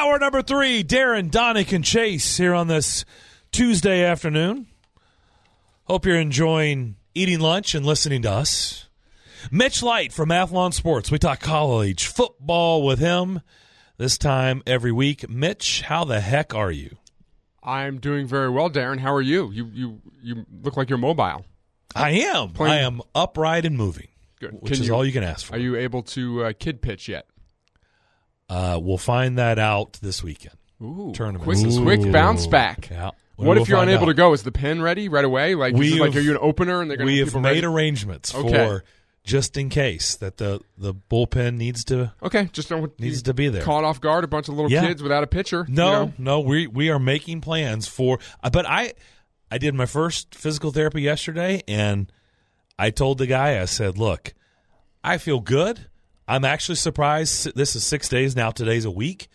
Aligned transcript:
Hour 0.00 0.18
number 0.18 0.40
three, 0.40 0.82
Darren, 0.82 1.30
Donick, 1.30 1.74
and 1.74 1.84
Chase 1.84 2.38
here 2.38 2.54
on 2.54 2.68
this 2.68 3.04
Tuesday 3.52 4.02
afternoon. 4.02 4.66
Hope 5.84 6.06
you're 6.06 6.18
enjoying 6.18 6.96
eating 7.14 7.38
lunch 7.38 7.74
and 7.74 7.84
listening 7.84 8.22
to 8.22 8.30
us. 8.30 8.88
Mitch 9.50 9.82
Light 9.82 10.10
from 10.10 10.30
Athlon 10.30 10.72
Sports. 10.72 11.10
We 11.10 11.18
talk 11.18 11.40
college 11.40 12.06
football 12.06 12.82
with 12.82 12.98
him 12.98 13.42
this 13.98 14.16
time 14.16 14.62
every 14.66 14.90
week. 14.90 15.28
Mitch, 15.28 15.82
how 15.82 16.04
the 16.04 16.20
heck 16.22 16.54
are 16.54 16.72
you? 16.72 16.96
I'm 17.62 17.98
doing 17.98 18.26
very 18.26 18.48
well, 18.48 18.70
Darren. 18.70 19.00
How 19.00 19.12
are 19.12 19.20
you? 19.20 19.50
You 19.52 19.70
you 19.74 20.00
you 20.22 20.46
look 20.62 20.78
like 20.78 20.88
you're 20.88 20.96
mobile. 20.98 21.44
I 21.94 22.12
am. 22.12 22.52
Playing- 22.52 22.72
I 22.72 22.78
am 22.78 23.02
upright 23.14 23.66
and 23.66 23.76
moving, 23.76 24.08
Good. 24.40 24.54
which 24.60 24.72
Can 24.72 24.80
is 24.80 24.88
you- 24.88 24.94
all 24.94 25.04
you 25.04 25.12
can 25.12 25.24
ask 25.24 25.44
for. 25.44 25.56
Are 25.56 25.58
you 25.58 25.76
able 25.76 26.02
to 26.04 26.44
uh, 26.44 26.52
kid 26.58 26.80
pitch 26.80 27.06
yet? 27.06 27.26
Uh, 28.50 28.78
we'll 28.82 28.98
find 28.98 29.38
that 29.38 29.58
out 29.58 29.94
this 30.02 30.22
weekend. 30.22 30.56
Ooh, 30.82 31.12
Tournament. 31.14 31.44
Quick, 31.44 31.58
Ooh. 31.58 31.82
quick 31.82 32.12
bounce 32.12 32.46
back. 32.46 32.88
Yeah. 32.90 33.10
What 33.36 33.56
if 33.56 33.68
you're 33.68 33.80
unable 33.82 34.02
out. 34.04 34.08
to 34.08 34.14
go? 34.14 34.32
Is 34.34 34.42
the 34.42 34.52
pen 34.52 34.82
ready 34.82 35.08
right 35.08 35.24
away? 35.24 35.54
Like, 35.54 35.74
We 35.74 35.94
it 35.94 36.00
like 36.00 36.14
are 36.14 36.20
you 36.20 36.32
an 36.32 36.38
opener 36.42 36.82
and 36.82 36.90
they're 36.90 36.98
going 36.98 37.08
to 37.08 37.12
We 37.14 37.20
have 37.20 37.34
made 37.34 37.42
ready? 37.42 37.64
arrangements 37.66 38.34
Okay. 38.34 38.52
for 38.52 38.84
just 39.24 39.56
in 39.56 39.68
case 39.70 40.16
that 40.16 40.36
the 40.38 40.60
the 40.76 40.92
bullpen 40.94 41.56
needs 41.56 41.84
to 41.84 42.12
Okay, 42.22 42.48
just 42.52 42.68
don't 42.68 42.98
needs 43.00 43.22
to 43.22 43.32
be 43.34 43.48
there. 43.48 43.62
caught 43.62 43.84
off 43.84 44.00
guard 44.00 44.24
a 44.24 44.26
bunch 44.28 44.48
of 44.48 44.54
little 44.56 44.70
Yeah. 44.70 44.86
kids 44.86 45.02
without 45.02 45.22
a 45.22 45.26
pitcher. 45.26 45.64
you 45.68 45.74
No, 45.74 45.92
know? 46.06 46.12
no, 46.18 46.40
we 46.40 46.66
we 46.66 46.90
are 46.90 46.98
making 46.98 47.40
plans 47.40 47.86
for. 47.88 48.18
uh, 48.42 48.50
But 48.50 48.66
I 48.66 48.92
I 49.50 49.56
did 49.58 49.74
my 49.74 49.86
first 49.86 50.34
physical 50.34 50.70
therapy 50.70 51.00
yesterday, 51.02 51.62
and 51.68 52.10
I 52.78 52.90
told 52.90 53.18
the 53.18 53.26
guy, 53.26 53.60
I 53.60 53.64
said, 53.66 53.96
"Look, 53.98 54.32
I 55.04 55.18
feel 55.18 55.40
good. 55.40 55.86
I'm 56.30 56.44
actually 56.44 56.76
surprised. 56.76 57.54
This 57.54 57.74
is 57.76 57.84
six 57.84 58.08
days 58.08 58.34
now. 58.36 58.50
Today's 58.50 58.84
a 58.84 58.90
week." 58.90 59.28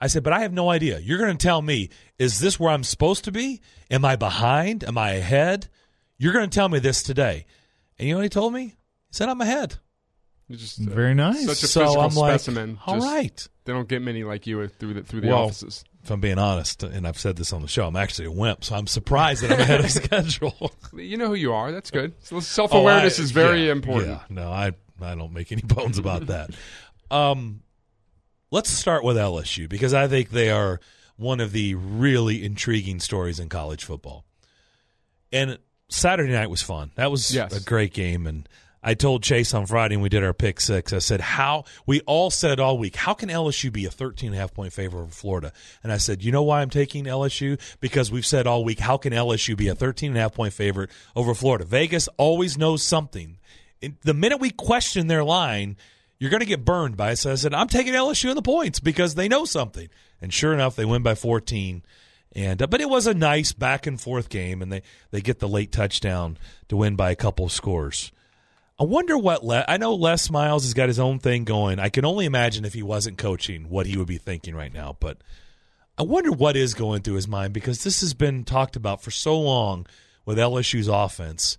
I 0.00 0.06
said, 0.06 0.22
"But 0.22 0.32
I 0.32 0.40
have 0.40 0.52
no 0.52 0.70
idea. 0.70 0.98
You're 0.98 1.18
going 1.18 1.36
to 1.36 1.42
tell 1.42 1.60
me 1.62 1.90
is 2.18 2.40
this 2.40 2.58
where 2.58 2.70
I'm 2.72 2.84
supposed 2.84 3.24
to 3.24 3.32
be? 3.32 3.60
Am 3.90 4.04
I 4.04 4.16
behind? 4.16 4.82
Am 4.84 4.96
I 4.98 5.12
ahead? 5.12 5.68
You're 6.18 6.32
going 6.32 6.48
to 6.48 6.54
tell 6.54 6.68
me 6.68 6.78
this 6.78 7.02
today." 7.02 7.46
And 7.98 8.08
you 8.08 8.14
know 8.14 8.18
what 8.18 8.24
he 8.24 8.28
told 8.30 8.52
me? 8.54 8.64
He 8.64 8.74
said, 9.12 9.28
"I'm 9.28 9.40
ahead." 9.40 9.76
You're 10.48 10.58
just 10.58 10.80
uh, 10.80 10.90
Very 10.90 11.14
nice. 11.14 11.44
Such 11.46 11.62
a 11.62 11.66
so 11.68 11.80
physical 11.84 12.02
I'm 12.02 12.14
like, 12.14 12.40
specimen. 12.40 12.78
"All 12.86 12.96
Just- 12.96 13.06
right." 13.06 13.48
They 13.66 13.72
don't 13.74 13.88
get 13.88 14.02
many 14.02 14.24
like 14.24 14.48
you 14.48 14.66
through 14.66 14.94
the 14.94 15.02
through 15.02 15.20
the 15.20 15.28
Well, 15.28 15.44
offices. 15.44 15.84
If 16.02 16.10
I'm 16.10 16.20
being 16.20 16.38
honest, 16.38 16.82
and 16.82 17.06
I've 17.06 17.18
said 17.18 17.36
this 17.36 17.52
on 17.52 17.60
the 17.62 17.68
show, 17.68 17.86
I'm 17.86 17.94
actually 17.94 18.24
a 18.24 18.30
wimp, 18.32 18.64
so 18.64 18.74
I'm 18.74 18.86
surprised 18.88 19.42
that 19.44 19.52
I'm 19.52 19.60
ahead 19.60 19.80
of 19.84 19.90
schedule. 20.02 20.72
You 20.96 21.18
know 21.18 21.26
who 21.28 21.34
you 21.34 21.52
are. 21.52 21.70
That's 21.70 21.90
good. 21.90 22.14
So 22.24 22.40
self 22.40 22.72
awareness 22.72 23.20
Oh, 23.20 23.22
is 23.22 23.30
very 23.32 23.66
yeah, 23.66 23.72
important. 23.72 24.08
Yeah, 24.12 24.20
no, 24.30 24.50
I 24.50 24.72
I 25.02 25.14
don't 25.14 25.32
make 25.32 25.50
any 25.52 25.62
bones 25.64 25.98
about 25.98 26.26
that. 26.26 26.50
Um, 27.10 27.62
let's 28.50 28.70
start 28.70 29.04
with 29.04 29.16
LSU 29.16 29.68
because 29.68 29.94
I 29.94 30.08
think 30.08 30.30
they 30.30 30.50
are 30.50 30.80
one 31.16 31.40
of 31.40 31.52
the 31.52 31.74
really 31.74 32.44
intriguing 32.44 33.00
stories 33.00 33.38
in 33.38 33.48
college 33.48 33.84
football. 33.84 34.24
And 35.32 35.58
Saturday 35.88 36.32
night 36.32 36.50
was 36.50 36.62
fun. 36.62 36.90
That 36.96 37.10
was 37.10 37.32
Yes. 37.34 37.54
a 37.56 37.60
great 37.64 37.92
game, 37.92 38.26
and 38.26 38.48
I 38.82 38.94
told 38.94 39.22
Chase 39.22 39.52
on 39.52 39.66
Friday 39.66 39.96
when 39.96 40.02
we 40.04 40.08
did 40.08 40.24
our 40.24 40.32
pick 40.32 40.58
six. 40.60 40.92
I 40.94 40.98
said, 41.00 41.20
"How 41.20 41.64
we 41.86 42.00
all 42.02 42.30
said 42.30 42.58
all 42.58 42.78
week, 42.78 42.96
how 42.96 43.12
can 43.12 43.28
LSU 43.28 43.70
be 43.70 43.84
a 43.84 43.90
13 43.90 44.28
and 44.28 44.36
a 44.36 44.40
half 44.40 44.54
point 44.54 44.72
favorite 44.72 45.02
over 45.02 45.10
Florida?" 45.12 45.52
And 45.82 45.92
I 45.92 45.98
said, 45.98 46.22
"You 46.24 46.32
know 46.32 46.42
why 46.42 46.62
I'm 46.62 46.70
taking 46.70 47.04
LSU? 47.06 47.58
Because 47.80 48.10
we've 48.10 48.24
said 48.24 48.46
all 48.46 48.64
week, 48.64 48.78
how 48.80 48.96
can 48.96 49.12
LSU 49.12 49.54
be 49.56 49.68
a 49.68 49.74
13 49.74 50.10
and 50.12 50.16
a 50.18 50.22
half 50.22 50.32
point 50.32 50.54
favorite 50.54 50.88
over 51.14 51.34
Florida? 51.34 51.64
Vegas 51.66 52.08
always 52.16 52.56
knows 52.56 52.82
something. 52.82 53.36
The 54.02 54.14
minute 54.14 54.38
we 54.38 54.50
question 54.50 55.06
their 55.06 55.24
line, 55.24 55.76
you're 56.18 56.30
going 56.30 56.40
to 56.40 56.46
get 56.46 56.64
burned 56.64 56.96
by 56.96 57.12
it. 57.12 57.16
So 57.16 57.32
I 57.32 57.34
said, 57.36 57.54
I'm 57.54 57.68
taking 57.68 57.94
LSU 57.94 58.28
in 58.28 58.36
the 58.36 58.42
points 58.42 58.78
because 58.80 59.14
they 59.14 59.28
know 59.28 59.44
something. 59.44 59.88
And 60.20 60.32
sure 60.32 60.52
enough, 60.52 60.76
they 60.76 60.84
win 60.84 61.02
by 61.02 61.14
14. 61.14 61.82
And 62.32 62.62
uh, 62.62 62.66
but 62.66 62.80
it 62.80 62.88
was 62.88 63.06
a 63.06 63.14
nice 63.14 63.52
back 63.52 63.86
and 63.86 64.00
forth 64.00 64.28
game, 64.28 64.62
and 64.62 64.70
they 64.70 64.82
they 65.10 65.20
get 65.20 65.40
the 65.40 65.48
late 65.48 65.72
touchdown 65.72 66.38
to 66.68 66.76
win 66.76 66.94
by 66.94 67.10
a 67.10 67.16
couple 67.16 67.44
of 67.44 67.52
scores. 67.52 68.12
I 68.78 68.84
wonder 68.84 69.18
what 69.18 69.44
Le- 69.44 69.64
I 69.66 69.76
know. 69.78 69.94
Les 69.94 70.30
Miles 70.30 70.62
has 70.62 70.72
got 70.72 70.88
his 70.88 71.00
own 71.00 71.18
thing 71.18 71.44
going. 71.44 71.80
I 71.80 71.88
can 71.88 72.04
only 72.04 72.26
imagine 72.26 72.64
if 72.64 72.72
he 72.72 72.82
wasn't 72.82 73.18
coaching, 73.18 73.68
what 73.68 73.86
he 73.86 73.96
would 73.96 74.06
be 74.06 74.16
thinking 74.16 74.54
right 74.54 74.72
now. 74.72 74.96
But 75.00 75.18
I 75.98 76.02
wonder 76.02 76.30
what 76.30 76.56
is 76.56 76.72
going 76.72 77.02
through 77.02 77.16
his 77.16 77.28
mind 77.28 77.52
because 77.52 77.82
this 77.82 78.00
has 78.00 78.14
been 78.14 78.44
talked 78.44 78.76
about 78.76 79.02
for 79.02 79.10
so 79.10 79.38
long 79.38 79.86
with 80.24 80.38
LSU's 80.38 80.88
offense, 80.88 81.58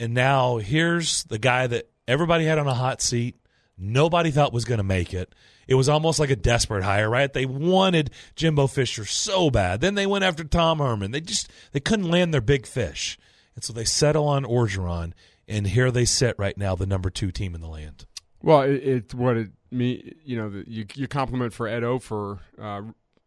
and 0.00 0.14
now 0.14 0.56
here's 0.56 1.24
the 1.24 1.38
guy 1.38 1.66
that 1.66 1.90
everybody 2.08 2.46
had 2.46 2.58
on 2.58 2.66
a 2.66 2.74
hot 2.74 3.02
seat. 3.02 3.36
Nobody 3.78 4.30
thought 4.30 4.52
was 4.52 4.64
going 4.64 4.78
to 4.78 4.84
make 4.84 5.14
it. 5.14 5.34
It 5.68 5.74
was 5.74 5.88
almost 5.88 6.18
like 6.18 6.30
a 6.30 6.36
desperate 6.36 6.82
hire, 6.82 7.08
right? 7.08 7.32
They 7.32 7.46
wanted 7.46 8.10
Jimbo 8.34 8.66
Fisher 8.66 9.04
so 9.04 9.50
bad. 9.50 9.80
Then 9.80 9.94
they 9.94 10.06
went 10.06 10.24
after 10.24 10.42
Tom 10.42 10.78
Herman. 10.78 11.12
They 11.12 11.20
just 11.20 11.50
they 11.72 11.80
couldn't 11.80 12.10
land 12.10 12.34
their 12.34 12.40
big 12.40 12.66
fish, 12.66 13.18
and 13.54 13.62
so 13.62 13.72
they 13.72 13.84
settle 13.84 14.26
on 14.26 14.44
Orgeron. 14.44 15.12
And 15.46 15.66
here 15.68 15.90
they 15.90 16.04
sit 16.04 16.34
right 16.38 16.56
now, 16.56 16.74
the 16.74 16.86
number 16.86 17.10
two 17.10 17.30
team 17.30 17.54
in 17.54 17.60
the 17.60 17.68
land. 17.68 18.06
Well, 18.42 18.62
it, 18.62 18.82
it's 18.82 19.14
what 19.14 19.36
it 19.36 19.50
me 19.70 20.14
you 20.24 20.36
know 20.36 20.50
the, 20.50 20.64
you 20.66 20.86
you 20.94 21.06
compliment 21.06 21.52
for 21.52 21.68
Edo 21.68 21.98
for 21.98 22.40
uh, 22.60 22.82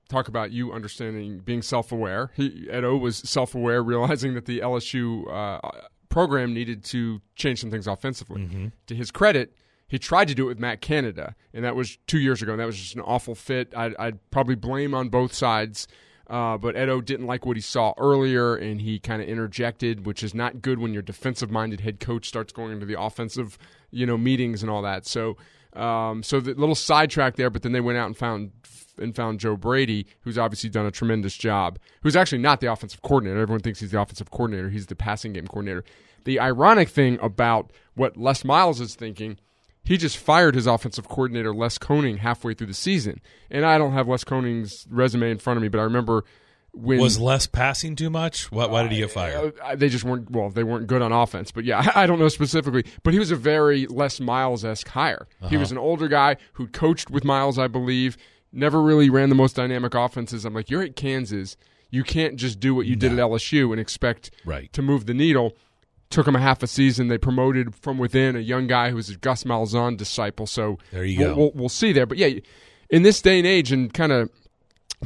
talk 0.10 0.28
about 0.28 0.52
you 0.52 0.74
understanding 0.74 1.40
being 1.40 1.62
self 1.62 1.92
aware. 1.92 2.32
He 2.36 2.68
Edo 2.68 2.98
was 2.98 3.18
self 3.18 3.56
aware, 3.56 3.82
realizing 3.84 4.34
that 4.34 4.46
the 4.46 4.60
LSU 4.60 5.28
uh, 5.32 5.60
program 6.14 6.54
needed 6.54 6.84
to 6.84 7.22
change 7.36 7.60
some 7.60 7.72
things 7.72 7.88
offensively. 7.88 8.44
To 8.86 8.96
his 8.96 9.10
credit. 9.10 9.56
He 9.88 9.98
tried 9.98 10.28
to 10.28 10.36
do 10.36 10.46
it 10.46 10.48
with 10.48 10.60
Matt 10.60 10.80
Canada, 10.80 11.36
and 11.54 11.66
that 11.66 11.76
was 11.76 11.98
two 12.06 12.20
years 12.20 12.42
ago. 12.42 12.52
And 12.52 12.60
that 12.60 12.66
was 12.68 12.78
just 12.78 12.96
an 12.96 13.02
awful 13.02 13.34
fit. 13.34 13.74
I'd, 13.76 13.96
I'd 13.98 14.32
probably 14.32 14.56
blame 14.56 14.94
on 14.94 15.10
both 15.10 15.34
sides. 15.34 15.88
Uh, 16.28 16.58
but 16.58 16.76
Edo 16.76 17.02
didn't 17.02 17.26
like 17.26 17.46
what 17.46 17.58
he 17.58 17.62
saw 17.62 17.94
earlier, 17.98 18.56
and 18.56 18.80
he 18.80 18.98
kind 19.00 19.22
of 19.22 19.28
interjected, 19.28 20.06
which 20.06 20.24
is 20.24 20.34
not 20.34 20.62
good 20.62 20.80
when 20.80 20.94
your 20.94 21.02
defensive-minded 21.02 21.82
head 21.82 22.00
coach 22.00 22.28
starts 22.28 22.54
going 22.54 22.72
into 22.72 22.86
the 22.86 23.00
offensive, 23.00 23.58
you 23.92 24.06
know, 24.06 24.18
meetings 24.18 24.62
and 24.62 24.72
all 24.72 24.82
that. 24.84 25.06
So, 25.06 25.36
um, 25.76 26.24
so 26.24 26.40
the 26.40 26.54
little 26.54 26.76
sidetrack 26.76 27.36
there. 27.36 27.50
But 27.50 27.64
then 27.64 27.72
they 27.72 27.82
went 27.82 27.98
out 27.98 28.08
and 28.08 28.18
found 28.18 28.52
and 28.98 29.16
found 29.16 29.40
Joe 29.40 29.56
Brady, 29.56 30.06
who's 30.22 30.38
obviously 30.38 30.70
done 30.70 30.86
a 30.86 30.92
tremendous 30.92 31.36
job. 31.36 31.80
Who's 32.04 32.16
actually 32.16 32.40
not 32.40 32.62
the 32.62 32.72
offensive 32.72 33.02
coordinator. 33.02 33.40
Everyone 33.40 33.62
thinks 33.62 33.80
he's 33.80 33.92
the 33.92 34.02
offensive 34.02 34.30
coordinator. 34.32 34.70
He's 34.70 34.88
the 34.88 34.96
passing 34.96 35.34
game 35.34 35.48
coordinator. 35.48 35.84
The 36.26 36.40
ironic 36.40 36.90
thing 36.90 37.18
about 37.22 37.72
what 37.96 38.18
Les 38.18 38.46
Miles 38.46 38.80
is 38.80 38.96
thinking 38.96 39.38
he 39.84 39.98
just 39.98 40.18
fired 40.18 40.56
his 40.56 40.68
offensive 40.68 41.10
coordinator 41.10 41.54
Les 41.54 41.78
Koenning 41.78 42.20
halfway 42.20 42.54
through 42.54 42.68
the 42.68 42.74
season. 42.74 43.20
And 43.52 43.66
I 43.66 43.78
don't 43.78 43.92
have 43.92 44.08
Les 44.08 44.24
Koenning's 44.24 44.88
resume 44.90 45.30
in 45.30 45.38
front 45.38 45.58
of 45.58 45.62
me, 45.62 45.68
but 45.68 45.80
I 45.80 45.84
remember 45.84 46.24
when 46.74 47.00
Was 47.00 47.20
less 47.20 47.46
passing 47.48 47.96
too 47.96 48.10
much? 48.10 48.52
Why, 48.52 48.66
why 48.66 48.82
did 48.84 48.92
he 48.92 48.98
get 49.00 49.12
fired? 49.12 49.54
uh, 49.64 49.76
they 49.76 49.90
just 49.90 50.04
weren't 50.04 50.32
well. 50.32 50.50
They 50.50 50.64
weren't 50.64 50.88
good 50.88 51.02
on 51.02 51.12
offense, 51.12 51.52
but 51.52 51.64
yeah, 51.66 51.92
I, 51.96 52.04
I 52.04 52.08
don't 52.08 52.20
know 52.20 52.30
specifically. 52.30 52.84
But 53.04 53.14
he 53.14 53.20
was 53.20 53.30
a 53.32 53.36
very 53.36 53.86
Les 53.88 54.20
Miles 54.20 54.66
esque 54.66 54.88
hire. 54.88 55.28
He 55.50 55.58
was 55.58 55.72
an 55.72 55.78
older 55.78 56.08
guy 56.08 56.38
who 56.54 56.68
coached 56.68 57.10
with 57.12 57.24
Miles, 57.24 57.60
I 57.60 57.68
believe. 57.68 58.18
Never 58.52 58.82
really 58.82 59.10
ran 59.10 59.30
the 59.30 59.36
most 59.36 59.56
dynamic 59.56 59.94
offenses. 59.96 60.46
I'm 60.46 60.54
like, 60.54 60.70
you're 60.70 60.84
at 60.84 60.96
Kansas. 60.96 61.58
You 61.92 62.04
can't 62.04 62.38
just 62.38 62.60
do 62.60 62.74
what 62.74 62.88
you 62.88 62.96
did 62.96 63.12
at 63.12 63.20
LSU 63.20 63.72
and 63.72 63.80
expect 63.80 64.32
Right. 64.46 64.72
to 64.74 64.82
move 64.82 65.06
the 65.06 65.14
needle. 65.14 65.56
Took 66.10 66.28
him 66.28 66.36
a 66.36 66.40
half 66.40 66.62
a 66.64 66.68
season. 66.68 67.08
They 67.08 67.18
promoted 67.20 67.76
from 67.76 67.98
within 68.00 68.36
a 68.36 68.40
young 68.40 68.66
guy 68.68 68.90
who 68.90 68.96
was 68.96 69.10
a 69.10 69.16
Gus 69.18 69.44
Malzahn 69.44 69.96
disciple. 69.98 70.46
So 70.48 70.78
There 70.92 71.04
you 71.06 71.20
we'll, 71.20 71.30
go. 71.30 71.36
We'll, 71.40 71.52
we'll 71.56 71.70
see 71.70 71.92
there. 71.94 72.06
But 72.08 72.18
yeah, 72.18 72.40
in 72.90 73.04
this 73.04 73.22
day 73.22 73.38
and 73.40 73.48
age, 73.48 73.72
and 73.72 73.92
kind 73.94 74.12
of 74.12 74.30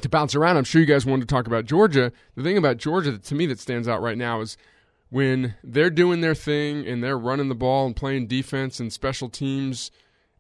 to 0.02 0.10
bounce 0.10 0.36
around, 0.36 0.58
I'm 0.58 0.64
sure 0.64 0.82
you 0.82 0.88
guys 0.88 1.06
wanted 1.06 1.28
to 1.28 1.34
talk 1.34 1.48
about 1.48 1.66
Georgia. 1.66 2.12
The 2.36 2.44
thing 2.44 2.58
about 2.58 2.78
Georgia 2.78 3.12
that 3.12 3.24
to 3.26 3.36
me 3.36 3.46
that 3.48 3.60
stands 3.60 3.88
out 3.88 4.02
right 4.02 4.18
now 4.18 4.42
is 4.42 4.58
when 5.10 5.56
they're 5.64 5.90
doing 5.90 6.22
their 6.22 6.36
thing 6.36 6.86
and 6.86 7.04
they're 7.04 7.18
running 7.18 7.50
the 7.50 7.56
ball 7.56 7.86
and 7.86 7.96
playing 7.96 8.28
defense 8.28 8.80
and 8.80 8.92
special 8.92 9.30
teams. 9.30 9.92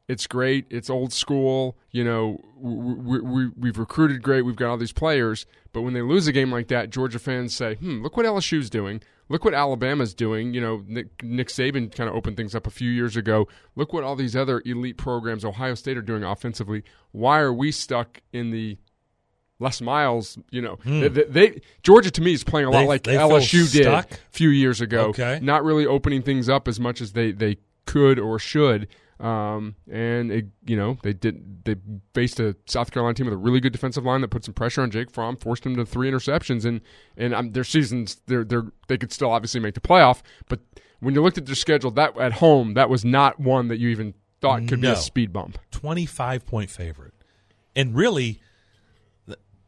It's 0.07 0.27
great. 0.27 0.65
It's 0.69 0.89
old 0.89 1.11
school. 1.11 1.77
You 1.91 2.03
know, 2.03 2.41
we, 2.57 3.19
we, 3.19 3.47
we've 3.57 3.77
recruited 3.77 4.23
great. 4.23 4.43
We've 4.43 4.55
got 4.55 4.69
all 4.69 4.77
these 4.77 4.93
players. 4.93 5.45
But 5.73 5.81
when 5.81 5.93
they 5.93 6.01
lose 6.01 6.27
a 6.27 6.31
game 6.31 6.51
like 6.51 6.69
that, 6.69 6.89
Georgia 6.89 7.19
fans 7.19 7.55
say, 7.55 7.75
hmm, 7.75 8.01
look 8.01 8.15
what 8.15 8.25
LSU's 8.25 8.69
doing. 8.69 9.01
Look 9.29 9.43
what 9.43 9.53
Alabama's 9.53 10.13
doing. 10.13 10.53
You 10.53 10.61
know, 10.61 10.83
Nick, 10.87 11.21
Nick 11.21 11.49
Saban 11.49 11.93
kind 11.93 12.09
of 12.09 12.15
opened 12.15 12.37
things 12.37 12.55
up 12.55 12.65
a 12.65 12.71
few 12.71 12.89
years 12.89 13.17
ago. 13.17 13.47
Look 13.75 13.91
what 13.91 14.05
all 14.05 14.15
these 14.15 14.35
other 14.35 14.61
elite 14.65 14.97
programs, 14.97 15.43
Ohio 15.43 15.75
State, 15.75 15.97
are 15.97 16.01
doing 16.01 16.23
offensively. 16.23 16.83
Why 17.11 17.39
are 17.39 17.53
we 17.53 17.71
stuck 17.71 18.21
in 18.31 18.51
the 18.51 18.77
Les 19.59 19.81
Miles? 19.81 20.37
You 20.51 20.61
know, 20.61 20.79
they, 20.85 21.07
they, 21.07 21.23
they- 21.23 21.61
Georgia 21.83 22.11
to 22.11 22.21
me 22.21 22.33
is 22.33 22.43
playing 22.43 22.67
a 22.67 22.71
lot 22.71 22.79
They- 22.81 22.87
like 22.87 23.03
they 23.03 23.15
LSU 23.15 23.71
did 23.71 23.87
a 23.87 24.05
few 24.31 24.49
years 24.49 24.81
ago. 24.81 25.07
Okay. 25.07 25.39
Not 25.41 25.63
really 25.63 25.85
opening 25.85 26.21
things 26.21 26.47
up 26.49 26.67
as 26.67 26.79
much 26.79 27.01
as 27.01 27.13
they, 27.13 27.31
they 27.31 27.57
could 27.85 28.19
or 28.19 28.37
should. 28.39 28.87
Um, 29.19 29.73
and 29.91 30.31
it, 30.31 30.45
you 30.67 30.77
know 30.77 30.99
they 31.01 31.11
did 31.11 31.65
they 31.65 31.75
faced 32.13 32.39
a 32.39 32.55
South 32.67 32.91
Carolina 32.91 33.15
team 33.15 33.25
with 33.25 33.33
a 33.33 33.37
really 33.37 33.59
good 33.59 33.71
defensive 33.73 34.05
line 34.05 34.21
that 34.21 34.27
put 34.27 34.45
some 34.45 34.53
pressure 34.53 34.83
on 34.83 34.91
Jake 34.91 35.09
Fromm, 35.09 35.37
forced 35.37 35.65
him 35.65 35.75
to 35.75 35.85
three 35.87 36.07
interceptions, 36.07 36.65
and 36.65 36.81
and 37.17 37.33
um, 37.33 37.51
their 37.53 37.63
seasons 37.63 38.21
they're 38.27 38.43
they 38.43 38.57
are 38.57 38.71
they 38.87 38.95
could 38.95 39.11
still 39.11 39.31
obviously 39.31 39.59
make 39.59 39.73
the 39.73 39.79
playoff, 39.81 40.21
but 40.49 40.59
when 40.99 41.15
you 41.15 41.23
looked 41.23 41.39
at 41.39 41.47
their 41.47 41.55
schedule 41.55 41.89
that 41.89 42.15
at 42.19 42.33
home 42.33 42.75
that 42.75 42.91
was 42.91 43.03
not 43.03 43.39
one 43.39 43.69
that 43.69 43.79
you 43.79 43.89
even 43.89 44.13
thought 44.39 44.67
could 44.67 44.81
be 44.81 44.87
a 44.87 44.95
speed 44.95 45.33
bump. 45.33 45.57
25 45.71 46.45
point 46.45 46.69
favorite. 46.69 47.15
And 47.75 47.95
really, 47.95 48.39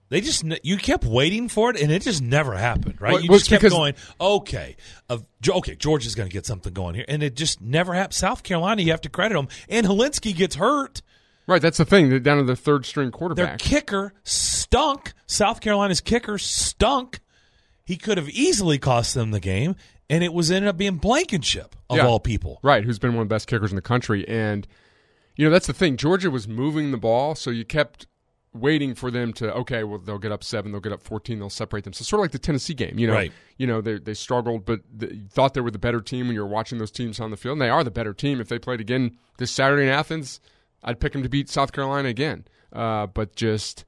They 0.09 0.21
just 0.21 0.43
you 0.63 0.77
kept 0.77 1.05
waiting 1.05 1.47
for 1.49 1.69
it, 1.69 1.79
and 1.79 1.91
it 1.91 2.01
just 2.01 2.21
never 2.21 2.55
happened, 2.55 2.99
right? 2.99 3.13
Well, 3.13 3.21
you 3.21 3.29
just 3.29 3.47
kept 3.49 3.69
going, 3.69 3.93
okay, 4.19 4.75
uh, 5.07 5.19
okay, 5.47 5.75
Georgia's 5.75 6.15
going 6.15 6.27
to 6.27 6.33
get 6.33 6.47
something 6.47 6.73
going 6.73 6.95
here, 6.95 7.05
and 7.07 7.21
it 7.21 7.35
just 7.35 7.61
never 7.61 7.93
happened. 7.93 8.15
South 8.15 8.41
Carolina, 8.41 8.81
you 8.81 8.91
have 8.91 9.01
to 9.01 9.09
credit 9.09 9.35
them, 9.35 9.47
and 9.69 9.85
Hilinski 9.85 10.35
gets 10.35 10.55
hurt. 10.55 11.03
Right, 11.45 11.61
that's 11.61 11.77
the 11.77 11.85
thing. 11.85 12.09
They're 12.09 12.19
down 12.19 12.37
to 12.37 12.43
the 12.43 12.55
third 12.55 12.85
string 12.85 13.11
quarterback. 13.11 13.47
Their 13.47 13.57
kicker 13.57 14.13
stunk. 14.23 15.13
South 15.27 15.61
Carolina's 15.61 16.01
kicker 16.01 16.37
stunk. 16.37 17.19
He 17.85 17.95
could 17.95 18.17
have 18.17 18.29
easily 18.29 18.77
cost 18.77 19.13
them 19.15 19.31
the 19.31 19.39
game, 19.39 19.75
and 20.09 20.23
it 20.23 20.33
was 20.33 20.51
ended 20.51 20.69
up 20.69 20.77
being 20.77 20.97
Blankenship 20.97 21.75
of 21.89 21.97
Yeah. 21.97 22.07
all 22.07 22.19
people. 22.19 22.59
Right, 22.63 22.83
who's 22.83 22.99
been 22.99 23.13
one 23.13 23.23
of 23.23 23.29
the 23.29 23.33
best 23.35 23.47
kickers 23.47 23.71
in 23.71 23.75
the 23.75 23.81
country. 23.81 24.27
And, 24.27 24.67
you 25.35 25.45
know, 25.45 25.51
that's 25.51 25.67
the 25.67 25.73
thing. 25.73 25.97
Georgia 25.97 26.29
was 26.29 26.47
moving 26.47 26.91
the 26.91 26.97
ball, 26.97 27.33
so 27.35 27.49
you 27.49 27.65
kept 27.65 28.05
waiting 28.53 28.95
for 28.95 29.11
them 29.11 29.31
to, 29.33 29.53
okay, 29.53 29.83
well, 29.83 29.99
they'll 29.99 30.17
get 30.17 30.31
up 30.31 30.43
seven, 30.43 30.71
they'll 30.71 30.81
get 30.81 30.91
up 30.91 31.01
14, 31.01 31.37
they'll 31.37 31.49
separate 31.49 31.83
them. 31.83 31.93
So 31.93 32.03
sort 32.03 32.19
of 32.19 32.23
like 32.23 32.31
the 32.31 32.39
Tennessee 32.39 32.73
game, 32.73 32.97
you 32.97 33.07
know. 33.07 33.13
Right. 33.13 33.31
You 33.57 33.67
know, 33.67 33.81
they, 33.81 33.99
they 33.99 34.13
struggled, 34.13 34.65
but 34.65 34.81
th 34.99 35.11
you 35.11 35.27
thought 35.29 35.53
they 35.53 35.61
were 35.61 35.71
the 35.71 35.79
better 35.79 36.01
team 36.01 36.27
when 36.27 36.35
you 36.35 36.41
were 36.41 36.47
watching 36.47 36.77
those 36.77 36.91
teams 36.91 37.19
on 37.19 37.31
the 37.31 37.37
field. 37.37 37.53
And 37.53 37.61
they 37.61 37.69
are 37.69 37.83
the 37.83 37.91
better 37.91 38.13
team. 38.13 38.41
If 38.41 38.47
they 38.47 38.59
played 38.59 38.81
again 38.81 39.17
this 39.37 39.51
Saturday 39.51 39.83
in 39.83 39.89
Athens, 39.89 40.39
I'd 40.83 40.99
pick 40.99 41.13
them 41.13 41.23
to 41.23 41.29
beat 41.29 41.49
South 41.49 41.71
Carolina 41.71 42.09
again. 42.09 42.45
Uh, 42.73 43.07
but 43.07 43.35
just 43.35 43.85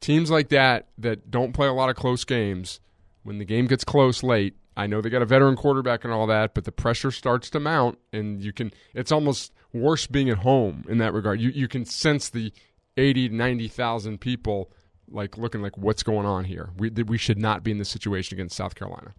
teams 0.00 0.30
like 0.30 0.48
that 0.50 0.88
that 0.98 1.30
don't 1.30 1.52
play 1.52 1.66
a 1.66 1.72
lot 1.72 1.90
of 1.90 1.96
close 1.96 2.24
games, 2.24 2.80
when 3.22 3.38
the 3.38 3.44
game 3.44 3.66
gets 3.66 3.84
close 3.84 4.22
late, 4.22 4.54
I 4.76 4.86
know 4.86 5.00
they 5.00 5.10
got 5.10 5.22
a 5.22 5.26
veteran 5.26 5.56
quarterback 5.56 6.04
and 6.04 6.12
all 6.12 6.26
that, 6.26 6.54
but 6.54 6.64
the 6.64 6.72
pressure 6.72 7.10
starts 7.10 7.48
to 7.50 7.60
mount, 7.60 7.98
and 8.12 8.42
you 8.42 8.52
can. 8.52 8.72
It's 8.92 9.12
almost 9.12 9.52
worse 9.72 10.06
being 10.06 10.28
at 10.30 10.38
home 10.38 10.84
in 10.88 10.98
that 10.98 11.12
regard. 11.12 11.40
You 11.40 11.50
you 11.50 11.68
can 11.68 11.84
sense 11.84 12.28
the 12.28 12.52
eighty 12.96 13.28
ninety 13.28 13.68
thousand 13.68 14.20
people 14.20 14.70
like 15.10 15.36
looking 15.36 15.62
like 15.62 15.76
what's 15.76 16.02
going 16.02 16.26
on 16.26 16.44
here. 16.44 16.70
We 16.76 16.90
we 16.90 17.18
should 17.18 17.38
not 17.38 17.62
be 17.62 17.70
in 17.70 17.78
this 17.78 17.88
situation 17.88 18.36
against 18.36 18.56
South 18.56 18.74
Carolina. 18.74 19.14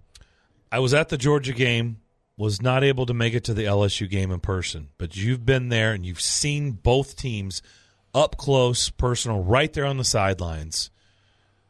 I 0.72 0.80
was 0.80 0.94
at 0.94 1.10
the 1.10 1.18
Georgia 1.18 1.54
game, 1.54 2.02
was 2.38 2.62
not 2.62 2.84
able 2.84 3.06
to 3.06 3.14
make 3.14 3.34
it 3.34 3.44
to 3.46 3.54
the 3.54 3.64
LSU 3.64 4.10
game 4.10 4.32
in 4.32 4.40
person, 4.40 4.90
but 4.98 5.16
you've 5.16 5.46
been 5.46 5.70
there 5.70 5.94
and 5.94 6.06
you've 6.06 6.22
seen 6.22 6.72
both 6.72 7.16
teams 7.16 7.62
up 8.14 8.38
close, 8.38 8.90
personal, 8.90 9.44
right 9.44 9.72
there 9.74 9.86
on 9.86 9.98
the 9.98 10.04
sidelines. 10.04 10.90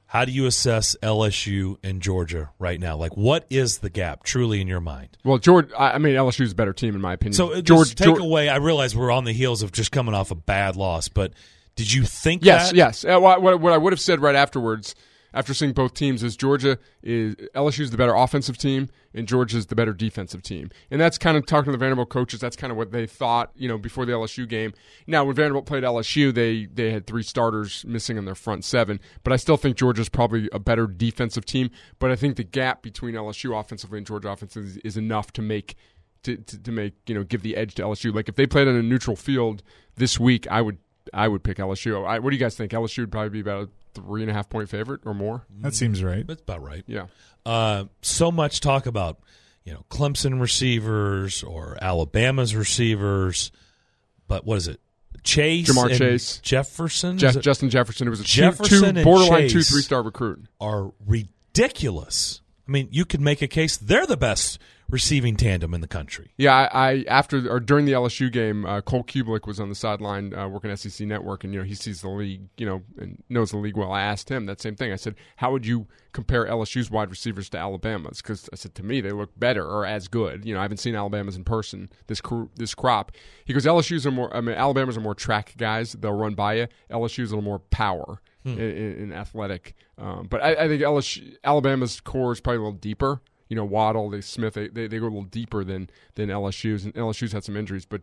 How 0.07 0.23
do 0.23 0.31
you 0.31 0.45
assess 0.45 0.95
LSU 1.03 1.77
and 1.83 2.01
Georgia 2.01 2.51
right 2.57 2.79
now? 2.79 2.95
Like, 2.95 3.17
what 3.17 3.45
is 3.49 3.79
the 3.79 3.89
gap 3.89 4.23
truly 4.23 4.61
in 4.61 4.67
your 4.67 4.79
mind? 4.79 5.17
Well, 5.23 5.39
George, 5.39 5.69
I 5.77 5.91
I 5.93 5.97
mean 5.97 6.15
LSU's 6.15 6.53
a 6.53 6.55
better 6.55 6.73
team 6.73 6.95
in 6.95 7.01
my 7.01 7.13
opinion. 7.13 7.33
So, 7.33 7.53
uh, 7.53 7.61
George, 7.61 7.95
take 7.95 8.05
George- 8.05 8.21
away. 8.21 8.47
I 8.47 8.57
realize 8.57 8.95
we're 8.95 9.11
on 9.11 9.25
the 9.25 9.33
heels 9.33 9.61
of 9.61 9.71
just 9.71 9.91
coming 9.91 10.13
off 10.15 10.31
a 10.31 10.35
bad 10.35 10.75
loss, 10.75 11.09
but 11.09 11.33
did 11.75 11.91
you 11.91 12.03
think 12.03 12.43
Yes, 12.43 12.69
that? 12.69 12.75
yes. 12.75 13.05
Uh, 13.05 13.19
what, 13.19 13.41
what, 13.41 13.59
what 13.59 13.73
I 13.73 13.77
would 13.77 13.93
have 13.93 13.99
said 13.99 14.21
right 14.21 14.35
afterwards, 14.35 14.95
after 15.33 15.53
seeing 15.53 15.73
both 15.73 15.93
teams, 15.93 16.23
is 16.23 16.37
Georgia 16.37 16.77
is 17.03 17.35
LSU's 17.53 17.91
the 17.91 17.97
better 17.97 18.13
offensive 18.15 18.57
team 18.57 18.87
and 19.13 19.27
Georgia's 19.27 19.65
the 19.65 19.75
better 19.75 19.93
defensive 19.93 20.41
team, 20.41 20.69
and 20.89 20.99
that's 21.01 21.17
kind 21.17 21.35
of 21.37 21.45
talking 21.45 21.65
to 21.65 21.71
the 21.73 21.77
Vanderbilt 21.77 22.09
coaches. 22.09 22.39
That's 22.39 22.55
kind 22.55 22.71
of 22.71 22.77
what 22.77 22.91
they 22.91 23.05
thought, 23.05 23.51
you 23.55 23.67
know, 23.67 23.77
before 23.77 24.05
the 24.05 24.13
LSU 24.13 24.47
game. 24.47 24.73
Now, 25.07 25.23
when 25.25 25.35
Vanderbilt 25.35 25.65
played 25.65 25.83
LSU, 25.83 26.33
they 26.33 26.65
they 26.65 26.91
had 26.91 27.05
three 27.07 27.23
starters 27.23 27.83
missing 27.85 28.17
in 28.17 28.23
their 28.25 28.35
front 28.35 28.63
seven, 28.63 28.99
but 29.23 29.33
I 29.33 29.35
still 29.35 29.57
think 29.57 29.75
Georgia's 29.77 30.07
probably 30.09 30.49
a 30.53 30.59
better 30.59 30.87
defensive 30.87 31.45
team. 31.45 31.69
But 31.99 32.11
I 32.11 32.15
think 32.15 32.37
the 32.37 32.43
gap 32.45 32.81
between 32.81 33.15
LSU 33.15 33.57
offensively 33.59 33.97
and 33.97 34.07
Georgia 34.07 34.29
offensively 34.29 34.69
is, 34.69 34.77
is 34.77 34.97
enough 34.97 35.33
to 35.33 35.41
make. 35.41 35.75
To, 36.23 36.37
to, 36.37 36.63
to 36.63 36.71
make 36.71 36.95
you 37.05 37.13
know 37.13 37.23
give 37.23 37.43
the 37.43 37.55
edge 37.55 37.75
to 37.75 37.83
LSU. 37.83 38.11
Like 38.11 38.27
if 38.27 38.35
they 38.35 38.47
played 38.47 38.67
on 38.67 38.75
a 38.75 38.81
neutral 38.81 39.15
field 39.15 39.61
this 39.95 40.19
week, 40.19 40.47
I 40.49 40.59
would 40.59 40.79
I 41.13 41.27
would 41.27 41.43
pick 41.43 41.57
LSU. 41.57 42.05
I, 42.05 42.19
what 42.19 42.29
do 42.31 42.35
you 42.35 42.39
guys 42.39 42.55
think? 42.55 42.71
LSU 42.71 42.99
would 42.99 43.11
probably 43.11 43.29
be 43.29 43.39
about 43.39 43.63
a 43.63 43.69
three 43.93 44.21
and 44.21 44.29
a 44.31 44.33
half 44.33 44.49
point 44.49 44.69
favorite 44.69 45.01
or 45.05 45.13
more. 45.13 45.45
That 45.61 45.73
seems 45.73 46.03
right. 46.03 46.25
That's 46.25 46.41
about 46.41 46.61
right. 46.63 46.83
Yeah, 46.87 47.07
uh, 47.45 47.85
so 48.01 48.31
much 48.31 48.59
talk 48.59 48.85
about 48.85 49.19
you 49.63 49.73
know 49.73 49.85
Clemson 49.89 50.39
receivers 50.41 51.43
or 51.43 51.77
Alabama's 51.81 52.55
receivers, 52.55 53.51
but 54.27 54.45
what 54.45 54.57
is 54.57 54.67
it? 54.67 54.79
Chase, 55.23 55.69
Ja'Marr 55.69 55.89
and 55.89 55.97
Chase. 55.97 56.39
Jefferson 56.39 57.17
Jeff, 57.17 57.35
is 57.35 57.43
Justin 57.43 57.69
Jefferson, 57.69 58.07
who 58.07 58.11
was 58.11 58.19
a 58.19 58.23
Jefferson 58.23 58.79
two, 58.79 58.85
and 58.85 59.03
borderline 59.03 59.41
Chase. 59.43 59.53
two 59.53 59.61
three 59.63 59.81
star 59.81 60.03
recruit. 60.03 60.45
are 60.61 60.91
ridiculous. 61.05 62.41
I 62.67 62.71
mean, 62.71 62.89
you 62.91 63.05
could 63.05 63.21
make 63.21 63.41
a 63.41 63.47
case 63.47 63.77
they're 63.77 64.07
the 64.07 64.17
best 64.17 64.59
receiving 64.89 65.35
tandem 65.35 65.73
in 65.73 65.81
the 65.81 65.87
country. 65.87 66.31
Yeah, 66.37 66.53
I, 66.55 66.89
I 66.91 67.05
after 67.07 67.49
or 67.49 67.59
during 67.59 67.85
the 67.85 67.93
LSU 67.93 68.31
game, 68.31 68.65
uh, 68.65 68.81
Cole 68.81 69.03
Cubelic 69.03 69.47
was 69.47 69.59
on 69.59 69.69
the 69.69 69.75
sideline 69.75 70.33
uh, 70.33 70.47
working 70.47 70.75
SEC 70.75 71.07
Network, 71.07 71.43
and 71.43 71.53
you 71.53 71.59
know 71.59 71.65
he 71.65 71.75
sees 71.75 72.01
the 72.01 72.09
league, 72.09 72.47
you 72.57 72.65
know, 72.65 72.83
and 72.97 73.23
knows 73.29 73.51
the 73.51 73.57
league 73.57 73.77
well. 73.77 73.91
I 73.91 74.01
asked 74.01 74.29
him 74.29 74.45
that 74.45 74.61
same 74.61 74.75
thing. 74.75 74.91
I 74.91 74.95
said, 74.95 75.15
"How 75.37 75.51
would 75.51 75.65
you 75.65 75.87
compare 76.11 76.45
LSU's 76.45 76.91
wide 76.91 77.09
receivers 77.09 77.49
to 77.49 77.57
Alabama's?" 77.57 78.21
Because 78.21 78.49
I 78.53 78.55
said 78.55 78.75
to 78.75 78.83
me 78.83 79.01
they 79.01 79.11
look 79.11 79.37
better 79.37 79.65
or 79.65 79.85
as 79.85 80.07
good. 80.07 80.45
You 80.45 80.53
know, 80.53 80.59
I 80.59 80.63
haven't 80.63 80.77
seen 80.77 80.95
Alabama's 80.95 81.35
in 81.35 81.43
person 81.43 81.89
this 82.07 82.21
cr- 82.21 82.45
this 82.55 82.75
crop. 82.75 83.11
He 83.45 83.53
goes, 83.53 83.65
"LSU's 83.65 84.05
are 84.05 84.11
more. 84.11 84.35
I 84.35 84.41
mean, 84.41 84.55
Alabama's 84.55 84.97
are 84.97 85.01
more 85.01 85.15
track 85.15 85.53
guys. 85.57 85.93
They'll 85.93 86.13
run 86.13 86.35
by 86.35 86.53
you. 86.55 86.67
LSU's 86.91 87.31
a 87.31 87.35
little 87.35 87.41
more 87.41 87.59
power." 87.59 88.21
In, 88.45 88.59
in, 88.59 88.95
in 88.97 89.11
athletic, 89.11 89.75
um, 89.97 90.27
but 90.29 90.39
I, 90.39 90.51
I 90.51 90.67
think 90.67 90.83
LSU, 90.83 91.33
Alabama's 91.43 91.99
core 91.99 92.31
is 92.31 92.39
probably 92.39 92.57
a 92.57 92.61
little 92.61 92.73
deeper 92.73 93.19
you 93.47 93.55
know 93.55 93.65
Waddle, 93.65 94.09
they 94.09 94.21
Smith, 94.21 94.53
they, 94.53 94.67
they 94.67 94.87
they 94.87 94.97
go 94.99 95.05
a 95.05 95.07
little 95.07 95.23
deeper 95.23 95.63
than 95.63 95.89
than 96.15 96.29
LSU's, 96.29 96.85
and 96.85 96.93
LSU's 96.95 97.31
had 97.31 97.43
some 97.43 97.57
injuries. 97.57 97.85
But 97.85 98.01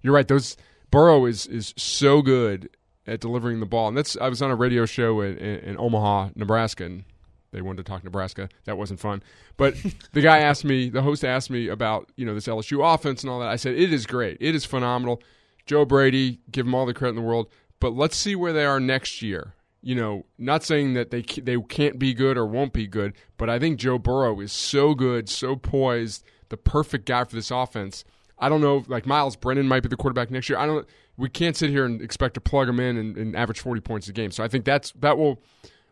you're 0.00 0.14
right; 0.14 0.26
those 0.26 0.56
Burrow 0.90 1.26
is 1.26 1.46
is 1.46 1.74
so 1.76 2.22
good 2.22 2.70
at 3.06 3.20
delivering 3.20 3.60
the 3.60 3.66
ball, 3.66 3.88
and 3.88 3.96
that's 3.96 4.16
I 4.16 4.28
was 4.28 4.42
on 4.42 4.50
a 4.50 4.56
radio 4.56 4.86
show 4.86 5.20
in, 5.20 5.36
in, 5.38 5.58
in 5.60 5.78
Omaha, 5.78 6.30
Nebraska, 6.34 6.84
and 6.84 7.04
they 7.52 7.62
wanted 7.62 7.84
to 7.84 7.90
talk 7.90 8.04
Nebraska. 8.04 8.48
That 8.64 8.76
wasn't 8.76 9.00
fun. 9.00 9.22
But 9.56 9.74
the 10.12 10.20
guy 10.20 10.38
asked 10.40 10.64
me, 10.64 10.88
the 10.88 11.02
host 11.02 11.24
asked 11.24 11.50
me 11.50 11.68
about 11.68 12.10
you 12.16 12.26
know 12.26 12.34
this 12.34 12.46
LSU 12.46 12.94
offense 12.94 13.22
and 13.22 13.30
all 13.30 13.40
that. 13.40 13.48
I 13.48 13.56
said 13.56 13.74
it 13.74 13.92
is 13.92 14.06
great, 14.06 14.38
it 14.40 14.54
is 14.54 14.64
phenomenal. 14.64 15.22
Joe 15.64 15.84
Brady, 15.84 16.40
give 16.50 16.66
him 16.66 16.74
all 16.74 16.86
the 16.86 16.94
credit 16.94 17.10
in 17.10 17.22
the 17.22 17.28
world, 17.28 17.48
but 17.78 17.92
let's 17.92 18.16
see 18.16 18.34
where 18.34 18.52
they 18.52 18.64
are 18.64 18.80
next 18.80 19.22
year 19.22 19.54
you 19.82 19.94
know, 19.94 20.24
not 20.38 20.62
saying 20.62 20.94
that 20.94 21.10
they 21.10 21.22
they 21.22 21.60
can't 21.68 21.98
be 21.98 22.14
good 22.14 22.38
or 22.38 22.46
won't 22.46 22.72
be 22.72 22.86
good, 22.86 23.14
but 23.36 23.50
I 23.50 23.58
think 23.58 23.78
Joe 23.78 23.98
Burrow 23.98 24.40
is 24.40 24.52
so 24.52 24.94
good, 24.94 25.28
so 25.28 25.56
poised, 25.56 26.24
the 26.48 26.56
perfect 26.56 27.04
guy 27.04 27.24
for 27.24 27.34
this 27.34 27.50
offense. 27.50 28.04
I 28.38 28.48
don't 28.48 28.60
know, 28.60 28.84
like 28.88 29.06
Miles 29.06 29.36
Brennan 29.36 29.68
might 29.68 29.82
be 29.82 29.88
the 29.88 29.96
quarterback 29.96 30.30
next 30.30 30.48
year. 30.48 30.58
I 30.58 30.66
don't. 30.66 30.86
We 31.16 31.28
can't 31.28 31.56
sit 31.56 31.70
here 31.70 31.84
and 31.84 32.00
expect 32.00 32.34
to 32.34 32.40
plug 32.40 32.68
him 32.68 32.80
in 32.80 32.96
and, 32.96 33.16
and 33.16 33.36
average 33.36 33.60
forty 33.60 33.80
points 33.80 34.08
a 34.08 34.12
game. 34.12 34.30
So 34.30 34.44
I 34.44 34.48
think 34.48 34.64
that's 34.64 34.92
that 34.92 35.18
will. 35.18 35.42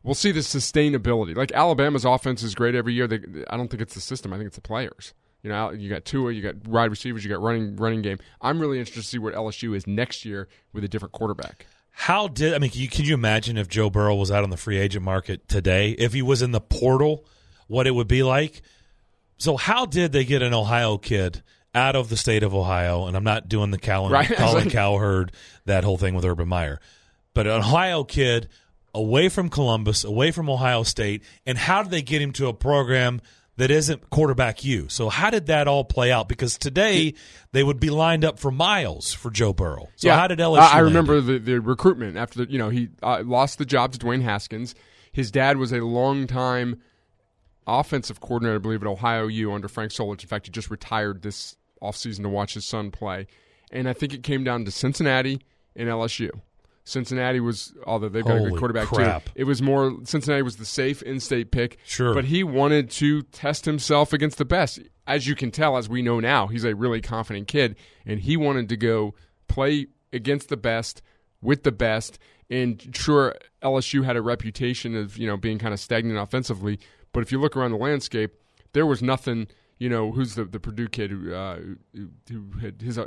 We'll 0.02 0.14
see 0.14 0.32
the 0.32 0.40
sustainability. 0.40 1.37
Like 1.37 1.52
Alabama's 1.52 2.06
offense 2.06 2.42
is 2.42 2.54
great 2.54 2.75
every 2.75 2.94
year. 2.94 3.06
They, 3.06 3.20
I 3.50 3.59
don't 3.59 3.68
think 3.68 3.82
it's 3.82 3.94
the 3.94 4.00
system. 4.00 4.32
I 4.32 4.37
think 4.37 4.47
it's 4.47 4.56
the 4.56 4.62
players. 4.62 5.12
You 5.42 5.50
know, 5.50 5.70
you 5.70 5.90
got 5.90 6.04
Tua, 6.04 6.32
you 6.32 6.42
got 6.42 6.66
wide 6.66 6.90
receivers, 6.90 7.25
you 7.25 7.30
got 7.30 7.42
running 7.42 7.76
running 7.76 8.02
game. 8.02 8.18
I'm 8.40 8.61
really 8.61 8.78
interested 8.78 9.02
to 9.02 9.06
see 9.06 9.18
what 9.18 9.35
LSU 9.35 9.75
is 9.75 9.87
next 9.87 10.25
year 10.25 10.49
with 10.73 10.85
a 10.85 10.88
different 10.88 11.12
quarterback. 11.12 11.66
How 11.92 12.28
did 12.28 12.54
I 12.54 12.59
mean? 12.59 12.70
Can 12.70 12.80
you, 12.80 12.88
can 12.88 13.04
you 13.04 13.14
imagine 13.14 13.56
if 13.56 13.68
Joe 13.68 13.90
Burrow 13.90 14.14
was 14.14 14.30
out 14.30 14.42
on 14.44 14.50
the 14.50 14.56
free 14.56 14.78
agent 14.78 15.04
market 15.04 15.49
today? 15.49 15.90
If 15.92 16.12
he 16.12 16.23
was 16.23 16.40
in 16.42 16.52
the 16.52 16.61
portal, 16.61 17.25
what 17.66 17.87
it 17.87 17.90
would 17.92 18.09
be 18.09 18.23
like? 18.23 18.62
So, 19.38 19.56
how 19.56 19.87
did 19.87 20.12
they 20.12 20.25
get 20.25 20.42
an 20.42 20.54
Ohio 20.54 20.99
kid 20.99 21.42
out 21.75 21.97
of 21.97 22.09
the 22.09 22.16
state 22.16 22.42
of 22.42 22.54
Ohio? 22.54 23.06
And 23.06 23.16
I'm 23.16 23.25
not 23.25 23.49
doing 23.49 23.70
the 23.70 23.78
Colin, 23.78 24.12
Right. 24.12 24.28
Colin 24.37 24.70
Cowherd, 24.70 25.32
that 25.66 25.85
whole 25.85 25.99
thing 25.99 26.14
with 26.14 26.25
Urban 26.25 26.49
Meyer, 26.49 26.80
but 27.35 27.47
an 27.47 27.52
Ohio 27.54 28.04
kid 28.04 28.49
away 28.94 29.28
from 29.28 29.49
Columbus, 29.49 30.02
away 30.04 30.30
from 30.30 30.49
Ohio 30.50 30.82
State, 30.82 31.23
and 31.47 31.56
how 31.56 31.82
did 31.82 31.92
they 31.92 32.02
get 32.02 32.20
him 32.20 32.32
to 32.32 32.49
a 32.49 32.52
program 32.54 33.20
that 33.61 33.71
isn't 33.71 34.09
quarterback 34.09 34.64
you? 34.64 34.88
So, 34.88 35.11
how 35.11 35.29
did 35.29 35.47
that 35.47 35.69
all 35.69 35.85
play 35.85 36.11
out? 36.11 36.29
Because 36.29 36.57
today 36.57 37.12
they 37.52 37.62
would 37.62 37.79
be 37.79 37.90
lined 37.90 38.25
up 38.25 38.38
for 38.38 38.50
miles 38.50 39.12
for 39.12 39.31
Joe 39.31 39.52
Burrow. 39.52 39.90
So, 39.97 40.11
how 40.12 40.29
did 40.29 40.38
LSU? 40.38 40.59
I, 40.59 40.76
I 40.76 40.79
remember 40.79 41.21
the, 41.21 41.38
the 41.38 41.61
recruitment 41.61 42.17
after 42.17 42.45
the, 42.45 42.50
you 42.50 42.59
know 42.59 42.71
he 42.71 42.88
uh, 43.02 43.23
lost 43.23 43.59
the 43.59 43.67
job 43.67 43.93
to 43.93 43.99
Dwayne 43.99 44.23
Haskins. 44.23 44.75
His 45.12 45.31
dad 45.31 45.59
was 45.59 45.73
a 45.73 45.81
longtime 45.81 46.81
offensive 47.67 48.21
coordinator, 48.21 48.55
I 48.55 48.59
believe, 48.59 48.83
at 48.83 48.88
Ohio 48.88 49.26
U 49.26 49.52
under 49.52 49.69
Frank 49.69 49.93
Solich. 49.93 50.23
In 50.23 50.29
fact, 50.29 50.47
he 50.47 50.52
just 50.52 50.71
retired 50.71 51.21
this 51.21 51.57
offseason 51.83 52.23
to 52.23 52.31
watch 52.31 52.55
his 52.55 52.64
son 52.64 52.90
play. 52.90 53.26
And 53.71 53.88
I 53.88 53.93
think 53.93 54.14
it 54.14 54.23
came 54.23 54.43
down 54.43 54.64
to 54.64 54.71
Cincinnati 54.71 55.43
and 55.76 55.87
LSU. 55.88 56.31
Cincinnati 56.90 57.40
was, 57.40 57.73
although 57.87 58.09
they've 58.09 58.25
got 58.25 58.37
a 58.37 58.40
good 58.40 58.59
quarterback 58.59 58.88
crap. 58.88 59.26
too. 59.26 59.32
It 59.37 59.44
was 59.44 59.62
more 59.62 59.97
Cincinnati 60.04 60.42
was 60.42 60.56
the 60.56 60.64
safe 60.64 61.02
in-state 61.02 61.50
pick. 61.50 61.78
Sure. 61.85 62.14
but 62.14 62.25
he 62.25 62.42
wanted 62.42 62.90
to 62.92 63.23
test 63.23 63.64
himself 63.64 64.12
against 64.12 64.38
the 64.38 64.44
best. 64.44 64.80
As 65.06 65.26
you 65.26 65.35
can 65.35 65.50
tell, 65.50 65.76
as 65.76 65.88
we 65.88 66.02
know 66.02 66.20
now, 66.20 66.49
he's 66.49 66.64
a 66.64 66.75
really 66.75 67.00
confident 67.00 67.49
kid, 67.49 67.76
and 68.04 68.20
he 68.20 68.37
wanted 68.37 68.68
to 68.68 68.76
go 68.76 69.14
play 69.49 69.87
against 70.12 70.49
the 70.49 70.56
best 70.56 71.02
with 71.40 71.62
the 71.62 71.73
best. 71.73 72.18
And 72.49 72.94
sure, 72.94 73.37
LSU 73.62 74.04
had 74.04 74.16
a 74.16 74.23
reputation 74.23 74.97
of 74.97 75.16
you 75.16 75.26
know 75.26 75.37
being 75.37 75.59
kind 75.59 75.73
of 75.73 75.80
stagnant 75.80 76.18
offensively, 76.18 76.80
but 77.12 77.23
if 77.23 77.30
you 77.30 77.40
look 77.40 77.56
around 77.56 77.70
the 77.70 77.78
landscape, 77.78 78.32
there 78.73 78.87
was 78.87 79.02
nothing. 79.02 79.49
You 79.78 79.88
know, 79.88 80.12
who's 80.12 80.35
the 80.35 80.44
the 80.44 80.61
Purdue 80.61 80.88
kid 80.88 81.11
who 81.11 81.32
uh, 81.32 81.59
who, 81.94 82.50
had 82.61 82.82
his 82.82 82.99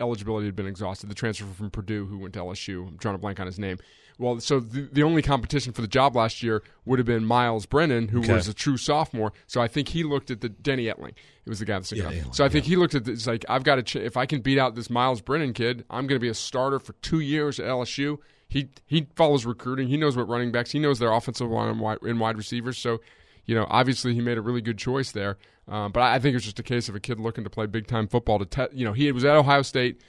eligibility 0.00 0.46
had 0.46 0.56
been 0.56 0.66
exhausted. 0.66 1.08
The 1.08 1.14
transfer 1.14 1.44
from 1.46 1.70
Purdue 1.70 2.06
who 2.06 2.18
went 2.18 2.34
to 2.34 2.40
LSU. 2.40 2.88
I'm 2.88 2.96
drawing 2.96 3.14
a 3.14 3.18
blank 3.18 3.38
on 3.40 3.46
his 3.46 3.58
name, 3.58 3.78
Well, 4.18 4.38
so 4.40 4.60
the, 4.60 4.88
the 4.92 5.02
only 5.02 5.22
competition 5.22 5.72
for 5.72 5.82
the 5.82 5.88
job 5.88 6.14
last 6.16 6.42
year 6.42 6.62
would 6.84 6.98
have 6.98 7.06
been 7.06 7.24
Miles 7.24 7.66
Brennan, 7.66 8.08
who 8.08 8.20
Okay. 8.20 8.32
was 8.34 8.48
a 8.48 8.54
true 8.54 8.76
sophomore. 8.76 9.32
So 9.46 9.60
I 9.60 9.68
think 9.68 9.88
he 9.88 10.02
looked 10.04 10.30
at 10.30 10.40
the 10.40 10.48
Denny 10.48 10.84
Etling. 10.86 11.14
It 11.44 11.48
was 11.48 11.58
the 11.58 11.64
guy 11.64 11.74
that's 11.74 11.92
Yeah, 11.92 12.10
yeah, 12.10 12.22
Etling, 12.22 12.34
So 12.34 12.44
I 12.44 12.48
think 12.48 12.64
he 12.64 12.76
looked 12.76 12.94
at 12.94 13.04
this 13.04 13.26
like 13.26 13.44
I've 13.48 13.64
got 13.64 13.76
to. 13.76 13.82
Ch- 13.82 13.96
if 13.96 14.16
I 14.16 14.26
can 14.26 14.40
beat 14.40 14.58
out 14.58 14.74
this 14.74 14.88
Miles 14.90 15.20
Brennan 15.20 15.52
kid, 15.52 15.84
I'm 15.90 16.06
going 16.06 16.16
to 16.16 16.22
be 16.22 16.28
a 16.28 16.34
starter 16.34 16.78
for 16.78 16.92
two 16.94 17.20
years 17.20 17.58
at 17.60 17.66
LSU. 17.66 18.18
He 18.48 18.68
he 18.86 19.06
follows 19.16 19.44
recruiting. 19.46 19.88
He 19.88 19.96
knows 19.96 20.16
what 20.16 20.28
running 20.28 20.52
backs. 20.52 20.70
He 20.72 20.78
knows 20.78 20.98
their 21.00 21.10
offensive 21.12 21.48
line 21.50 21.70
and 21.70 21.80
wide, 21.80 21.98
and 22.02 22.20
wide 22.20 22.36
receivers. 22.36 22.78
So, 22.78 23.00
you 23.46 23.54
know, 23.54 23.66
obviously 23.68 24.14
he 24.14 24.20
made 24.20 24.38
a 24.38 24.40
really 24.40 24.60
good 24.60 24.78
choice 24.78 25.12
there. 25.12 25.38
Um, 25.66 25.92
but 25.92 26.02
I, 26.02 26.18
think 26.18 26.36
it's 26.36 26.44
just 26.44 26.58
a 26.58 26.62
case 26.62 26.88
of 26.88 26.94
a 26.94 27.00
kid 27.00 27.18
looking 27.18 27.44
to 27.44 27.50
play 27.50 27.66
big 27.66 27.86
time 27.86 28.06
football. 28.06 28.38
To 28.38 28.44
te- 28.44 28.76
you 28.76 28.84
know, 28.84 28.92
he 28.92 29.10
was 29.12 29.24
at 29.24 29.34
Ohio 29.34 29.62
State, 29.62 30.02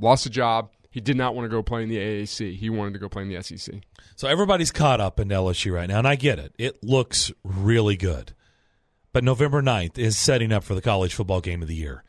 lost 0.00 0.26
a 0.26 0.30
job. 0.30 0.70
He 0.90 1.00
did 1.00 1.16
not 1.16 1.34
want 1.34 1.44
to 1.44 1.48
go 1.48 1.62
play 1.62 1.82
in 1.82 1.88
the 1.88 1.98
AAC. 1.98 2.56
He 2.56 2.70
wanted 2.70 2.94
to 2.94 2.98
go 2.98 3.08
play 3.08 3.22
in 3.22 3.28
the 3.28 3.42
SEC. 3.42 3.76
So 4.16 4.26
everybody's 4.26 4.72
caught 4.72 5.00
up 5.00 5.20
in 5.20 5.28
LSU 5.28 5.72
right 5.72 5.88
now, 5.88 5.98
and 5.98 6.08
I 6.08 6.16
get 6.16 6.38
it. 6.38 6.54
It 6.58 6.82
looks 6.82 7.30
really 7.44 7.96
good. 7.96 8.34
But 9.12 9.22
November 9.22 9.62
9th 9.62 9.98
is 9.98 10.16
setting 10.16 10.50
up 10.50 10.64
for 10.64 10.74
the 10.74 10.82
college 10.82 11.14
football 11.14 11.40
game 11.40 11.62
of 11.62 11.68
the 11.68 11.74
year. 11.74 12.04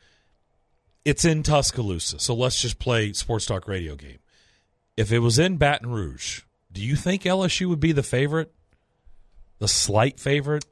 It's 1.04 1.24
in 1.24 1.42
Tuscaloosa, 1.42 2.18
so 2.18 2.34
let's 2.34 2.60
just 2.60 2.78
play 2.78 3.12
sports 3.12 3.46
talk 3.46 3.68
radio 3.68 3.96
game. 3.96 4.18
If 4.96 5.12
it 5.12 5.20
was 5.20 5.38
in 5.38 5.56
Baton 5.56 5.90
Rouge, 5.90 6.42
do 6.72 6.82
you 6.82 6.96
think 6.96 7.22
LSU 7.22 7.68
would 7.68 7.80
be 7.80 7.92
the 7.92 8.02
favorite? 8.02 8.52
The 9.60 9.68
slight 9.68 10.18
favorite? 10.18 10.64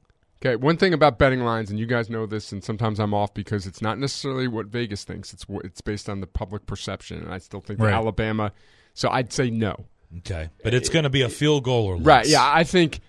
Okay, 0.45 0.57
one 0.57 0.77
thing 0.77 0.93
about 0.93 1.19
betting 1.19 1.41
lines, 1.41 1.71
and 1.71 1.79
you 1.81 1.87
guys 1.87 2.09
know 2.11 2.25
this, 2.27 2.53
and 2.53 2.63
sometimes 2.63 3.01
I'm 3.01 3.13
off 3.15 3.35
because 3.35 3.67
it's 3.67 3.83
not 3.83 3.99
necessarily 3.99 4.47
what 4.49 4.67
Vegas 4.67 5.05
thinks. 5.05 5.33
It's 5.33 5.45
it's 5.65 5.81
based 5.81 6.09
on 6.09 6.21
the 6.21 6.27
public 6.29 6.67
perception, 6.67 7.19
and 7.23 7.33
I 7.33 7.39
still 7.39 7.61
think 7.61 7.81
Right. 7.81 7.93
Alabama. 7.93 8.53
So 8.95 9.09
I'd 9.09 9.33
say 9.33 9.51
no. 9.51 9.87
Okay. 10.19 10.49
But 10.63 10.75
it's 10.75 10.89
going 10.89 11.03
to 11.05 11.11
be 11.11 11.23
a 11.23 11.29
field 11.29 11.65
goal 11.65 11.87
or 11.87 11.97
less. 11.97 12.07
Right? 12.07 12.27
Yeah, 12.29 12.49
I 12.55 12.63
think 12.65 13.01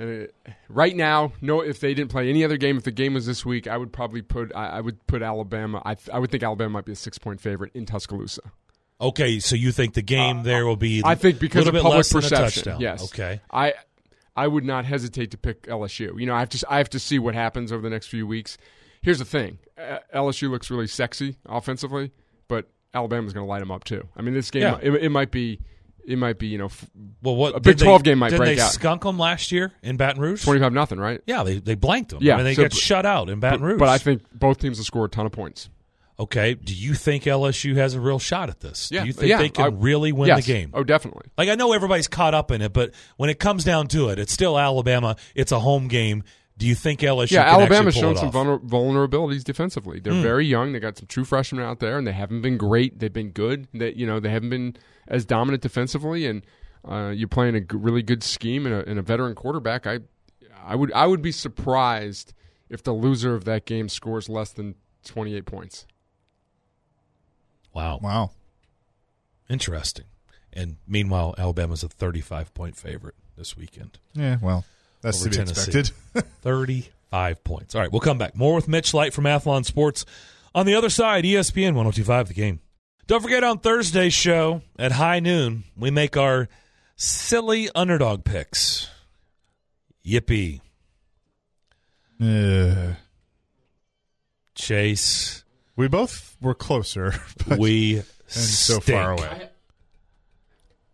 uh, 0.00 0.24
right 0.68 0.96
now, 0.96 1.32
no. 1.42 1.60
If 1.60 1.80
they 1.80 1.92
didn't 1.94 2.10
play 2.10 2.28
any 2.30 2.44
other 2.44 2.56
game, 2.56 2.76
if 2.78 2.84
the 2.84 2.90
game 2.92 3.14
was 3.14 3.26
this 3.26 3.44
week, 3.44 3.66
I 3.68 3.76
would 3.76 3.92
probably 3.92 4.22
put 4.22 4.50
I, 4.56 4.68
I 4.68 4.80
would 4.80 5.06
put 5.06 5.22
Alabama. 5.22 5.82
I 5.84 5.96
I 6.12 6.18
would 6.18 6.30
think 6.30 6.42
Alabama 6.42 6.70
might 6.70 6.86
be 6.86 6.92
a 6.92 6.96
six 6.96 7.18
point 7.18 7.40
favorite 7.42 7.72
in 7.74 7.84
Tuscaloosa. 7.84 8.40
Okay, 9.00 9.38
so 9.38 9.54
you 9.54 9.70
think 9.70 9.94
the 9.94 10.02
game 10.02 10.42
there 10.42 10.66
will 10.66 10.76
be 10.76 11.02
Uh, 11.04 11.08
I 11.08 11.14
think 11.14 11.38
because 11.38 11.68
of 11.68 11.74
public 11.74 11.94
less 11.94 12.08
than 12.08 12.18
a 12.18 12.22
perception. 12.22 12.62
touchdown. 12.64 12.80
Yes. 12.80 13.04
Okay. 13.04 13.40
I 13.50 13.74
I 14.44 14.46
would 14.46 14.64
not 14.64 14.84
hesitate 14.84 15.30
to 15.32 15.38
pick 15.38 15.62
LSU. 15.62 16.18
You 16.20 16.26
know, 16.26 16.34
I 16.34 16.40
have 16.40 16.48
to 16.50 16.66
I 16.70 16.78
have 16.78 16.90
to 16.90 16.98
see 16.98 17.18
what 17.18 17.34
happens 17.34 17.72
over 17.72 17.82
the 17.82 17.90
next 17.90 18.06
few 18.08 18.26
weeks. 18.26 18.56
Here's 19.02 19.18
the 19.18 19.24
thing: 19.24 19.58
uh, 19.76 19.98
LSU 20.14 20.50
looks 20.50 20.70
really 20.70 20.86
sexy 20.86 21.36
offensively, 21.46 22.12
but 22.48 22.68
Alabama's 22.94 23.32
going 23.32 23.44
to 23.44 23.48
light 23.48 23.60
them 23.60 23.70
up 23.70 23.84
too. 23.84 24.08
I 24.16 24.22
mean, 24.22 24.34
this 24.34 24.50
game 24.50 24.62
Yeah. 24.62 24.78
it, 24.82 24.92
it 24.94 25.08
might 25.10 25.30
be 25.30 25.60
it 26.06 26.16
might 26.18 26.38
be 26.38 26.46
you 26.48 26.58
know 26.58 26.66
f- 26.66 26.88
Well, 27.22 27.36
what 27.36 27.54
A 27.56 27.60
Big 27.60 27.76
they- 27.78 27.84
12 27.84 28.02
game 28.02 28.18
might 28.18 28.34
break 28.36 28.56
they 28.56 28.62
out. 28.62 28.70
skunk 28.70 29.02
them 29.02 29.18
last 29.18 29.52
year 29.52 29.72
in 29.82 29.96
Baton 29.96 30.20
Rouge? 30.22 30.42
twenty 30.44 30.60
five 30.60 30.72
nothing, 30.72 30.98
right? 30.98 31.20
Yeah, 31.26 31.42
they 31.42 31.58
they 31.58 31.74
blanked 31.74 32.10
them. 32.10 32.20
Yeah, 32.22 32.34
I 32.34 32.36
mean, 32.38 32.44
they 32.46 32.54
so- 32.54 32.62
got 32.62 32.72
shut 32.72 33.04
out 33.06 33.28
in 33.28 33.40
Baton 33.40 33.60
But, 33.60 33.66
Rouge. 33.66 33.78
but 33.78 33.88
I 33.88 33.98
think 33.98 34.22
both 34.32 34.58
teams 34.58 34.78
will 34.78 34.84
score 34.84 35.04
a 35.04 35.08
ton 35.08 35.26
of 35.26 35.32
points. 35.32 35.68
Okay, 36.18 36.54
do 36.54 36.74
you 36.74 36.94
think 36.94 37.24
LSU 37.24 37.76
has 37.76 37.94
a 37.94 38.00
real 38.00 38.18
shot 38.18 38.48
at 38.48 38.60
this? 38.60 38.90
Yeah, 38.90 39.02
do 39.02 39.06
you 39.06 39.12
think 39.12 39.28
yeah, 39.28 39.38
they 39.38 39.48
can 39.48 39.64
I- 39.64 39.68
really 39.68 40.12
win 40.12 40.28
yes. 40.28 40.44
the 40.44 40.52
game? 40.52 40.70
Oh, 40.74 40.84
definitely. 40.84 41.26
Like 41.36 41.48
I 41.48 41.54
know 41.54 41.72
everybody's 41.72 42.08
caught 42.08 42.34
up 42.34 42.50
in 42.50 42.62
it, 42.62 42.72
but 42.72 42.92
when 43.16 43.30
it 43.30 43.38
comes 43.38 43.64
down 43.64 43.86
to 43.88 44.08
it, 44.08 44.18
it's 44.18 44.32
still 44.32 44.58
Alabama. 44.58 45.16
It's 45.34 45.52
a 45.52 45.60
home 45.60 45.88
game. 45.88 46.24
Do 46.56 46.66
you 46.66 46.74
think 46.74 47.00
LSU? 47.00 47.30
Yeah, 47.30 47.42
Alabama's 47.44 47.94
shown 47.94 48.16
some? 48.16 48.32
Vulner- 48.32 48.58
vulnerabilities 48.60 49.44
defensively. 49.44 50.00
They're 50.00 50.20
very 50.20 50.44
young. 50.44 50.72
They 50.72 50.80
got 50.80 50.98
some 50.98 51.06
true 51.06 51.24
freshmen 51.24 51.62
out 51.62 51.78
there, 51.78 51.96
and 51.98 52.04
they 52.04 52.12
haven't 52.12 52.42
been 52.42 52.56
great. 52.58 52.98
They've 52.98 53.12
been 53.12 53.30
good. 53.30 53.68
They, 53.72 53.92
you 53.92 54.06
know, 54.08 54.18
they 54.18 54.30
haven't 54.30 54.50
been 54.50 54.74
as 55.06 55.24
dominant 55.24 55.62
defensively. 55.62 56.26
And 56.26 56.44
uh, 56.84 57.12
you're 57.14 57.28
playing 57.28 57.54
a 57.54 57.60
g- 57.60 57.76
really 57.76 58.02
good 58.02 58.24
scheme 58.24 58.66
and 58.66 58.74
a, 58.74 58.88
and 58.88 58.98
a 58.98 59.02
veteran 59.02 59.36
quarterback. 59.36 59.86
I, 59.86 60.00
I 60.64 60.74
would, 60.74 60.92
I 60.94 61.06
would 61.06 61.22
be 61.22 61.30
surprised 61.30 62.34
if 62.68 62.82
the 62.82 62.92
loser 62.92 63.36
of 63.36 63.44
that 63.44 63.64
game 63.64 63.88
scores 63.88 64.28
less 64.28 64.50
than 64.50 64.74
28 65.04 65.46
points. 65.46 65.86
Wow, 67.74 67.98
Wow. 68.02 68.30
interesting. 69.48 70.04
And 70.52 70.76
meanwhile, 70.86 71.34
Alabama's 71.38 71.82
a 71.82 71.88
35 71.88 72.52
point 72.54 72.76
favorite 72.76 73.14
this 73.36 73.56
weekend. 73.56 73.98
Yeah, 74.14 74.38
well, 74.42 74.64
that's 75.02 75.22
to 75.22 75.28
be 75.30 75.36
Tennessee. 75.36 75.78
expected. 75.78 76.26
35 76.42 77.44
points. 77.44 77.74
All 77.74 77.80
right, 77.80 77.92
we'll 77.92 78.00
come 78.00 78.18
back. 78.18 78.34
More 78.34 78.54
with 78.54 78.66
Mitch 78.68 78.92
Light 78.94 79.12
from 79.14 79.24
Athlon 79.24 79.64
Sports. 79.64 80.04
On 80.54 80.66
the 80.66 80.74
other 80.74 80.90
side, 80.90 81.24
ESPN 81.24 81.74
1025 81.74 82.28
the 82.28 82.34
game. 82.34 82.60
Don't 83.06 83.22
forget 83.22 83.44
on 83.44 83.58
Thursday's 83.58 84.12
show 84.14 84.62
at 84.78 84.92
high 84.92 85.20
noon, 85.20 85.64
we 85.76 85.90
make 85.90 86.16
our 86.16 86.48
silly 86.96 87.68
underdog 87.74 88.24
picks. 88.24 88.88
Yippee. 90.04 90.60
Uh, 92.20 92.94
Chase, 94.54 95.44
we 95.78 95.88
both 95.88 96.36
were 96.42 96.54
closer, 96.54 97.14
but 97.48 97.58
we 97.58 97.96
and 97.98 98.04
so 98.26 98.80
far 98.80 99.12
away. 99.12 99.48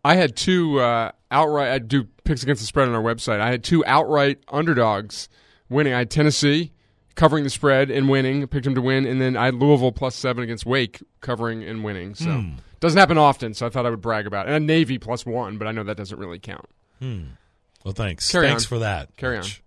I 0.05 0.15
had 0.15 0.37
two 0.37 0.79
uh, 0.81 1.11
outright. 1.31 1.71
I 1.73 1.79
do 1.79 2.05
picks 2.25 2.43
against 2.43 2.61
the 2.63 2.67
spread 2.67 2.89
on 2.89 2.95
our 2.95 3.03
website. 3.03 3.41
I 3.41 3.51
had 3.51 3.65
two 3.65 3.85
outright 3.87 4.39
underdogs 4.49 5.29
winning. 5.69 5.95
I 5.95 5.99
had 5.99 6.11
Tennessee 6.11 6.73
covering 7.15 7.43
the 7.45 7.51
spread 7.51 7.91
and 7.91 8.09
winning. 8.09 8.43
I 8.43 8.47
picked 8.47 8.65
them 8.65 8.75
to 8.75 8.83
win, 8.83 9.07
and 9.07 9.21
then 9.21 9.37
I 9.37 9.47
had 9.47 9.55
Louisville 9.55 9.93
plus 9.93 10.15
seven 10.15 10.45
against 10.45 10.67
Wake 10.67 11.03
covering 11.21 11.65
and 11.65 11.83
winning. 11.83 12.15
So 12.15 12.31
Hmm. 12.31 12.51
doesn't 12.81 12.99
happen 12.99 13.17
often. 13.17 13.55
So 13.55 13.67
I 13.67 13.71
thought 13.71 13.87
I 13.87 13.91
would 13.91 14.03
brag 14.03 14.27
about 14.27 14.47
it. 14.47 14.53
And 14.53 14.63
a 14.63 14.67
Navy 14.67 14.99
plus 14.99 15.25
one, 15.25 15.57
but 15.59 15.67
I 15.67 15.73
know 15.73 15.85
that 15.85 15.97
doesn't 15.97 16.19
really 16.19 16.39
count. 16.39 16.67
Well, 17.01 17.93
thanks. 17.95 18.31
Carry 18.31 18.47
thanks 18.49 18.65
on. 18.65 18.69
for 18.69 18.79
that. 18.81 19.17
Carry 19.17 19.39
Mitch. 19.39 19.63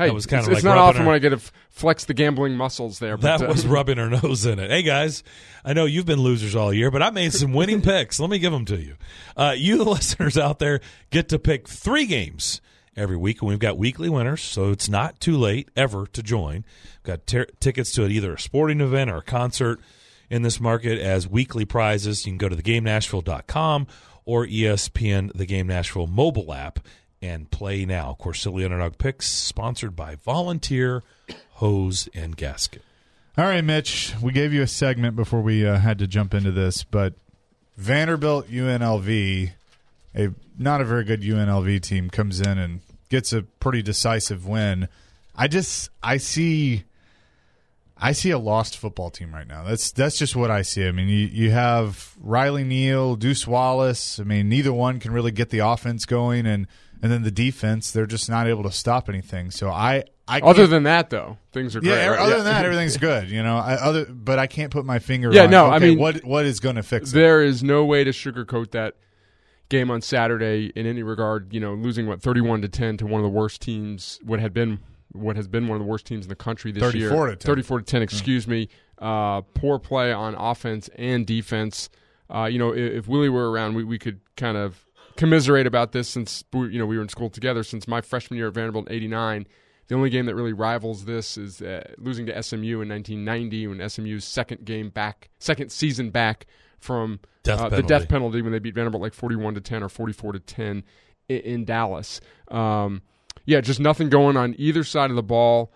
Hey, 0.00 0.06
That 0.06 0.14
was 0.14 0.24
kinda 0.24 0.40
it's, 0.40 0.48
like 0.48 0.56
it's 0.56 0.64
not 0.64 0.78
often 0.78 1.04
when 1.04 1.14
I 1.14 1.18
get 1.18 1.30
to 1.30 1.40
flex 1.68 2.06
the 2.06 2.14
gambling 2.14 2.56
muscles 2.56 3.00
there. 3.00 3.18
But, 3.18 3.38
That 3.38 3.46
uh, 3.46 3.52
was 3.52 3.66
rubbing 3.66 3.98
her 3.98 4.08
nose 4.08 4.46
in 4.46 4.58
it. 4.58 4.70
Hey 4.70 4.82
guys, 4.82 5.22
I 5.62 5.74
know 5.74 5.84
you've 5.84 6.06
been 6.06 6.20
losers 6.20 6.56
all 6.56 6.72
year, 6.72 6.90
but 6.90 7.02
I 7.02 7.10
made 7.10 7.34
some 7.34 7.52
winning 7.52 7.82
picks. 7.82 8.18
Let 8.18 8.30
me 8.30 8.38
give 8.38 8.50
them 8.50 8.64
to 8.64 8.80
you. 8.80 8.96
Uh, 9.36 9.54
you, 9.54 9.76
the 9.76 9.84
listeners 9.90 10.38
out 10.38 10.58
there, 10.58 10.80
get 11.10 11.28
to 11.28 11.38
pick 11.38 11.68
three 11.68 12.06
games 12.06 12.62
every 12.96 13.18
week, 13.18 13.42
and 13.42 13.50
we've 13.50 13.58
got 13.58 13.76
weekly 13.76 14.08
winners, 14.08 14.40
so 14.40 14.70
it's 14.70 14.88
not 14.88 15.20
too 15.20 15.36
late 15.36 15.68
ever 15.76 16.06
to 16.06 16.22
join. 16.22 16.64
We've 16.64 17.02
got 17.02 17.26
ter- 17.26 17.46
tickets 17.60 17.92
to 17.92 18.06
either 18.06 18.32
a 18.32 18.40
sporting 18.40 18.80
event 18.80 19.10
or 19.10 19.18
a 19.18 19.22
concert 19.22 19.80
in 20.30 20.40
this 20.40 20.60
market 20.60 20.98
as 20.98 21.28
weekly 21.28 21.66
prizes. 21.66 22.24
You 22.24 22.32
can 22.32 22.38
go 22.38 22.48
to 22.48 22.56
thegamenashville.com 22.56 23.86
or 24.24 24.46
ESPN 24.46 25.32
The 25.34 25.44
Game 25.44 25.66
Nashville 25.66 26.06
mobile 26.06 26.54
app 26.54 26.78
and 27.22 27.50
play 27.50 27.84
now. 27.84 28.16
Silly 28.32 28.64
Underdog 28.64 28.98
Picks, 28.98 29.28
sponsored 29.28 29.94
by 29.94 30.14
Volunteer 30.14 31.02
Hose 31.54 32.08
and 32.14 32.36
Gasket. 32.36 32.82
All 33.36 33.44
right, 33.44 33.64
Mitch, 33.64 34.14
we 34.20 34.32
gave 34.32 34.52
you 34.52 34.62
a 34.62 34.66
segment 34.66 35.16
before 35.16 35.40
we 35.40 35.66
uh, 35.66 35.78
had 35.78 35.98
to 35.98 36.06
jump 36.06 36.34
into 36.34 36.50
this, 36.50 36.82
but 36.82 37.14
Vanderbilt 37.76 38.48
UNLV, 38.48 39.50
a 40.14 40.28
not 40.58 40.80
a 40.80 40.84
very 40.84 41.04
good 41.04 41.22
UNLV 41.22 41.80
team, 41.82 42.10
comes 42.10 42.40
in 42.40 42.58
and 42.58 42.80
gets 43.08 43.32
a 43.32 43.42
pretty 43.42 43.82
decisive 43.82 44.46
win. 44.46 44.88
I 45.34 45.48
just 45.48 45.90
I 46.02 46.18
see 46.18 46.84
I 47.96 48.12
see 48.12 48.30
a 48.30 48.38
lost 48.38 48.78
football 48.78 49.10
team 49.10 49.34
right 49.34 49.46
now. 49.46 49.62
That's 49.64 49.92
that's 49.92 50.18
just 50.18 50.34
what 50.34 50.50
I 50.50 50.62
see. 50.62 50.86
I 50.86 50.92
mean, 50.92 51.08
you 51.08 51.26
you 51.26 51.50
have 51.50 52.14
Riley 52.20 52.64
Neal, 52.64 53.14
Deuce 53.16 53.46
Wallace. 53.46 54.18
I 54.18 54.24
mean, 54.24 54.48
neither 54.48 54.72
one 54.72 55.00
can 55.00 55.12
really 55.12 55.32
get 55.32 55.50
the 55.50 55.58
offense 55.60 56.06
going, 56.06 56.46
and 56.46 56.66
and 57.02 57.10
then 57.10 57.22
the 57.22 57.30
defense, 57.30 57.90
they're 57.90 58.06
just 58.06 58.28
not 58.28 58.46
able 58.46 58.62
to 58.64 58.70
stop 58.72 59.08
anything. 59.08 59.50
So 59.50 59.70
I 59.70 60.04
I 60.28 60.40
other 60.40 60.66
than 60.66 60.84
that, 60.84 61.10
though, 61.10 61.38
things 61.52 61.74
are 61.74 61.80
yeah, 61.82 61.94
great. 61.94 62.06
er- 62.06 62.10
right? 62.12 62.20
other 62.20 62.30
Yeah. 62.30 62.36
than 62.38 62.44
that, 62.46 62.64
everything's 62.64 62.96
good. 63.10 63.30
You 63.30 63.42
know, 63.42 63.56
I, 63.56 63.74
other 63.74 64.04
but 64.06 64.38
I 64.38 64.46
can't 64.46 64.70
put 64.70 64.84
my 64.84 64.98
finger. 64.98 65.30
Yeah, 65.32 65.44
on, 65.44 65.50
no, 65.50 65.66
I 65.66 65.78
mean, 65.78 65.98
what 65.98 66.24
what 66.24 66.44
is 66.44 66.60
going 66.60 66.76
to 66.76 66.82
fix 66.82 67.10
it? 67.10 67.14
There 67.14 67.42
is 67.42 67.62
no 67.62 67.84
way 67.84 68.04
to 68.04 68.10
sugarcoat 68.10 68.70
that 68.72 68.94
game 69.68 69.90
on 69.90 70.00
Saturday 70.02 70.72
in 70.76 70.86
any 70.86 71.02
regard. 71.02 71.52
You 71.52 71.60
know, 71.60 71.74
losing 71.74 72.06
what 72.06 72.20
thirty-one 72.22 72.62
to 72.62 72.68
ten 72.68 72.96
to 72.98 73.06
one 73.06 73.20
of 73.20 73.24
the 73.24 73.36
worst 73.36 73.60
teams, 73.62 74.20
what 74.22 74.40
had 74.40 74.52
been 74.52 74.78
what 75.12 75.34
has 75.36 75.48
been 75.48 75.66
one 75.66 75.76
of 75.80 75.84
the 75.84 75.90
worst 75.90 76.06
teams 76.06 76.26
in 76.26 76.28
the 76.28 76.36
country 76.36 76.70
this 76.70 76.94
year. 76.94 77.08
34 77.08 77.26
to 77.26 77.36
10. 77.36 77.46
Thirty-four 77.46 77.78
to 77.80 77.84
ten. 77.84 78.02
Excuse 78.02 78.46
me. 78.46 78.68
Uh, 78.98 79.40
poor 79.40 79.78
play 79.78 80.12
on 80.12 80.34
offense 80.36 80.88
and 80.96 81.26
defense. 81.26 81.88
Uh, 82.32 82.44
you 82.44 82.60
know, 82.60 82.72
if, 82.72 82.92
if 82.92 83.08
Willie 83.08 83.28
were 83.28 83.50
around, 83.50 83.74
we, 83.74 83.82
we 83.82 83.98
could 83.98 84.20
kind 84.36 84.56
of 84.56 84.86
commiserate 85.20 85.66
about 85.66 85.92
this 85.92 86.08
since 86.08 86.42
we, 86.50 86.72
you 86.72 86.78
know 86.78 86.86
we 86.86 86.96
were 86.96 87.02
in 87.02 87.08
school 87.08 87.28
together. 87.28 87.62
Since 87.62 87.86
my 87.86 88.00
freshman 88.00 88.38
year 88.38 88.48
at 88.48 88.54
Vanderbilt 88.54 88.88
in 88.88 88.94
'89, 88.94 89.46
the 89.88 89.94
only 89.94 90.08
game 90.08 90.24
that 90.26 90.34
really 90.34 90.54
rivals 90.54 91.04
this 91.04 91.36
is 91.36 91.60
uh, 91.60 91.92
losing 91.98 92.24
to 92.26 92.42
SMU 92.42 92.80
in 92.80 92.88
1990 92.88 93.66
when 93.66 93.88
SMU's 93.88 94.24
second 94.24 94.64
game 94.64 94.88
back, 94.88 95.28
second 95.38 95.70
season 95.70 96.10
back 96.10 96.46
from 96.78 97.20
Death 97.42 97.60
uh, 97.60 97.68
the 97.68 97.82
death 97.82 98.08
penalty 98.08 98.40
when 98.40 98.52
they 98.52 98.58
beat 98.58 98.74
Vanderbilt 98.74 99.02
like 99.02 99.12
41 99.12 99.54
to 99.54 99.60
10 99.60 99.82
or 99.82 99.90
44 99.90 100.32
to 100.32 100.40
10 100.40 100.84
in, 101.28 101.36
in 101.36 101.64
Dallas. 101.66 102.22
Um, 102.48 103.02
yeah, 103.44 103.60
just 103.60 103.78
nothing 103.78 104.08
going 104.08 104.38
on 104.38 104.54
either 104.58 104.84
side 104.84 105.10
of 105.10 105.16
the 105.16 105.22
ball. 105.22 105.70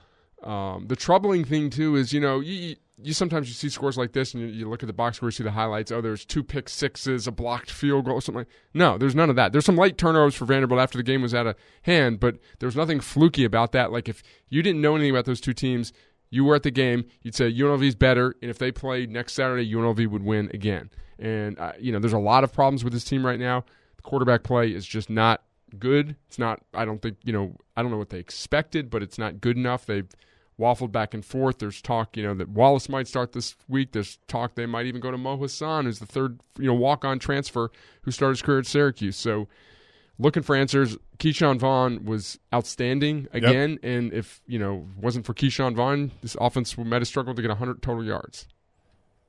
Um, 0.45 0.87
the 0.89 0.97
troubling 0.97 1.45
thing 1.45 1.71
too 1.71 1.97
is 1.97 2.13
you 2.13 2.21
know 2.21 2.41
you, 2.41 2.77
you 3.03 3.15
sometimes 3.15 3.49
you 3.49 3.55
see 3.55 3.71
scores 3.71 3.97
like 3.97 4.13
this 4.13 4.35
and 4.35 4.43
you, 4.43 4.49
you 4.49 4.69
look 4.69 4.83
at 4.83 4.87
the 4.87 4.93
box 4.93 5.17
score, 5.17 5.29
you 5.29 5.33
see 5.33 5.43
the 5.43 5.51
highlights. 5.51 5.91
Oh, 5.91 6.01
there's 6.01 6.25
two 6.25 6.43
pick 6.43 6.69
sixes, 6.69 7.27
a 7.27 7.33
blocked 7.33 7.71
field 7.71 8.05
goal, 8.05 8.21
something 8.21 8.41
like. 8.41 8.49
No, 8.75 8.99
there's 8.99 9.15
none 9.15 9.31
of 9.31 9.37
that. 9.37 9.53
There's 9.53 9.65
some 9.65 9.77
late 9.77 9.97
turnovers 9.97 10.35
for 10.35 10.45
Vanderbilt 10.45 10.81
after 10.81 10.99
the 10.99 11.03
game 11.03 11.23
was 11.23 11.35
out 11.35 11.47
of 11.47 11.57
hand, 11.83 12.21
but 12.21 12.39
there's 12.59 12.77
nothing 12.77 13.01
fluky 13.01 13.45
about 13.45 13.73
that. 13.73 13.91
Like 13.91 14.09
if 14.09 14.23
you 14.51 14.63
didn't 14.63 14.83
know 14.83 14.95
anything 14.95 15.11
about 15.11 15.25
those 15.25 15.41
two 15.41 15.55
teams, 15.55 15.93
you 16.31 16.45
were 16.45 16.55
at 16.55 16.63
the 16.63 16.71
game, 16.71 17.07
you'd 17.23 17.35
say 17.35 17.53
UNLV's 17.53 17.95
better, 17.95 18.35
and 18.43 18.51
if 18.51 18.59
they 18.59 18.71
played 18.71 19.11
next 19.11 19.33
Saturday, 19.35 19.71
UNLV 19.73 20.09
would 20.09 20.25
win 20.25 20.51
again. 20.53 20.91
And 21.19 21.59
uh, 21.59 21.73
you 21.79 21.91
know, 21.91 21.99
there's 21.99 22.13
a 22.13 22.19
lot 22.19 22.45
of 22.45 22.53
problems 22.53 22.85
with 22.85 22.93
this 22.93 23.05
team 23.05 23.25
right 23.25 23.41
now. 23.41 23.65
The 23.97 24.03
quarterback 24.03 24.43
play 24.43 24.69
is 24.69 24.85
just 24.85 25.09
not 25.09 25.43
good. 25.79 26.17
It's 26.29 26.39
not. 26.39 26.61
I 26.75 26.85
don't 26.85 27.01
think 27.01 27.17
you 27.25 27.33
know. 27.33 27.57
I 27.77 27.83
don't 27.83 27.91
know 27.91 27.99
what 27.99 28.11
they 28.11 28.19
expected, 28.19 28.91
but 28.91 29.03
it's 29.03 29.19
not 29.19 29.41
good 29.41 29.57
enough. 29.57 29.87
They've 29.87 30.09
waffled 30.59 30.93
back 30.93 31.15
and 31.15 31.25
forth. 31.25 31.59
There's 31.59 31.83
talk, 31.83 32.17
you 32.17 32.23
know, 32.23 32.35
that 32.35 32.49
Wallace 32.49 32.89
might 32.89 33.09
start 33.09 33.33
this 33.33 33.57
week. 33.69 33.93
There's 33.93 34.19
talk 34.29 34.55
they 34.55 34.67
might 34.67 34.87
even 34.87 35.01
go 35.01 35.11
to 35.11 35.19
Mo 35.19 35.37
Hasan, 35.37 35.85
who's 35.85 35.99
the 35.99 36.07
third, 36.07 36.41
you 36.59 36.67
know, 36.67 36.75
walk-on 36.75 37.19
transfer 37.19 37.71
who 38.03 38.11
started 38.11 38.35
his 38.35 38.43
career 38.43 38.61
at 38.61 38.67
Syracuse. 38.67 39.17
So, 39.17 39.49
looking 40.19 40.43
for 40.43 40.55
answers. 40.55 40.97
Ke'Shawn 41.19 41.59
Vaughn 41.59 42.05
was 42.05 42.41
outstanding 42.53 43.29
again, 43.33 43.71
yep. 43.71 43.79
and 43.85 44.13
if 44.13 44.43
you 44.49 44.59
know 44.59 44.89
wasn't 45.01 45.25
for 45.25 45.33
Ke'Shawn 45.33 45.75
Vaughn, 45.77 46.11
this 46.23 46.37
offense 46.41 46.77
would 46.77 46.89
might 46.89 47.03
have 47.03 47.09
struggled 47.09 47.37
to 47.37 47.43
get 47.43 47.49
100 47.49 47.83
total 47.83 48.05
yards 48.05 48.49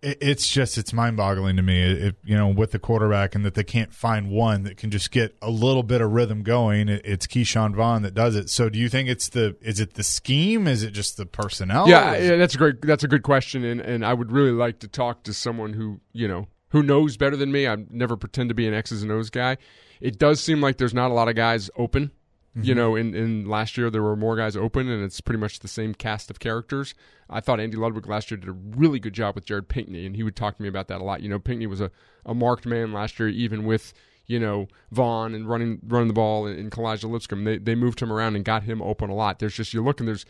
it's 0.05 0.47
just 0.47 0.77
it's 0.77 0.93
mind-boggling 0.93 1.55
to 1.55 1.61
me. 1.61 1.81
It, 1.81 2.15
you 2.23 2.35
know 2.35 2.47
with 2.47 2.71
the 2.71 2.79
quarterback 2.79 3.35
and 3.35 3.43
that 3.45 3.55
they 3.55 3.63
can't 3.63 3.93
find 3.93 4.29
one 4.29 4.63
that 4.63 4.77
can 4.77 4.91
just 4.91 5.11
get 5.11 5.35
a 5.41 5.49
little 5.49 5.83
bit 5.83 6.01
of 6.01 6.11
rhythm 6.11 6.43
going 6.43 6.89
it's 6.89 7.27
Ke'Shawn 7.27 7.75
Vaughn 7.75 8.03
that 8.03 8.13
does 8.13 8.35
it. 8.35 8.49
So 8.49 8.69
do 8.69 8.77
you 8.77 8.89
think 8.89 9.09
it's 9.09 9.29
the 9.29 9.55
is 9.61 9.79
it 9.79 9.95
the 9.95 10.03
scheme? 10.03 10.67
Is 10.67 10.83
it 10.83 10.91
just 10.91 11.17
the 11.17 11.25
personnel? 11.25 11.89
Yeah, 11.89 12.15
yeah 12.17 12.35
that's 12.37 12.55
a 12.55 12.57
great 12.57 12.81
that's 12.81 13.03
a 13.03 13.07
good 13.07 13.23
question 13.23 13.63
and 13.63 13.81
and 13.81 14.05
I 14.05 14.13
would 14.13 14.31
really 14.31 14.51
like 14.51 14.79
to 14.79 14.87
talk 14.87 15.23
to 15.23 15.33
someone 15.33 15.73
who 15.73 15.99
you 16.13 16.27
know 16.27 16.47
who 16.69 16.83
knows 16.83 17.17
better 17.17 17.35
than 17.35 17.51
me. 17.51 17.67
I 17.67 17.77
never 17.89 18.17
pretend 18.17 18.49
to 18.49 18.55
be 18.55 18.67
an 18.67 18.73
X's 18.73 19.01
and 19.01 19.11
O's 19.11 19.29
guy. 19.29 19.57
It 20.01 20.19
does 20.19 20.41
seem 20.41 20.61
like 20.61 20.77
there's 20.77 20.93
not 20.93 21.09
a 21.09 21.13
lot 21.13 21.29
of 21.29 21.35
guys 21.35 21.69
open 21.77 22.11
Mm-hmm. 22.55 22.67
You 22.67 22.75
know, 22.75 22.95
in, 22.95 23.13
in 23.13 23.49
last 23.49 23.77
year 23.77 23.89
there 23.89 24.01
were 24.01 24.15
more 24.15 24.37
guys 24.37 24.55
open, 24.55 24.87
and 24.89 25.03
it's 25.03 25.19
pretty 25.19 25.39
much 25.39 25.59
the 25.59 25.67
same 25.67 25.93
cast 25.93 26.29
of 26.29 26.39
characters. 26.39 26.95
I 27.29 27.41
thought 27.41 27.59
Andy 27.59 27.75
Ludwig 27.75 28.07
last 28.07 28.31
year 28.31 28.37
did 28.37 28.47
a 28.47 28.53
really 28.53 28.99
good 28.99 29.13
job 29.13 29.35
with 29.35 29.45
Jared 29.45 29.67
Pinkney, 29.67 30.05
and 30.05 30.15
he 30.15 30.23
would 30.23 30.35
talk 30.35 30.55
to 30.55 30.63
me 30.63 30.69
about 30.69 30.87
that 30.87 31.01
a 31.01 31.03
lot. 31.03 31.21
You 31.21 31.29
know, 31.29 31.39
Pinkney 31.39 31.67
was 31.67 31.81
a, 31.81 31.91
a 32.25 32.33
marked 32.33 32.65
man 32.65 32.93
last 32.93 33.19
year, 33.19 33.27
even 33.27 33.65
with 33.65 33.93
you 34.27 34.39
know 34.39 34.67
Vaughn 34.91 35.35
and 35.35 35.49
running 35.49 35.79
running 35.85 36.07
the 36.07 36.13
ball 36.13 36.47
in, 36.47 36.57
in 36.57 36.69
Kalija 36.69 37.09
Lipscomb. 37.09 37.43
They 37.43 37.57
they 37.57 37.75
moved 37.75 37.99
him 37.99 38.11
around 38.11 38.35
and 38.35 38.45
got 38.45 38.63
him 38.63 38.81
open 38.81 39.09
a 39.09 39.15
lot. 39.15 39.39
There's 39.39 39.55
just 39.55 39.73
you're 39.73 39.83
looking 39.83 40.05
there's 40.05 40.25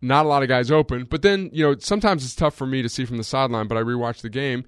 not 0.00 0.26
a 0.26 0.28
lot 0.28 0.42
of 0.42 0.48
guys 0.48 0.70
open, 0.70 1.04
but 1.04 1.22
then 1.22 1.50
you 1.52 1.64
know 1.64 1.76
sometimes 1.78 2.24
it's 2.24 2.34
tough 2.34 2.54
for 2.54 2.66
me 2.66 2.82
to 2.82 2.88
see 2.88 3.04
from 3.04 3.16
the 3.16 3.24
sideline. 3.24 3.68
But 3.68 3.78
I 3.78 3.82
rewatch 3.82 4.22
the 4.22 4.28
game 4.28 4.64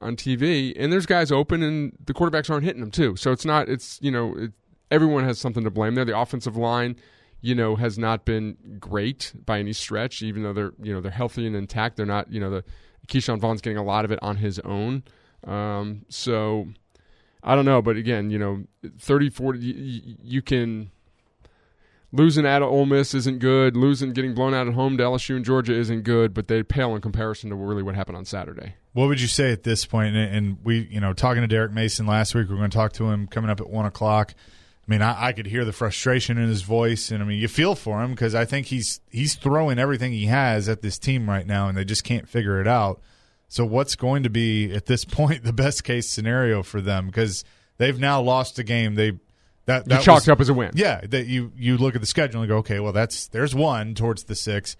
on 0.00 0.16
TV, 0.16 0.72
and 0.76 0.92
there's 0.92 1.06
guys 1.06 1.30
open, 1.30 1.62
and 1.62 1.92
the 2.04 2.14
quarterbacks 2.14 2.50
aren't 2.50 2.64
hitting 2.64 2.80
them 2.80 2.90
too. 2.90 3.16
So 3.16 3.32
it's 3.32 3.44
not 3.44 3.68
it's 3.68 3.98
you 4.00 4.10
know 4.10 4.34
it, 4.36 4.52
everyone 4.94 5.24
has 5.24 5.38
something 5.38 5.64
to 5.64 5.70
blame 5.70 5.94
there. 5.94 6.04
The 6.04 6.18
offensive 6.18 6.56
line, 6.56 6.96
you 7.40 7.54
know, 7.54 7.76
has 7.76 7.98
not 7.98 8.24
been 8.24 8.56
great 8.78 9.32
by 9.44 9.58
any 9.58 9.72
stretch, 9.72 10.22
even 10.22 10.42
though 10.42 10.52
they're 10.52 10.72
you 10.82 10.92
know 10.94 11.00
they're 11.00 11.10
healthy 11.10 11.46
and 11.46 11.56
intact. 11.56 11.96
They're 11.96 12.06
not 12.06 12.32
you 12.32 12.40
know 12.40 12.50
the 12.50 12.64
Ke'Shawn 13.08 13.40
Vaughn's 13.40 13.60
getting 13.60 13.76
a 13.76 13.84
lot 13.84 14.04
of 14.04 14.12
it 14.12 14.18
on 14.22 14.36
his 14.36 14.58
own. 14.60 15.02
Um, 15.46 16.06
so 16.08 16.68
I 17.42 17.54
don't 17.54 17.66
know, 17.66 17.82
but 17.82 17.96
again, 17.96 18.30
you 18.30 18.38
know, 18.38 18.64
30, 18.98 19.28
40, 19.28 19.58
you, 19.58 20.16
you 20.22 20.42
can 20.42 20.90
losing 22.14 22.46
at 22.46 22.62
Ole 22.62 22.86
Miss 22.86 23.12
isn't 23.12 23.40
good. 23.40 23.76
Losing, 23.76 24.12
getting 24.12 24.34
blown 24.34 24.54
out 24.54 24.66
at 24.66 24.74
home 24.74 24.96
to 24.96 25.02
LSU 25.02 25.36
and 25.36 25.44
Georgia 25.44 25.74
isn't 25.74 26.04
good, 26.04 26.32
but 26.32 26.48
they 26.48 26.62
pale 26.62 26.94
in 26.94 27.02
comparison 27.02 27.50
to 27.50 27.56
really 27.56 27.82
what 27.82 27.94
happened 27.94 28.16
on 28.16 28.24
Saturday. 28.24 28.74
What 28.92 29.08
would 29.08 29.20
you 29.20 29.26
say 29.26 29.52
at 29.52 29.64
this 29.64 29.84
point? 29.84 30.16
And 30.16 30.58
we, 30.64 30.88
you 30.90 31.00
know, 31.00 31.12
talking 31.12 31.42
to 31.42 31.48
Derek 31.48 31.72
Mason 31.72 32.06
last 32.06 32.34
week, 32.34 32.48
we're 32.48 32.56
going 32.56 32.70
to 32.70 32.76
talk 32.76 32.92
to 32.94 33.10
him 33.10 33.26
coming 33.26 33.50
up 33.50 33.60
at 33.60 33.68
one 33.68 33.84
o'clock. 33.84 34.34
I 34.86 34.90
mean, 34.90 35.02
I, 35.02 35.26
I, 35.28 35.32
could 35.32 35.46
hear 35.46 35.64
the 35.64 35.72
frustration 35.72 36.36
in 36.36 36.48
his 36.48 36.60
voice, 36.60 37.10
and 37.10 37.22
I 37.22 37.26
mean, 37.26 37.38
you 37.38 37.48
feel 37.48 37.74
for 37.74 38.02
him 38.02 38.10
because 38.10 38.34
I 38.34 38.44
think 38.44 38.66
he's 38.66 39.00
he's 39.10 39.34
throwing 39.34 39.78
everything 39.78 40.12
he 40.12 40.26
has 40.26 40.68
at 40.68 40.82
this 40.82 40.98
team 40.98 41.28
right 41.28 41.46
now, 41.46 41.68
and 41.68 41.78
they 41.78 41.84
just 41.84 42.04
can't 42.04 42.28
figure 42.28 42.60
it 42.60 42.68
out. 42.68 43.00
So, 43.48 43.64
what's 43.64 43.96
going 43.96 44.24
to 44.24 44.30
be 44.30 44.74
at 44.74 44.86
this 44.86 45.04
point 45.04 45.44
the 45.44 45.52
best 45.54 45.84
case 45.84 46.08
scenario 46.08 46.62
for 46.62 46.82
them? 46.82 47.06
Because 47.06 47.44
they've 47.78 47.98
now 47.98 48.20
lost 48.20 48.58
a 48.58 48.62
game. 48.62 48.94
They 48.94 49.12
that, 49.66 49.86
that 49.86 50.00
you 50.00 50.04
chalked 50.04 50.22
was, 50.22 50.28
up 50.28 50.40
as 50.40 50.50
a 50.50 50.54
win. 50.54 50.72
Yeah, 50.74 51.00
that 51.06 51.26
you 51.26 51.52
you 51.56 51.78
look 51.78 51.94
at 51.94 52.02
the 52.02 52.06
schedule 52.06 52.42
and 52.42 52.48
go, 52.48 52.58
okay, 52.58 52.80
well, 52.80 52.92
that's 52.92 53.28
there's 53.28 53.54
one 53.54 53.94
towards 53.94 54.24
the 54.24 54.34
six. 54.34 54.76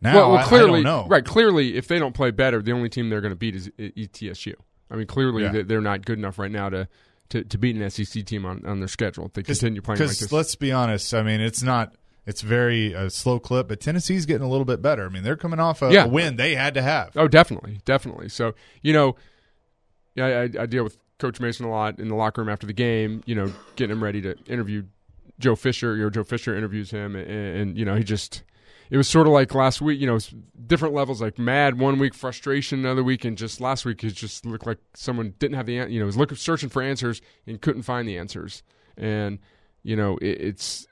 Now, 0.00 0.14
well, 0.14 0.32
well 0.32 0.46
clearly, 0.46 0.84
I, 0.86 1.00
I 1.00 1.06
right? 1.06 1.24
Clearly, 1.24 1.76
if 1.76 1.88
they 1.88 1.98
don't 1.98 2.14
play 2.14 2.30
better, 2.30 2.62
the 2.62 2.72
only 2.72 2.88
team 2.88 3.10
they're 3.10 3.20
going 3.20 3.32
to 3.32 3.36
beat 3.36 3.56
is 3.56 3.68
ETSU. 3.78 4.54
I 4.90 4.96
mean, 4.96 5.06
clearly 5.06 5.42
yeah. 5.42 5.62
they're 5.64 5.80
not 5.80 6.04
good 6.04 6.18
enough 6.18 6.38
right 6.38 6.50
now 6.50 6.68
to 6.68 6.88
to, 7.30 7.44
to 7.44 7.58
beat 7.58 7.76
an 7.76 7.88
SEC 7.90 8.24
team 8.24 8.44
on, 8.44 8.64
on 8.66 8.80
their 8.80 8.88
schedule 8.88 9.26
if 9.26 9.32
they 9.32 9.42
continue 9.42 9.80
playing 9.80 10.00
like 10.00 10.10
this. 10.10 10.30
Let's 10.30 10.54
be 10.54 10.72
honest. 10.72 11.14
I 11.14 11.22
mean, 11.22 11.40
it's 11.40 11.62
not. 11.62 11.94
It's 12.26 12.42
very 12.42 12.94
uh, 12.94 13.08
slow 13.08 13.40
clip, 13.40 13.68
but 13.68 13.80
Tennessee's 13.80 14.26
getting 14.26 14.46
a 14.46 14.50
little 14.50 14.66
bit 14.66 14.82
better. 14.82 15.06
I 15.06 15.08
mean, 15.08 15.22
they're 15.22 15.36
coming 15.36 15.58
off 15.58 15.80
a, 15.80 15.90
yeah. 15.90 16.04
a 16.04 16.08
win 16.08 16.36
they 16.36 16.54
had 16.54 16.74
to 16.74 16.82
have. 16.82 17.16
Oh, 17.16 17.26
definitely, 17.26 17.80
definitely. 17.84 18.28
So 18.28 18.54
you 18.82 18.92
know, 18.92 19.16
yeah, 20.14 20.26
I, 20.26 20.62
I 20.62 20.66
deal 20.66 20.84
with 20.84 20.98
Coach 21.18 21.40
Mason 21.40 21.64
a 21.64 21.70
lot 21.70 21.98
in 21.98 22.08
the 22.08 22.14
locker 22.14 22.42
room 22.42 22.50
after 22.50 22.66
the 22.66 22.72
game. 22.72 23.22
You 23.24 23.34
know, 23.34 23.52
getting 23.76 23.96
him 23.96 24.04
ready 24.04 24.20
to 24.22 24.36
interview 24.46 24.84
Joe 25.38 25.56
Fisher. 25.56 25.96
You 25.96 26.04
know, 26.04 26.10
Joe 26.10 26.24
Fisher 26.24 26.54
interviews 26.56 26.90
him, 26.90 27.16
and, 27.16 27.28
and 27.28 27.78
you 27.78 27.84
know, 27.84 27.96
he 27.96 28.04
just 28.04 28.42
it 28.90 28.96
was 28.96 29.08
sort 29.08 29.26
of 29.26 29.32
like 29.32 29.54
last 29.54 29.80
week, 29.80 30.00
you 30.00 30.06
know, 30.06 30.18
different 30.66 30.94
levels 30.94 31.22
like 31.22 31.38
mad 31.38 31.78
one 31.78 31.98
week, 31.98 32.14
frustration 32.14 32.80
another 32.80 33.04
week, 33.04 33.24
and 33.24 33.38
just 33.38 33.60
last 33.60 33.84
week 33.84 34.02
it 34.02 34.10
just 34.10 34.44
looked 34.44 34.66
like 34.66 34.78
someone 34.94 35.34
didn't 35.38 35.56
have 35.56 35.66
the 35.66 35.74
you 35.74 36.00
know 36.00 36.06
was 36.06 36.16
looking 36.16 36.36
searching 36.36 36.68
for 36.68 36.82
answers 36.82 37.22
and 37.46 37.60
couldn't 37.60 37.82
find 37.82 38.08
the 38.08 38.18
answers, 38.18 38.62
and 38.96 39.38
you 39.82 39.96
know 39.96 40.18
it, 40.18 40.40
it's 40.40 40.86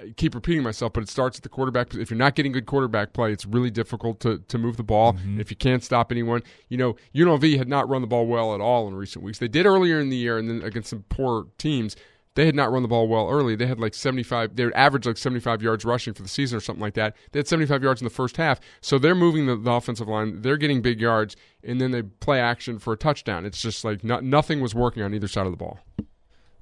I 0.00 0.10
keep 0.16 0.34
repeating 0.34 0.62
myself, 0.62 0.92
but 0.92 1.02
it 1.02 1.08
starts 1.08 1.38
at 1.38 1.42
the 1.42 1.48
quarterback. 1.48 1.94
If 1.94 2.10
you're 2.10 2.18
not 2.18 2.34
getting 2.34 2.52
good 2.52 2.66
quarterback 2.66 3.12
play, 3.12 3.32
it's 3.32 3.46
really 3.46 3.70
difficult 3.70 4.20
to, 4.20 4.38
to 4.38 4.58
move 4.58 4.76
the 4.76 4.82
ball. 4.82 5.14
Mm-hmm. 5.14 5.40
If 5.40 5.50
you 5.50 5.56
can't 5.56 5.82
stop 5.82 6.12
anyone, 6.12 6.42
you 6.68 6.76
know, 6.76 6.96
UNLV 7.14 7.56
had 7.56 7.68
not 7.68 7.88
run 7.88 8.02
the 8.02 8.06
ball 8.06 8.26
well 8.26 8.54
at 8.54 8.60
all 8.60 8.88
in 8.88 8.94
recent 8.94 9.24
weeks. 9.24 9.38
They 9.38 9.48
did 9.48 9.64
earlier 9.64 9.98
in 9.98 10.10
the 10.10 10.16
year, 10.16 10.36
and 10.36 10.48
then 10.48 10.62
against 10.62 10.90
some 10.90 11.04
poor 11.08 11.46
teams 11.56 11.96
they 12.36 12.44
had 12.46 12.54
not 12.54 12.70
run 12.70 12.82
the 12.82 12.88
ball 12.88 13.08
well 13.08 13.28
early. 13.28 13.56
They 13.56 13.66
had 13.66 13.80
like 13.80 13.94
75, 13.94 14.56
they 14.56 14.66
would 14.66 14.74
average 14.74 15.06
like 15.06 15.16
75 15.16 15.62
yards 15.62 15.84
rushing 15.84 16.12
for 16.12 16.22
the 16.22 16.28
season 16.28 16.58
or 16.58 16.60
something 16.60 16.82
like 16.82 16.94
that. 16.94 17.16
They 17.32 17.38
had 17.38 17.48
75 17.48 17.82
yards 17.82 18.00
in 18.02 18.04
the 18.04 18.10
first 18.10 18.36
half. 18.36 18.60
So 18.82 18.98
they're 18.98 19.14
moving 19.14 19.46
the, 19.46 19.56
the 19.56 19.72
offensive 19.72 20.06
line. 20.06 20.42
They're 20.42 20.58
getting 20.58 20.82
big 20.82 21.00
yards, 21.00 21.34
and 21.64 21.80
then 21.80 21.90
they 21.90 22.02
play 22.02 22.38
action 22.38 22.78
for 22.78 22.92
a 22.92 22.96
touchdown. 22.96 23.46
It's 23.46 23.60
just 23.60 23.84
like 23.84 24.04
not, 24.04 24.22
nothing 24.22 24.60
was 24.60 24.74
working 24.74 25.02
on 25.02 25.14
either 25.14 25.28
side 25.28 25.46
of 25.46 25.52
the 25.52 25.56
ball. 25.56 25.80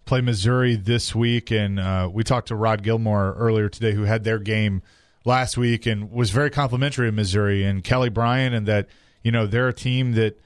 Play 0.04 0.20
Missouri 0.20 0.76
this 0.76 1.12
week, 1.12 1.50
and 1.50 1.80
uh, 1.80 2.08
we 2.12 2.22
talked 2.22 2.48
to 2.48 2.56
Rod 2.56 2.84
Gilmore 2.84 3.34
earlier 3.36 3.68
today, 3.68 3.94
who 3.94 4.04
had 4.04 4.22
their 4.22 4.38
game 4.38 4.80
last 5.24 5.56
week 5.56 5.86
and 5.86 6.12
was 6.12 6.30
very 6.30 6.50
complimentary 6.50 7.08
of 7.08 7.14
Missouri 7.14 7.64
and 7.64 7.82
Kelly 7.82 8.10
Bryant, 8.10 8.54
and 8.54 8.66
that 8.66 8.86
you 9.22 9.32
know 9.32 9.46
they're 9.46 9.68
a 9.68 9.74
team 9.74 10.12
that 10.12 10.38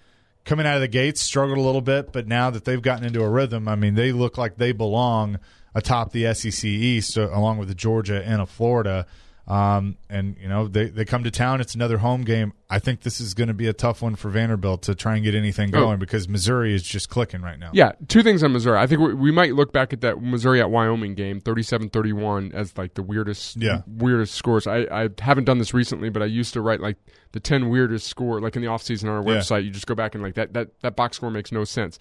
coming 0.48 0.66
out 0.66 0.76
of 0.76 0.80
the 0.80 0.88
gates 0.88 1.20
struggled 1.20 1.58
a 1.58 1.60
little 1.60 1.82
bit, 1.82 2.10
but 2.10 2.26
now 2.26 2.48
that 2.48 2.64
they've 2.64 2.80
gotten 2.80 3.04
into 3.04 3.22
a 3.22 3.28
rhythm, 3.28 3.68
I 3.68 3.76
mean, 3.76 3.94
they 3.94 4.12
look 4.12 4.38
like 4.38 4.56
they 4.56 4.72
belong 4.72 5.38
atop 5.74 6.10
the 6.12 6.32
SEC 6.32 6.64
East, 6.64 7.18
uh, 7.18 7.28
along 7.32 7.58
with 7.58 7.68
the 7.68 7.74
Georgia 7.74 8.24
and 8.24 8.40
a 8.40 8.46
Florida. 8.46 9.06
Um, 9.48 9.96
and 10.10 10.36
you 10.38 10.46
know 10.46 10.68
they, 10.68 10.90
they 10.90 11.06
come 11.06 11.24
to 11.24 11.30
town. 11.30 11.62
It's 11.62 11.74
another 11.74 11.96
home 11.96 12.22
game. 12.22 12.52
I 12.68 12.78
think 12.78 13.00
this 13.00 13.18
is 13.18 13.32
going 13.32 13.48
to 13.48 13.54
be 13.54 13.66
a 13.66 13.72
tough 13.72 14.02
one 14.02 14.14
for 14.14 14.28
Vanderbilt 14.28 14.82
to 14.82 14.94
try 14.94 15.14
and 15.14 15.24
get 15.24 15.34
anything 15.34 15.74
oh. 15.74 15.80
going 15.80 15.94
oh. 15.94 15.96
because 15.96 16.28
Missouri 16.28 16.74
is 16.74 16.82
just 16.82 17.08
clicking 17.08 17.40
right 17.40 17.58
now. 17.58 17.70
Yeah, 17.72 17.92
two 18.08 18.22
things 18.22 18.42
on 18.42 18.52
Missouri. 18.52 18.78
I 18.78 18.86
think 18.86 19.00
we, 19.00 19.14
we 19.14 19.32
might 19.32 19.54
look 19.54 19.72
back 19.72 19.94
at 19.94 20.02
that 20.02 20.20
Missouri 20.20 20.60
at 20.60 20.70
Wyoming 20.70 21.14
game, 21.14 21.40
37-31, 21.40 22.52
as 22.52 22.76
like 22.76 22.92
the 22.92 23.02
weirdest 23.02 23.56
yeah. 23.56 23.80
weirdest 23.86 24.34
scores. 24.34 24.66
I, 24.66 24.80
I 24.90 25.08
haven't 25.18 25.44
done 25.44 25.56
this 25.56 25.72
recently, 25.72 26.10
but 26.10 26.22
I 26.22 26.26
used 26.26 26.52
to 26.52 26.60
write 26.60 26.82
like 26.82 26.98
the 27.32 27.40
ten 27.40 27.70
weirdest 27.70 28.06
score 28.06 28.42
like 28.42 28.54
in 28.54 28.60
the 28.60 28.68
offseason 28.68 29.04
on 29.04 29.16
our 29.16 29.22
website. 29.22 29.50
Yeah. 29.50 29.64
You 29.64 29.70
just 29.70 29.86
go 29.86 29.94
back 29.94 30.14
and 30.14 30.22
like 30.22 30.34
that 30.34 30.52
that 30.52 30.78
that 30.80 30.94
box 30.94 31.16
score 31.16 31.30
makes 31.30 31.52
no 31.52 31.64
sense. 31.64 31.98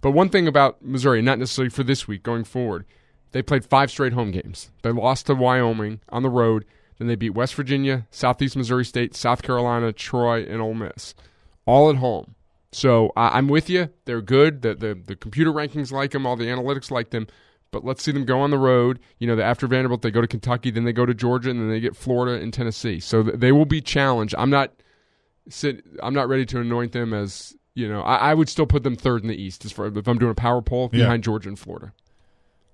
But 0.00 0.12
one 0.12 0.30
thing 0.30 0.48
about 0.48 0.82
Missouri, 0.82 1.20
not 1.20 1.38
necessarily 1.38 1.68
for 1.68 1.82
this 1.82 2.08
week 2.08 2.22
going 2.22 2.44
forward, 2.44 2.86
they 3.32 3.42
played 3.42 3.66
five 3.66 3.90
straight 3.90 4.14
home 4.14 4.30
games. 4.30 4.70
They 4.80 4.92
lost 4.92 5.26
to 5.26 5.34
Wyoming 5.34 6.00
on 6.08 6.22
the 6.22 6.30
road 6.30 6.64
then 6.98 7.08
they 7.08 7.16
beat 7.16 7.30
West 7.30 7.54
Virginia, 7.54 8.06
Southeast 8.10 8.56
Missouri 8.56 8.84
State, 8.84 9.14
South 9.14 9.42
Carolina, 9.42 9.92
Troy, 9.92 10.42
and 10.42 10.60
Ole 10.60 10.74
Miss, 10.74 11.14
all 11.66 11.90
at 11.90 11.96
home. 11.96 12.34
So 12.72 13.08
uh, 13.16 13.30
I'm 13.32 13.48
with 13.48 13.70
you. 13.70 13.90
They're 14.04 14.20
good. 14.20 14.62
The, 14.62 14.74
the 14.74 14.94
the 14.94 15.16
computer 15.16 15.52
rankings 15.52 15.92
like 15.92 16.10
them. 16.10 16.26
All 16.26 16.36
the 16.36 16.46
analytics 16.46 16.90
like 16.90 17.10
them. 17.10 17.26
But 17.70 17.84
let's 17.84 18.02
see 18.02 18.12
them 18.12 18.24
go 18.24 18.40
on 18.40 18.50
the 18.50 18.58
road. 18.58 19.00
You 19.18 19.26
know, 19.26 19.40
after 19.42 19.66
Vanderbilt, 19.66 20.02
they 20.02 20.10
go 20.10 20.20
to 20.20 20.26
Kentucky, 20.26 20.70
then 20.70 20.84
they 20.84 20.92
go 20.92 21.06
to 21.06 21.14
Georgia, 21.14 21.50
and 21.50 21.60
then 21.60 21.68
they 21.68 21.80
get 21.80 21.96
Florida 21.96 22.40
and 22.42 22.52
Tennessee. 22.52 23.00
So 23.00 23.22
th- 23.22 23.36
they 23.38 23.52
will 23.52 23.64
be 23.64 23.80
challenged. 23.80 24.34
I'm 24.38 24.50
not 24.50 24.72
sit. 25.48 25.84
I'm 26.02 26.14
not 26.14 26.28
ready 26.28 26.46
to 26.46 26.60
anoint 26.60 26.92
them 26.92 27.12
as 27.12 27.56
you 27.74 27.88
know. 27.88 28.02
I, 28.02 28.30
I 28.30 28.34
would 28.34 28.48
still 28.48 28.66
put 28.66 28.82
them 28.82 28.96
third 28.96 29.22
in 29.22 29.28
the 29.28 29.40
East 29.40 29.64
as 29.64 29.72
far 29.72 29.86
if 29.86 30.06
I'm 30.06 30.18
doing 30.18 30.32
a 30.32 30.34
power 30.34 30.62
poll 30.62 30.88
behind 30.88 31.22
yeah. 31.22 31.26
Georgia 31.26 31.48
and 31.48 31.58
Florida. 31.58 31.92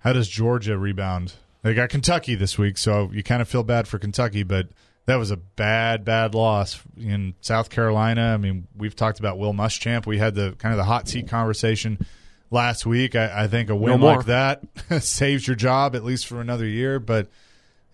How 0.00 0.12
does 0.12 0.28
Georgia 0.28 0.76
rebound 0.76 1.34
they 1.62 1.74
got 1.74 1.88
Kentucky 1.88 2.34
this 2.34 2.58
week, 2.58 2.78
so 2.78 3.10
you 3.12 3.22
kind 3.22 3.40
of 3.42 3.48
feel 3.48 3.62
bad 3.62 3.88
for 3.88 3.98
Kentucky, 3.98 4.42
but 4.42 4.68
that 5.06 5.16
was 5.16 5.30
a 5.30 5.36
bad, 5.36 6.04
bad 6.04 6.34
loss 6.34 6.80
in 6.96 7.34
South 7.40 7.70
Carolina. 7.70 8.32
I 8.34 8.36
mean, 8.36 8.68
we've 8.76 8.94
talked 8.94 9.18
about 9.18 9.38
Will 9.38 9.52
Muschamp. 9.52 10.06
We 10.06 10.18
had 10.18 10.34
the 10.34 10.54
kind 10.58 10.72
of 10.72 10.78
the 10.78 10.84
hot 10.84 11.08
seat 11.08 11.28
conversation 11.28 12.04
last 12.50 12.86
week. 12.86 13.16
I, 13.16 13.44
I 13.44 13.48
think 13.48 13.70
a 13.70 13.76
win 13.76 14.00
No 14.00 14.06
like 14.06 14.26
that 14.26 14.62
saves 15.00 15.46
your 15.46 15.56
job 15.56 15.96
at 15.96 16.04
least 16.04 16.26
for 16.26 16.40
another 16.40 16.66
year. 16.66 17.00
But 17.00 17.28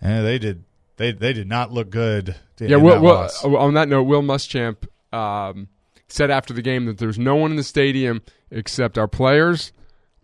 eh, 0.03 0.21
they 0.21 0.39
did 0.39 0.65
they 0.97 1.13
they 1.13 1.33
did 1.33 1.49
not 1.49 1.73
look 1.73 1.91
good. 1.91 2.37
Yeah, 2.59 2.77
Will, 2.77 2.95
that 2.95 3.01
Will, 3.01 3.15
loss. 3.15 3.45
on 3.45 3.75
that 3.75 3.89
note, 3.89 4.03
Will 4.03 4.23
Muschamp 4.23 4.87
um, 5.13 5.69
said 6.09 6.31
after 6.31 6.53
the 6.53 6.63
game 6.63 6.87
that 6.87 6.99
there's 6.99 7.19
no 7.19 7.37
one 7.37 7.51
in 7.53 7.57
the 7.57 7.63
stadium 7.63 8.23
except 8.51 8.99
our 8.99 9.09
players, 9.09 9.73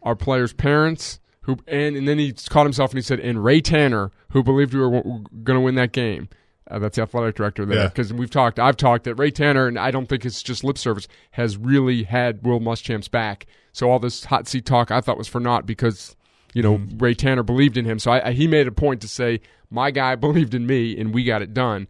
our 0.03 0.17
players' 0.17 0.53
parents, 0.53 1.21
who, 1.45 1.59
and, 1.67 1.97
and 1.97 2.09
then 2.09 2.19
he 2.19 2.33
caught 2.33 2.65
himself 2.65 2.91
and 2.91 2.99
he 2.99 3.03
said, 3.03 3.21
and 3.21 3.45
Ray 3.45 3.61
Tanner, 3.61 4.11
who 4.31 4.43
believed 4.43 4.73
we 4.73 4.81
were 4.81 4.91
going 4.91 5.57
to 5.57 5.61
win 5.61 5.75
that 5.75 5.93
game. 5.93 6.29
Uh, 6.71 6.79
that's 6.79 6.97
the 6.97 7.03
athletic 7.03 7.35
director 7.35 7.67
there. 7.67 7.79
Yeah. 7.79 7.89
Because 7.89 8.13
we've 8.13 8.31
talked, 8.31 8.59
I've 8.59 8.79
talked 8.79 9.05
that 9.05 9.17
Ray 9.17 9.31
Tanner, 9.31 9.67
and 9.67 9.79
I 9.79 9.91
don't 9.91 10.09
think 10.09 10.25
it's 10.25 10.43
just 10.43 10.65
lip 10.65 10.79
service, 10.79 11.07
has 11.33 11.59
really 11.59 12.05
had 12.05 12.43
Will 12.43 12.61
Muschamp's 12.61 13.09
back. 13.09 13.47
So 13.73 13.91
all 13.91 13.99
this 13.99 14.25
hot 14.25 14.49
seat 14.49 14.65
talk 14.65 14.91
I 14.91 15.03
thought 15.03 15.19
was 15.19 15.29
for 15.29 15.41
naught 15.41 15.67
because 15.67 16.17
you 16.55 16.63
know 16.63 16.81
Ray 16.97 17.13
Tanner 17.13 17.43
believed 17.43 17.77
in 17.77 17.85
him. 17.85 17.99
So 17.99 18.13
I, 18.13 18.29
I, 18.29 18.33
he 18.33 18.47
made 18.47 18.67
a 18.67 18.73
point 18.73 19.03
to 19.03 19.09
say 19.09 19.41
my 19.71 19.91
guy 19.91 20.15
believed 20.15 20.55
in 20.55 20.67
me, 20.67 20.99
and 20.99 21.13
we 21.13 21.25
got 21.25 21.43
it 21.43 21.53
done. 21.53 21.89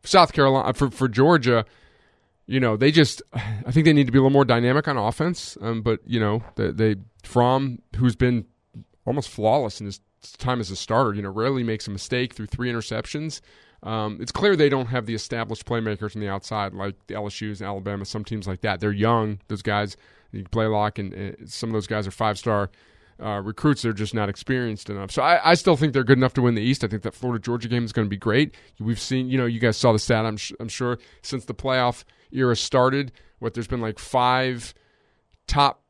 For 0.00 0.08
South 0.08 0.32
Carolina, 0.32 0.72
for 0.72 0.90
for 0.90 1.06
Georgia, 1.06 1.64
you 2.46 2.58
know 2.58 2.76
they 2.76 2.90
just 2.90 3.22
I 3.32 3.70
think 3.70 3.84
they 3.84 3.92
need 3.92 4.06
to 4.06 4.12
be 4.12 4.18
a 4.18 4.22
little 4.22 4.32
more 4.32 4.46
dynamic 4.46 4.88
on 4.88 4.96
offense. 4.96 5.56
Um, 5.60 5.82
but 5.82 6.00
you 6.06 6.18
know 6.18 6.42
they, 6.56 6.70
they 6.72 6.96
Fromm, 7.22 7.80
who's 7.96 8.16
been 8.16 8.46
almost 9.10 9.28
flawless 9.28 9.80
in 9.80 9.86
his 9.86 10.00
time 10.38 10.60
as 10.60 10.70
a 10.70 10.76
starter, 10.76 11.12
you 11.14 11.22
know 11.22 11.30
rarely 11.30 11.64
makes 11.64 11.88
a 11.88 11.90
mistake 11.90 12.34
through 12.34 12.46
three 12.46 12.70
interceptions. 12.70 13.40
Um, 13.82 14.18
it's 14.20 14.32
clear 14.32 14.56
they 14.56 14.68
don't 14.68 14.86
have 14.86 15.06
the 15.06 15.14
established 15.14 15.64
playmakers 15.64 16.14
on 16.14 16.20
the 16.20 16.28
outside 16.28 16.74
like 16.74 16.94
the 17.06 17.14
LSU's 17.14 17.60
and 17.60 17.68
Alabama, 17.68 18.04
some 18.04 18.24
teams 18.24 18.46
like 18.46 18.60
that. 18.60 18.80
They're 18.80 18.92
young; 18.92 19.40
those 19.48 19.62
guys, 19.62 19.96
Blaylock, 20.50 20.98
and 20.98 21.14
uh, 21.14 21.46
some 21.46 21.70
of 21.70 21.72
those 21.72 21.86
guys 21.86 22.06
are 22.06 22.12
five 22.12 22.38
star 22.38 22.70
uh, 23.22 23.40
recruits. 23.42 23.82
They're 23.82 23.92
just 23.92 24.14
not 24.14 24.28
experienced 24.28 24.90
enough. 24.90 25.10
So 25.10 25.22
I, 25.22 25.50
I 25.50 25.54
still 25.54 25.76
think 25.76 25.92
they're 25.92 26.04
good 26.04 26.18
enough 26.18 26.34
to 26.34 26.42
win 26.42 26.54
the 26.54 26.62
East. 26.62 26.84
I 26.84 26.88
think 26.88 27.02
that 27.02 27.14
Florida 27.14 27.42
Georgia 27.42 27.68
game 27.68 27.84
is 27.84 27.92
going 27.92 28.06
to 28.06 28.10
be 28.10 28.16
great. 28.16 28.54
We've 28.78 29.00
seen, 29.00 29.28
you 29.28 29.38
know, 29.38 29.46
you 29.46 29.60
guys 29.60 29.76
saw 29.76 29.92
the 29.92 29.98
stat. 29.98 30.24
I'm 30.24 30.36
sh- 30.36 30.52
I'm 30.60 30.68
sure 30.68 30.98
since 31.22 31.44
the 31.46 31.54
playoff 31.54 32.04
era 32.32 32.56
started, 32.56 33.12
what 33.38 33.54
there's 33.54 33.66
been 33.66 33.80
like 33.80 33.98
five 33.98 34.74
top 35.46 35.82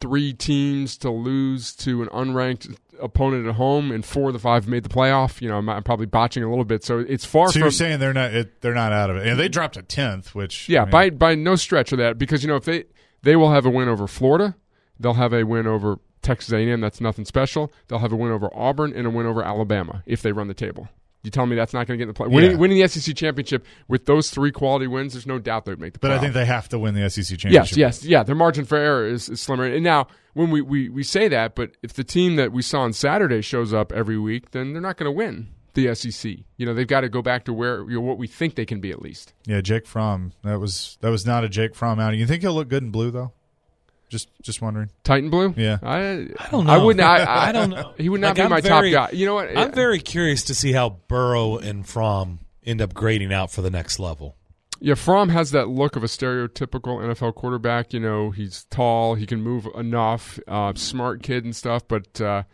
three 0.00 0.32
teams 0.32 0.96
to 0.98 1.10
lose 1.10 1.74
to 1.76 2.02
an 2.02 2.08
unranked 2.08 2.76
opponent 3.00 3.46
at 3.46 3.54
home, 3.54 3.90
and 3.90 4.04
four 4.04 4.28
of 4.28 4.32
the 4.32 4.38
five 4.38 4.68
made 4.68 4.82
the 4.82 4.88
playoff. 4.88 5.40
You 5.40 5.48
know, 5.48 5.58
I'm, 5.58 5.68
I'm 5.68 5.82
probably 5.82 6.06
botching 6.06 6.42
a 6.42 6.48
little 6.48 6.64
bit, 6.64 6.84
so 6.84 6.98
it's 6.98 7.24
far 7.24 7.48
so 7.48 7.54
from. 7.54 7.62
you're 7.62 7.70
saying 7.70 8.00
they're 8.00 8.14
not 8.14 8.34
it, 8.34 8.60
they're 8.60 8.74
not 8.74 8.92
out 8.92 9.10
of 9.10 9.16
it, 9.16 9.26
and 9.26 9.38
they 9.38 9.48
dropped 9.48 9.76
a 9.76 9.82
tenth, 9.82 10.34
which 10.34 10.68
yeah, 10.68 10.82
I 10.82 10.84
mean, 10.84 10.90
by 10.90 11.10
by 11.10 11.34
no 11.34 11.56
stretch 11.56 11.92
of 11.92 11.98
that, 11.98 12.18
because 12.18 12.42
you 12.42 12.48
know 12.48 12.56
if 12.56 12.64
they 12.64 12.84
they 13.22 13.36
will 13.36 13.52
have 13.52 13.66
a 13.66 13.70
win 13.70 13.88
over 13.88 14.06
Florida, 14.06 14.56
they'll 14.98 15.14
have 15.14 15.32
a 15.32 15.44
win 15.44 15.66
over 15.66 15.98
Texas 16.22 16.52
A&M. 16.52 16.80
That's 16.80 17.00
nothing 17.00 17.24
special. 17.24 17.72
They'll 17.88 18.00
have 18.00 18.12
a 18.12 18.16
win 18.16 18.32
over 18.32 18.50
Auburn 18.54 18.92
and 18.94 19.06
a 19.06 19.10
win 19.10 19.26
over 19.26 19.42
Alabama 19.42 20.02
if 20.06 20.22
they 20.22 20.32
run 20.32 20.48
the 20.48 20.54
table. 20.54 20.88
You 21.24 21.30
tell 21.32 21.46
me 21.46 21.56
that's 21.56 21.72
not 21.74 21.86
going 21.86 21.98
to 21.98 22.04
get 22.04 22.04
in 22.04 22.08
the 22.08 22.14
play. 22.14 22.28
Winning, 22.28 22.52
Yeah. 22.52 22.56
winning 22.58 22.78
the 22.80 22.86
SEC 22.88 23.14
championship 23.16 23.66
with 23.88 24.06
those 24.06 24.30
three 24.30 24.52
quality 24.52 24.86
wins, 24.86 25.14
there's 25.14 25.26
no 25.26 25.38
doubt 25.38 25.64
they'd 25.64 25.78
make 25.80 25.92
the. 25.94 25.98
but 25.98 26.12
I 26.12 26.18
think 26.18 26.32
they 26.32 26.44
have 26.46 26.68
to 26.68 26.78
win 26.78 26.94
the 26.94 27.10
SEC 27.10 27.36
championship. 27.38 27.76
Yes, 27.76 28.02
yes, 28.02 28.04
yeah. 28.04 28.22
Their 28.22 28.36
margin 28.36 28.64
for 28.64 28.76
error 28.78 29.06
is, 29.06 29.28
is 29.28 29.40
slimmer. 29.40 29.64
And 29.64 29.82
now, 29.82 30.06
when 30.34 30.50
we, 30.50 30.62
we, 30.62 30.88
we 30.88 31.02
say 31.02 31.26
that, 31.28 31.54
but 31.56 31.72
if 31.82 31.92
the 31.92 32.04
team 32.04 32.36
that 32.36 32.52
we 32.52 32.62
saw 32.62 32.82
on 32.82 32.92
Saturday 32.92 33.40
shows 33.40 33.72
up 33.74 33.92
every 33.92 34.18
week, 34.18 34.52
then 34.52 34.72
they're 34.72 34.80
not 34.82 34.96
going 34.96 35.06
to 35.10 35.16
win 35.16 35.48
the 35.74 35.92
SEC. 35.94 36.36
You 36.56 36.66
know, 36.66 36.72
they've 36.72 36.86
got 36.86 37.00
to 37.00 37.08
go 37.08 37.20
back 37.20 37.44
to 37.46 37.52
where 37.52 37.80
you 37.90 37.96
know, 37.96 38.00
what 38.00 38.16
we 38.18 38.26
think 38.28 38.54
they 38.54 38.64
can 38.64 38.80
be 38.80 38.90
at 38.92 39.02
least. 39.02 39.32
Yeah, 39.44 39.60
Jake 39.60 39.86
Fromm. 39.86 40.32
That 40.44 40.60
was 40.60 40.98
that 41.00 41.10
was 41.10 41.26
not 41.26 41.42
a 41.44 41.48
Jake 41.48 41.74
Fromm 41.74 41.98
outing. 41.98 42.20
You 42.20 42.26
think 42.26 42.42
he'll 42.42 42.54
look 42.54 42.68
good 42.68 42.82
in 42.84 42.90
blue 42.90 43.10
though? 43.10 43.32
Just 44.08 44.28
just 44.42 44.62
wondering. 44.62 44.90
Titan 45.04 45.30
blue. 45.30 45.52
Yeah. 45.56 45.78
I, 45.82 46.28
I 46.38 46.48
don't 46.50 46.66
know. 46.66 46.72
I 46.72 46.78
wouldn't. 46.78 47.04
I, 47.04 47.16
I, 47.24 47.48
I 47.48 47.52
don't 47.52 47.70
know. 47.70 47.92
He 47.98 48.08
would 48.08 48.20
not 48.20 48.28
Like, 48.28 48.36
be 48.36 48.42
I'm 48.42 48.50
my 48.50 48.60
very- 48.60 48.92
top 48.92 49.10
guy. 49.10 49.16
You 49.16 49.26
know 49.26 49.34
what? 49.34 49.56
I'm 49.56 49.72
very 49.72 49.98
curious 50.00 50.44
to 50.44 50.54
see 50.54 50.72
how 50.72 50.98
Burrow 51.08 51.58
and 51.58 51.86
Fromm 51.86 52.40
end 52.64 52.80
up 52.80 52.94
grading 52.94 53.32
out 53.32 53.50
for 53.50 53.62
the 53.62 53.70
next 53.70 53.98
level. 53.98 54.36
Yeah, 54.80 54.94
Fromm 54.94 55.28
has 55.30 55.50
that 55.50 55.68
look 55.68 55.96
of 55.96 56.04
a 56.04 56.06
stereotypical 56.06 56.98
NFL 57.02 57.34
quarterback. 57.34 57.92
You 57.92 58.00
know, 58.00 58.30
he's 58.30 58.64
tall, 58.70 59.14
he 59.16 59.26
can 59.26 59.42
move 59.42 59.66
enough, 59.74 60.38
uh, 60.46 60.72
smart 60.74 61.22
kid 61.22 61.44
and 61.44 61.54
stuff. 61.56 61.86
But 61.88 62.20
uh, 62.20 62.44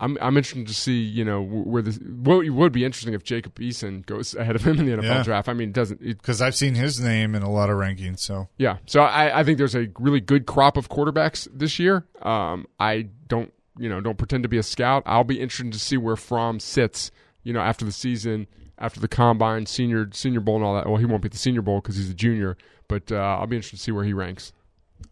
I'm 0.00 0.16
I'm 0.20 0.36
interested 0.36 0.66
to 0.68 0.74
see, 0.74 1.00
you 1.00 1.24
know, 1.24 1.42
where 1.42 1.82
this. 1.82 1.98
What 1.98 2.46
would 2.48 2.72
be 2.72 2.84
interesting 2.84 3.14
if 3.14 3.24
Jacob 3.24 3.54
Eason 3.56 4.06
goes 4.06 4.34
ahead 4.34 4.54
of 4.54 4.62
him 4.62 4.78
in 4.78 4.86
the 4.86 4.92
NFL 4.92 5.02
Yeah. 5.02 5.22
draft. 5.24 5.48
I 5.48 5.54
mean, 5.54 5.70
it 5.70 5.74
doesn't. 5.74 6.00
Because 6.00 6.40
I've 6.40 6.54
seen 6.54 6.74
his 6.76 7.00
name 7.00 7.34
in 7.34 7.42
a 7.42 7.50
lot 7.50 7.68
of 7.68 7.76
rankings. 7.76 8.20
So 8.20 8.48
yeah, 8.58 8.78
so 8.86 9.00
I, 9.00 9.40
I 9.40 9.44
think 9.44 9.58
there's 9.58 9.74
a 9.74 9.88
really 9.98 10.20
good 10.20 10.46
crop 10.46 10.76
of 10.76 10.88
quarterbacks 10.88 11.48
this 11.52 11.78
year. 11.78 12.06
Um, 12.22 12.66
I 12.78 13.08
don't, 13.26 13.52
you 13.76 13.88
know, 13.88 14.00
don't 14.00 14.16
pretend 14.18 14.44
to 14.44 14.48
be 14.48 14.58
a 14.58 14.62
scout. 14.62 15.02
I'll 15.04 15.24
be 15.24 15.40
interested 15.40 15.72
to 15.72 15.78
see 15.80 15.96
where 15.96 16.16
Fromm 16.16 16.60
sits, 16.60 17.10
you 17.42 17.52
know, 17.52 17.60
after 17.60 17.84
the 17.84 17.92
season, 17.92 18.46
after 18.78 19.00
the 19.00 19.08
combine, 19.08 19.66
senior 19.66 20.08
Senior 20.12 20.40
Bowl, 20.40 20.56
and 20.56 20.64
all 20.64 20.74
that. 20.76 20.86
Well, 20.86 20.96
he 20.98 21.06
won't 21.06 21.22
be 21.22 21.26
at 21.26 21.32
the 21.32 21.38
Senior 21.38 21.62
Bowl 21.62 21.80
because 21.80 21.96
he's 21.96 22.08
a 22.10 22.14
junior, 22.14 22.56
but 22.86 23.10
uh, 23.10 23.16
I'll 23.16 23.46
be 23.48 23.56
interested 23.56 23.78
to 23.78 23.82
see 23.82 23.90
where 23.92 24.04
he 24.04 24.12
ranks. 24.12 24.52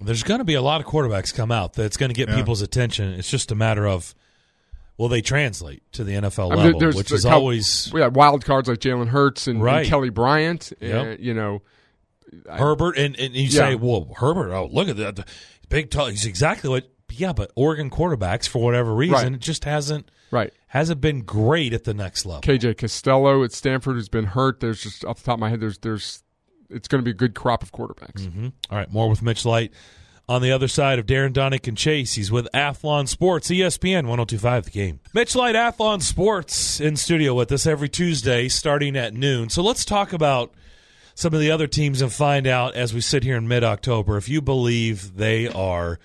There's 0.01 0.22
going 0.22 0.38
to 0.38 0.44
be 0.44 0.55
a 0.55 0.62
lot 0.62 0.81
of 0.81 0.87
quarterbacks 0.87 1.35
come 1.35 1.51
out 1.51 1.72
that's 1.75 1.96
going 1.96 2.11
to 2.11 2.14
get 2.14 2.29
Yeah. 2.29 2.37
people's 2.37 2.62
attention. 2.62 3.12
It's 3.14 3.31
just 3.31 3.51
a 3.51 3.55
matter 3.57 3.87
of 3.88 4.14
will 4.99 5.09
they 5.09 5.21
translate 5.21 5.83
to 5.93 6.05
the 6.05 6.13
NFL 6.13 6.53
I 6.53 6.57
mean, 6.57 6.73
level, 6.79 6.93
which 6.99 7.13
is 7.13 7.25
cou- 7.25 7.31
always 7.31 7.91
We 7.93 8.01
got 8.01 8.13
wild 8.13 8.45
cards 8.45 8.69
like 8.69 8.79
Jalen 8.79 9.09
Hurts 9.09 9.47
and, 9.47 9.63
and 9.63 9.87
Kelly 9.87 10.11
Bryant, 10.11 10.73
Yep. 10.81 11.19
you 11.21 11.35
know, 11.35 11.63
I- 12.51 12.59
Herbert. 12.59 12.97
And, 12.99 13.17
and 13.19 13.35
you 13.35 13.45
Yeah. 13.45 13.51
say, 13.51 13.75
well, 13.75 14.13
Herbert, 14.17 14.53
oh, 14.53 14.69
look 14.73 14.89
at 14.89 14.97
that. 14.97 15.29
Big, 15.69 15.91
tall. 15.91 16.07
He's 16.07 16.27
exactly 16.27 16.71
what. 16.71 16.89
Yeah, 17.13 17.33
but 17.33 17.51
Oregon 17.55 17.89
quarterbacks, 17.89 18.47
for 18.49 18.63
whatever 18.63 18.95
reason, 18.95 19.15
Right. 19.15 19.33
it 19.33 19.41
just 19.41 19.65
hasn't 19.65 20.11
right. 20.31 20.53
hasn't 20.69 21.01
been 21.01 21.23
great 21.23 21.73
at 21.73 21.85
the 21.85 21.95
next 21.95 22.27
level. 22.27 22.43
KJ 22.43 22.75
Costello 22.77 23.43
at 23.45 23.53
Stanford 23.53 23.95
who's 23.95 24.09
been 24.09 24.25
hurt. 24.27 24.61
There's 24.61 24.83
just 24.83 25.05
off 25.05 25.19
the 25.21 25.25
top 25.25 25.35
of 25.35 25.41
my 25.41 25.49
head, 25.51 25.61
there's 25.61 25.79
there's 25.79 26.23
it's 26.69 26.89
going 26.89 27.01
to 27.01 27.05
be 27.05 27.13
a 27.13 27.15
good 27.15 27.35
crop 27.35 27.63
of 27.63 27.71
quarterbacks. 27.73 28.27
hmm 28.31 28.49
All 28.71 28.77
right, 28.79 28.93
more 28.93 29.09
with 29.09 29.23
Mitch 29.23 29.45
Light. 29.45 29.73
On 30.29 30.43
the 30.43 30.51
other 30.51 30.67
side 30.67 30.99
of 30.99 31.07
Darren 31.07 31.33
Donick 31.33 31.69
and 31.69 31.79
Chase, 31.79 32.15
he's 32.15 32.33
with 32.33 32.49
Athlon 32.53 33.07
Sports, 33.07 33.49
ESPN 33.49 34.09
1025 34.09 34.65
The 34.65 34.71
Game. 34.73 34.99
Mitch 35.15 35.37
Light, 35.37 35.55
Athlon 35.55 36.03
Sports, 36.03 36.81
in 36.81 36.97
studio 36.97 37.33
with 37.33 37.53
us 37.53 37.65
every 37.65 37.89
Tuesday 37.89 38.49
starting 38.49 38.97
at 38.97 39.15
noon. 39.15 39.51
So 39.51 39.62
let's 39.62 39.85
talk 39.85 40.12
about 40.12 40.53
some 41.15 41.33
of 41.33 41.39
the 41.39 41.53
other 41.53 41.69
teams 41.69 42.03
and 42.03 42.12
find 42.12 42.49
out 42.49 42.75
as 42.75 42.93
we 42.93 43.01
sit 43.01 43.23
here 43.23 43.37
in 43.37 43.47
mid 43.47 43.62
October 43.62 44.17
if 44.17 44.29
you 44.29 44.43
believe 44.43 45.15
they 45.15 45.47
are 45.47 46.01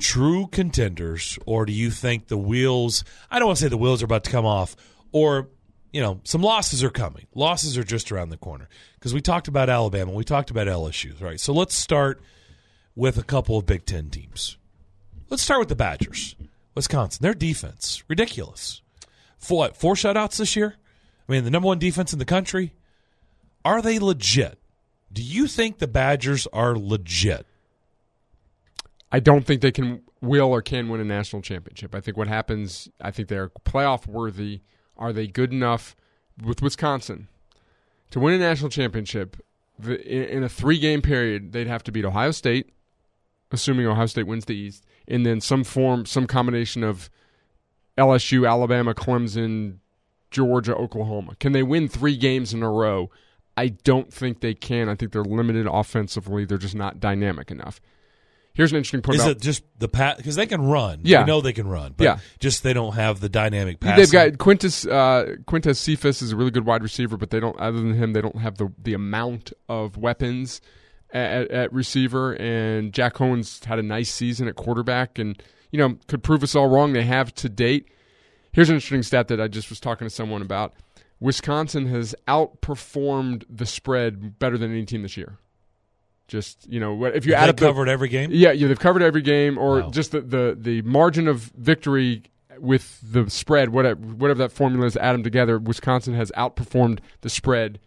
true 0.00 0.46
contenders 0.46 1.38
or 1.44 1.66
do 1.66 1.74
you 1.74 1.90
think 1.90 2.28
the 2.28 2.38
wheels, 2.38 3.04
I 3.30 3.38
don't 3.38 3.48
want 3.48 3.58
to 3.58 3.64
say 3.64 3.68
the 3.68 3.76
wheels 3.76 4.00
are 4.00 4.06
about 4.06 4.24
to 4.24 4.30
come 4.30 4.46
off, 4.46 4.76
or 5.12 5.50
you 5.92 6.00
know, 6.00 6.22
some 6.24 6.40
losses 6.40 6.82
are 6.82 6.88
coming. 6.88 7.26
Losses 7.34 7.76
are 7.76 7.84
just 7.84 8.10
around 8.10 8.30
the 8.30 8.38
corner. 8.38 8.70
Because 8.94 9.12
we 9.12 9.20
talked 9.20 9.46
about 9.46 9.68
Alabama, 9.68 10.12
we 10.12 10.24
talked 10.24 10.50
about 10.50 10.68
LSU, 10.68 11.20
right? 11.20 11.38
So 11.38 11.52
let's 11.52 11.74
start 11.74 12.22
with 12.94 13.18
a 13.18 13.22
couple 13.22 13.56
of 13.56 13.66
Big 13.66 13.86
Ten 13.86 14.10
teams. 14.10 14.58
Let's 15.30 15.42
start 15.42 15.60
with 15.60 15.68
the 15.68 15.76
Badgers. 15.76 16.36
Wisconsin, 16.74 17.22
their 17.22 17.34
defense, 17.34 18.02
ridiculous. 18.08 18.82
For 19.38 19.58
what, 19.58 19.76
four 19.76 19.94
shutouts 19.94 20.36
this 20.36 20.56
year? 20.56 20.76
I 21.28 21.32
mean, 21.32 21.44
the 21.44 21.50
number 21.50 21.66
one 21.66 21.78
defense 21.78 22.12
in 22.12 22.18
the 22.18 22.24
country. 22.24 22.72
Are 23.64 23.82
they 23.82 23.98
legit? 23.98 24.58
Do 25.12 25.22
you 25.22 25.46
think 25.46 25.78
the 25.78 25.86
Badgers 25.86 26.46
are 26.52 26.76
legit? 26.76 27.46
I 29.10 29.20
don't 29.20 29.44
think 29.44 29.60
they 29.60 29.72
can 29.72 30.02
will 30.22 30.50
or 30.50 30.62
can 30.62 30.88
win 30.88 31.00
a 31.00 31.04
national 31.04 31.42
championship. 31.42 31.94
I 31.94 32.00
think 32.00 32.16
what 32.16 32.28
happens, 32.28 32.88
I 33.00 33.10
think 33.10 33.28
they're 33.28 33.50
playoff 33.50 34.06
worthy. 34.06 34.60
Are 34.96 35.12
they 35.12 35.26
good 35.26 35.52
enough 35.52 35.96
with 36.42 36.62
Wisconsin 36.62 37.28
to 38.10 38.20
win 38.20 38.34
a 38.34 38.38
national 38.38 38.70
championship? 38.70 39.36
In 39.84 40.44
a 40.44 40.48
three 40.48 40.78
game 40.78 41.02
period, 41.02 41.52
they'd 41.52 41.66
have 41.66 41.82
to 41.84 41.92
beat 41.92 42.04
Ohio 42.04 42.30
State, 42.30 42.70
assuming 43.52 43.86
Ohio 43.86 44.06
State 44.06 44.26
wins 44.26 44.44
the 44.46 44.56
East, 44.56 44.84
and 45.06 45.24
then 45.26 45.40
some 45.40 45.62
form, 45.64 46.06
some 46.06 46.26
combination 46.26 46.82
of 46.82 47.10
LSU, 47.98 48.48
Alabama, 48.48 48.94
Clemson, 48.94 49.78
Georgia, 50.30 50.74
Oklahoma. 50.74 51.36
Can 51.38 51.52
they 51.52 51.62
win 51.62 51.88
three 51.88 52.16
games 52.16 52.54
in 52.54 52.62
a 52.62 52.70
row? 52.70 53.10
I 53.56 53.68
don't 53.68 54.12
think 54.12 54.40
they 54.40 54.54
can. 54.54 54.88
I 54.88 54.94
think 54.94 55.12
they're 55.12 55.22
limited 55.24 55.66
offensively. 55.70 56.44
They're 56.46 56.56
just 56.58 56.74
not 56.74 57.00
dynamic 57.00 57.50
enough. 57.50 57.80
Here's 58.54 58.70
an 58.72 58.76
interesting 58.76 59.00
point. 59.02 59.16
Is 59.16 59.22
about- 59.22 59.36
it 59.36 59.40
just 59.42 59.62
the 59.78 59.88
pat? 59.88 60.18
Because 60.18 60.36
they 60.36 60.46
can 60.46 60.62
run. 60.62 61.00
Yeah. 61.04 61.20
We 61.22 61.26
know 61.26 61.40
they 61.40 61.52
can 61.54 61.68
run. 61.68 61.94
But 61.96 62.04
Yeah. 62.04 62.18
just 62.38 62.62
they 62.62 62.72
don't 62.74 62.94
have 62.94 63.20
the 63.20 63.28
dynamic 63.30 63.80
pass. 63.80 63.96
They've 63.98 64.10
got 64.10 64.38
Quintus 64.38 64.86
uh, 64.86 65.36
Quintez 65.46 65.76
Cephus 65.76 66.20
is 66.22 66.32
a 66.32 66.36
really 66.36 66.50
good 66.50 66.66
wide 66.66 66.82
receiver, 66.82 67.16
but 67.16 67.30
they 67.30 67.40
don't. 67.40 67.58
Other 67.58 67.78
than 67.78 67.94
him, 67.94 68.12
they 68.12 68.20
don't 68.20 68.38
have 68.38 68.58
the 68.58 68.70
the 68.82 68.92
amount 68.94 69.52
of 69.70 69.96
weapons 69.96 70.60
at, 71.12 71.50
at 71.50 71.72
receiver. 71.72 72.32
And 72.34 72.92
Jack 72.92 73.14
Coan's 73.14 73.64
had 73.64 73.78
a 73.78 73.82
nice 73.82 74.10
season 74.10 74.48
at 74.48 74.56
quarterback, 74.56 75.18
and 75.18 75.40
you 75.70 75.78
know 75.78 75.96
could 76.08 76.22
prove 76.22 76.42
us 76.42 76.54
all 76.54 76.68
wrong. 76.68 76.92
They 76.92 77.02
have 77.04 77.34
to 77.36 77.48
date. 77.48 77.88
Here's 78.52 78.68
an 78.68 78.74
interesting 78.76 79.02
stat 79.02 79.28
that 79.28 79.40
I 79.40 79.48
just 79.48 79.70
was 79.70 79.80
talking 79.80 80.06
to 80.06 80.10
someone 80.14 80.42
about. 80.42 80.74
Wisconsin 81.20 81.86
has 81.86 82.14
outperformed 82.28 83.44
the 83.48 83.64
spread 83.66 84.38
better 84.38 84.58
than 84.58 84.70
any 84.72 84.84
team 84.84 85.02
this 85.02 85.16
year. 85.16 85.38
Just 86.28 86.66
you 86.70 86.80
know, 86.80 86.94
what- 86.94 87.14
if 87.16 87.26
you 87.26 87.34
Have 87.34 87.44
add 87.44 87.48
up 87.50 87.56
the- 87.58 87.66
covered 87.66 87.88
every 87.88 88.08
game. 88.08 88.30
yeah, 88.32 88.52
yeah, 88.52 88.68
they've 88.68 88.78
covered 88.78 89.02
every 89.02 89.22
game, 89.22 89.58
or 89.58 89.80
Wow. 89.82 89.90
just 89.90 90.12
the, 90.12 90.20
the 90.20 90.56
the 90.58 90.82
margin 90.82 91.28
of 91.28 91.52
victory 91.56 92.22
with 92.58 93.00
the 93.02 93.28
spread, 93.28 93.70
whatever 93.70 94.00
whatever 94.00 94.38
that 94.38 94.52
formula 94.52 94.86
is, 94.86 94.96
add 94.96 95.12
them 95.12 95.22
together. 95.22 95.58
Wisconsin 95.58 96.14
has 96.14 96.30
outperformed 96.36 97.00
the 97.22 97.30
spread. 97.30 97.78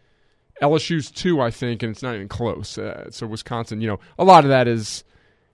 LSU's 0.61 1.11
two, 1.11 1.41
I 1.41 1.51
think, 1.51 1.83
and 1.83 1.91
it's 1.91 2.01
not 2.03 2.15
even 2.15 2.27
close. 2.27 2.77
Uh, 2.77 3.09
so 3.11 3.27
Wisconsin, 3.27 3.81
you 3.81 3.87
know, 3.87 3.99
a 4.17 4.23
lot 4.23 4.43
of 4.45 4.49
that 4.49 4.67
is, 4.67 5.03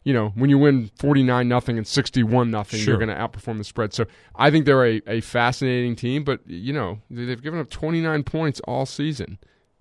you 0.04 0.14
know, 0.14 0.30
when 0.36 0.50
you 0.50 0.58
win 0.58 0.90
forty 0.98 1.24
nine 1.24 1.48
nothing 1.48 1.78
and 1.78 1.86
sixty 1.88 2.24
one 2.24 2.52
nothing, 2.52 2.80
you're 2.86 2.98
going 2.98 3.10
to 3.10 3.16
outperform 3.16 3.58
the 3.58 3.64
spread. 3.64 3.94
So 3.94 4.06
I 4.36 4.52
think 4.52 4.66
they're 4.66 4.86
a, 4.86 5.02
a 5.08 5.22
fascinating 5.22 5.96
team, 5.96 6.24
but 6.24 6.40
you 6.48 6.74
know, 6.74 7.00
they- 7.10 7.26
they've 7.26 7.42
given 7.42 7.60
up 7.60 7.70
twenty 7.70 8.02
nine 8.02 8.24
points 8.24 8.60
all 8.62 8.86
season. 8.86 9.38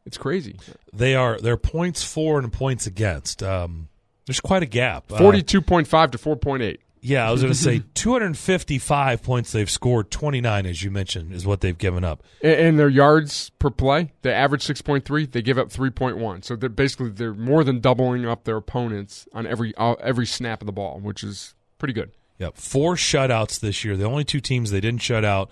It's 0.07 0.17
crazy. 0.19 0.57
They 0.93 1.15
are 1.15 1.39
they're 1.39 1.57
points 1.59 2.03
for 2.03 2.39
and 2.39 2.53
points 2.53 2.87
against. 2.87 3.43
Um, 3.43 3.89
there's 4.27 4.41
quite 4.41 4.63
a 4.63 4.67
gap. 4.67 5.13
Uh, 5.13 5.19
Forty 5.19 5.43
two 5.43 5.61
point 5.61 5.87
five 5.89 6.11
to 6.13 6.19
four 6.19 6.37
point 6.37 6.63
eight. 6.63 6.81
Yeah, 7.03 7.27
I 7.27 7.33
was 7.33 7.41
going 7.43 7.53
to 7.53 7.59
say 7.59 7.83
255 7.95 9.23
points 9.23 9.53
they've 9.53 9.71
scored. 9.71 10.11
29, 10.11 10.67
as 10.67 10.83
you 10.83 10.91
mentioned, 10.91 11.33
is 11.33 11.47
what 11.47 11.61
they've 11.61 11.77
given 11.77 12.05
up. 12.05 12.23
And, 12.43 12.79
their 12.79 12.89
yards 12.89 13.51
per 13.59 13.71
play, 13.71 14.13
they 14.23 14.33
average 14.33 14.63
six 14.63 14.83
point 14.83 15.05
three. 15.05 15.27
They 15.27 15.43
give 15.43 15.59
up 15.59 15.71
three 15.71 15.91
point 15.91 16.19
one. 16.19 16.43
So 16.43 16.57
they're 16.57 16.69
basically 16.69 17.11
they're 17.11 17.35
more 17.35 17.65
than 17.65 17.81
doubling 17.81 18.27
up 18.27 18.45
their 18.45 18.57
opponents 18.57 19.27
on 19.35 19.47
every 19.47 19.75
uh, 19.77 19.95
every 19.95 20.27
snap 20.27 20.63
of 20.63 20.67
the 20.67 20.73
ball, 20.73 21.01
which 21.01 21.23
is 21.23 21.55
pretty 21.79 21.95
good. 21.95 22.11
Yep, 22.39 22.57
four 22.57 22.95
shutouts 22.95 23.61
this 23.61 23.85
year. 23.85 23.97
The 23.97 24.05
only 24.05 24.25
two 24.25 24.41
teams 24.41 24.71
they 24.71 24.81
didn't 24.81 25.03
shut 25.03 25.25
out, 25.25 25.51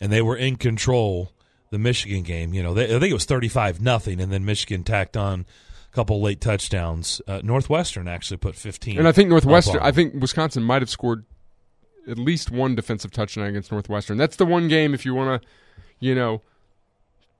and 0.00 0.12
they 0.12 0.22
were 0.22 0.36
in 0.36 0.56
control. 0.56 1.32
The 1.70 1.78
Michigan 1.78 2.22
game, 2.22 2.54
you 2.54 2.62
know, 2.62 2.74
they, 2.74 2.84
I 2.84 3.00
think 3.00 3.10
it 3.10 3.14
was 3.14 3.24
35 3.24 3.80
nothing, 3.80 4.20
and 4.20 4.32
then 4.32 4.44
Michigan 4.44 4.84
tacked 4.84 5.16
on 5.16 5.46
couple 5.96 6.20
late 6.20 6.42
touchdowns. 6.42 7.22
Uh, 7.26 7.40
Northwestern 7.42 8.06
actually 8.06 8.36
put 8.36 8.54
15. 8.54 8.98
And 8.98 9.08
I 9.08 9.12
think 9.12 9.30
Northwestern, 9.30 9.80
I 9.80 9.92
think 9.92 10.20
Wisconsin 10.20 10.62
might 10.62 10.82
have 10.82 10.90
scored 10.90 11.24
at 12.06 12.18
least 12.18 12.50
one 12.50 12.74
defensive 12.74 13.10
touchdown 13.10 13.46
against 13.46 13.72
Northwestern. 13.72 14.18
That's 14.18 14.36
the 14.36 14.44
one 14.44 14.68
game 14.68 14.92
if 14.92 15.06
you 15.06 15.14
want 15.14 15.42
to, 15.42 15.48
you 15.98 16.14
know, 16.14 16.42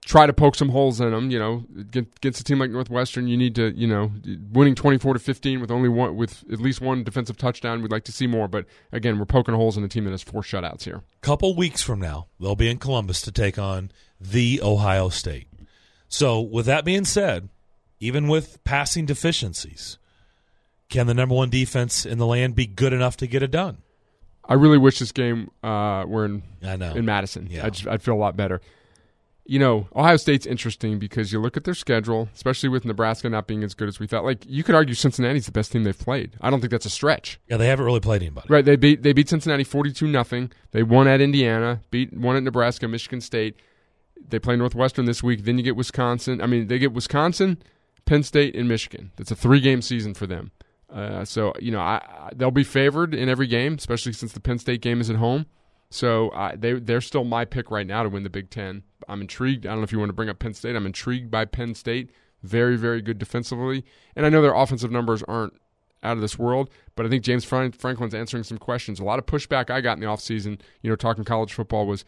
try 0.07 0.27
to 0.27 0.33
poke 0.33 0.55
some 0.55 0.71
holes 0.71 1.03
in 1.03 1.11
them. 1.11 1.31
You 1.31 1.39
know, 1.39 1.65
against 1.79 2.41
a 2.41 2.45
team 2.45 2.59
like 2.59 2.71
Northwestern, 2.71 3.29
you 3.29 3.37
need 3.37 3.55
to, 3.57 3.73
you 3.77 3.87
know, 3.87 4.11
winning 4.51 4.75
twenty 4.75 4.97
four 4.97 5.13
to 5.13 5.21
fifteen 5.21 5.61
with 5.61 5.71
only 5.71 5.91
one 5.91 6.17
with 6.17 6.43
at 6.51 6.59
least 6.59 6.81
one 6.81 7.05
defensive 7.05 7.37
touchdown. 7.37 7.83
We'd 7.83 7.93
like 7.93 8.05
to 8.05 8.13
see 8.13 8.27
more, 8.27 8.49
but 8.49 8.65
again, 8.91 9.19
we're 9.19 9.27
poking 9.27 9.55
holes 9.55 9.77
in 9.77 9.85
a 9.85 9.89
team 9.89 10.05
that 10.05 10.13
has 10.13 10.23
four 10.23 10.41
shutouts 10.41 10.85
here. 10.85 11.03
couple 11.21 11.55
weeks 11.55 11.83
from 11.83 12.01
now, 12.01 12.29
they'll 12.41 12.57
be 12.57 12.71
in 12.71 12.79
Columbus 12.79 13.21
to 13.21 13.33
take 13.33 13.59
on 13.59 13.91
the 14.19 14.63
Ohio 14.63 15.11
State. 15.11 15.49
So, 16.09 16.41
with 16.41 16.65
that 16.67 16.85
being 16.87 17.05
said, 17.05 17.51
even 18.01 18.29
with 18.29 18.63
passing 18.65 19.07
deficiencies, 19.07 19.99
can 20.89 21.07
the 21.07 21.15
number 21.15 21.35
one 21.35 21.51
defense 21.51 22.07
in 22.07 22.19
the 22.19 22.27
land 22.27 22.55
be 22.55 22.67
good 22.67 22.93
enough 22.93 23.17
to 23.19 23.27
get 23.27 23.43
it 23.43 23.51
done? 23.51 23.79
I 24.49 24.55
really 24.55 24.79
wish 24.79 24.99
this 25.01 25.11
game 25.13 25.51
uh, 25.63 26.05
were 26.07 26.25
in 26.25 26.43
I 26.63 26.77
know. 26.77 26.93
in 26.95 27.05
Madison. 27.05 27.49
Yeah. 27.51 27.67
I'd, 27.67 27.75
just- 27.75 27.89
I'd 27.89 28.03
feel 28.03 28.15
a 28.15 28.17
lot 28.17 28.37
better. 28.37 28.61
You 29.49 29.61
know, 29.61 29.87
Ohio 29.95 30.17
State's 30.17 30.45
interesting 30.45 30.99
because 30.99 31.33
you 31.33 31.41
look 31.41 31.57
at 31.57 31.63
their 31.63 31.75
schedule, 31.75 32.29
especially 32.35 32.69
with 32.69 32.85
Nebraska 32.85 33.29
not 33.31 33.47
being 33.47 33.63
as 33.63 33.75
good 33.75 33.87
as 33.87 34.01
we 34.01 34.09
thought. 34.09 34.25
Like 34.25 34.45
you 34.45 34.65
could 34.65 34.75
argue 34.75 34.95
Cincinnati's 34.95 35.47
the 35.47 35.53
best 35.53 35.71
team 35.71 35.85
they've 35.85 35.97
played. 35.97 36.33
I 36.41 36.51
don't 36.51 36.61
think 36.61 36.73
that's 36.73 36.85
a 36.87 36.91
stretch. 36.91 37.39
yeah, 37.49 37.57
they 37.57 37.69
haven't 37.69 37.85
really 37.85 38.01
played 38.01 38.23
anybody. 38.23 38.49
Right? 38.51 38.65
They 38.65 38.75
beat 38.75 39.05
they 39.05 39.13
beat 39.13 39.29
Cincinnati 39.29 39.63
forty 39.63 39.93
two 39.93 40.09
nothing. 40.09 40.51
They 40.73 40.83
won 40.83 41.07
at 41.07 41.21
Indiana, 41.21 41.81
beat 41.93 42.13
one 42.13 42.35
at 42.35 42.43
Nebraska, 42.43 42.89
Michigan 42.89 43.21
State. 43.21 43.55
They 44.29 44.41
play 44.41 44.57
Northwestern 44.57 45.05
this 45.05 45.23
week. 45.23 45.45
Then 45.45 45.59
you 45.59 45.63
get 45.65 45.77
Wisconsin. 45.77 46.41
I 46.43 46.47
mean, 46.47 46.67
they 46.67 46.81
get 46.81 46.93
Wisconsin, 46.93 47.59
Penn 48.07 48.23
State, 48.23 48.57
and 48.57 48.69
Michigan. 48.69 49.13
That's 49.17 49.31
a 49.31 49.37
three 49.37 49.61
game 49.61 49.83
season 49.83 50.15
for 50.15 50.27
them. 50.27 50.53
Uh, 50.89 51.25
so 51.25 51.53
you 51.61 51.71
know, 51.71 51.81
I, 51.81 51.97
I, 51.97 52.31
they'll 52.35 52.51
be 52.51 52.65
favored 52.65 53.15
in 53.15 53.29
every 53.29 53.47
game, 53.47 53.75
especially 53.75 54.13
since 54.13 54.33
the 54.33 54.41
Penn 54.41 54.59
State 54.59 54.81
game 54.81 55.01
is 55.01 55.11
at 55.11 55.17
home. 55.17 55.47
So 55.91 56.31
uh, 56.31 56.53
they 56.57 56.75
they're 56.75 57.01
still 57.01 57.25
my 57.25 57.45
pick 57.45 57.71
right 57.71 57.87
now 57.87 58.03
to 58.03 58.09
win 58.09 58.23
the 58.23 58.31
Big 58.31 58.51
Ten. 58.51 58.83
I'm 59.09 59.21
intrigued. 59.21 59.67
I 59.67 59.71
don't 59.71 59.79
know 59.79 59.85
if 59.85 59.93
you 59.93 59.99
want 59.99 60.09
to 60.09 60.15
bring 60.15 60.29
up 60.29 60.39
Penn 60.39 60.55
State. 60.55 60.75
I'm 60.75 60.87
intrigued 60.87 61.31
by 61.31 61.45
Penn 61.45 61.75
State. 61.75 62.11
Very 62.43 62.77
very 62.77 63.03
good 63.03 63.19
defensively, 63.19 63.85
and 64.15 64.25
I 64.25 64.29
know 64.29 64.41
their 64.41 64.55
offensive 64.55 64.91
numbers 64.91 65.23
aren't 65.25 65.55
out 66.03 66.17
of 66.17 66.21
this 66.21 66.39
world, 66.39 66.71
but 66.95 67.05
I 67.05 67.09
think 67.09 67.25
James 67.25 67.45
Franklin's 67.45 68.15
answering 68.15 68.45
some 68.45 68.59
questions. 68.59 69.01
A 69.01 69.05
lot 69.05 69.19
of 69.19 69.27
pushback 69.27 69.71
I 69.71 69.81
got 69.81 69.95
in 69.95 70.01
the 70.01 70.07
offseason, 70.07 70.61
you 70.83 70.89
know, 70.89 70.97
talking 70.97 71.25
college 71.25 71.53
football 71.53 71.87
was, 71.87 72.05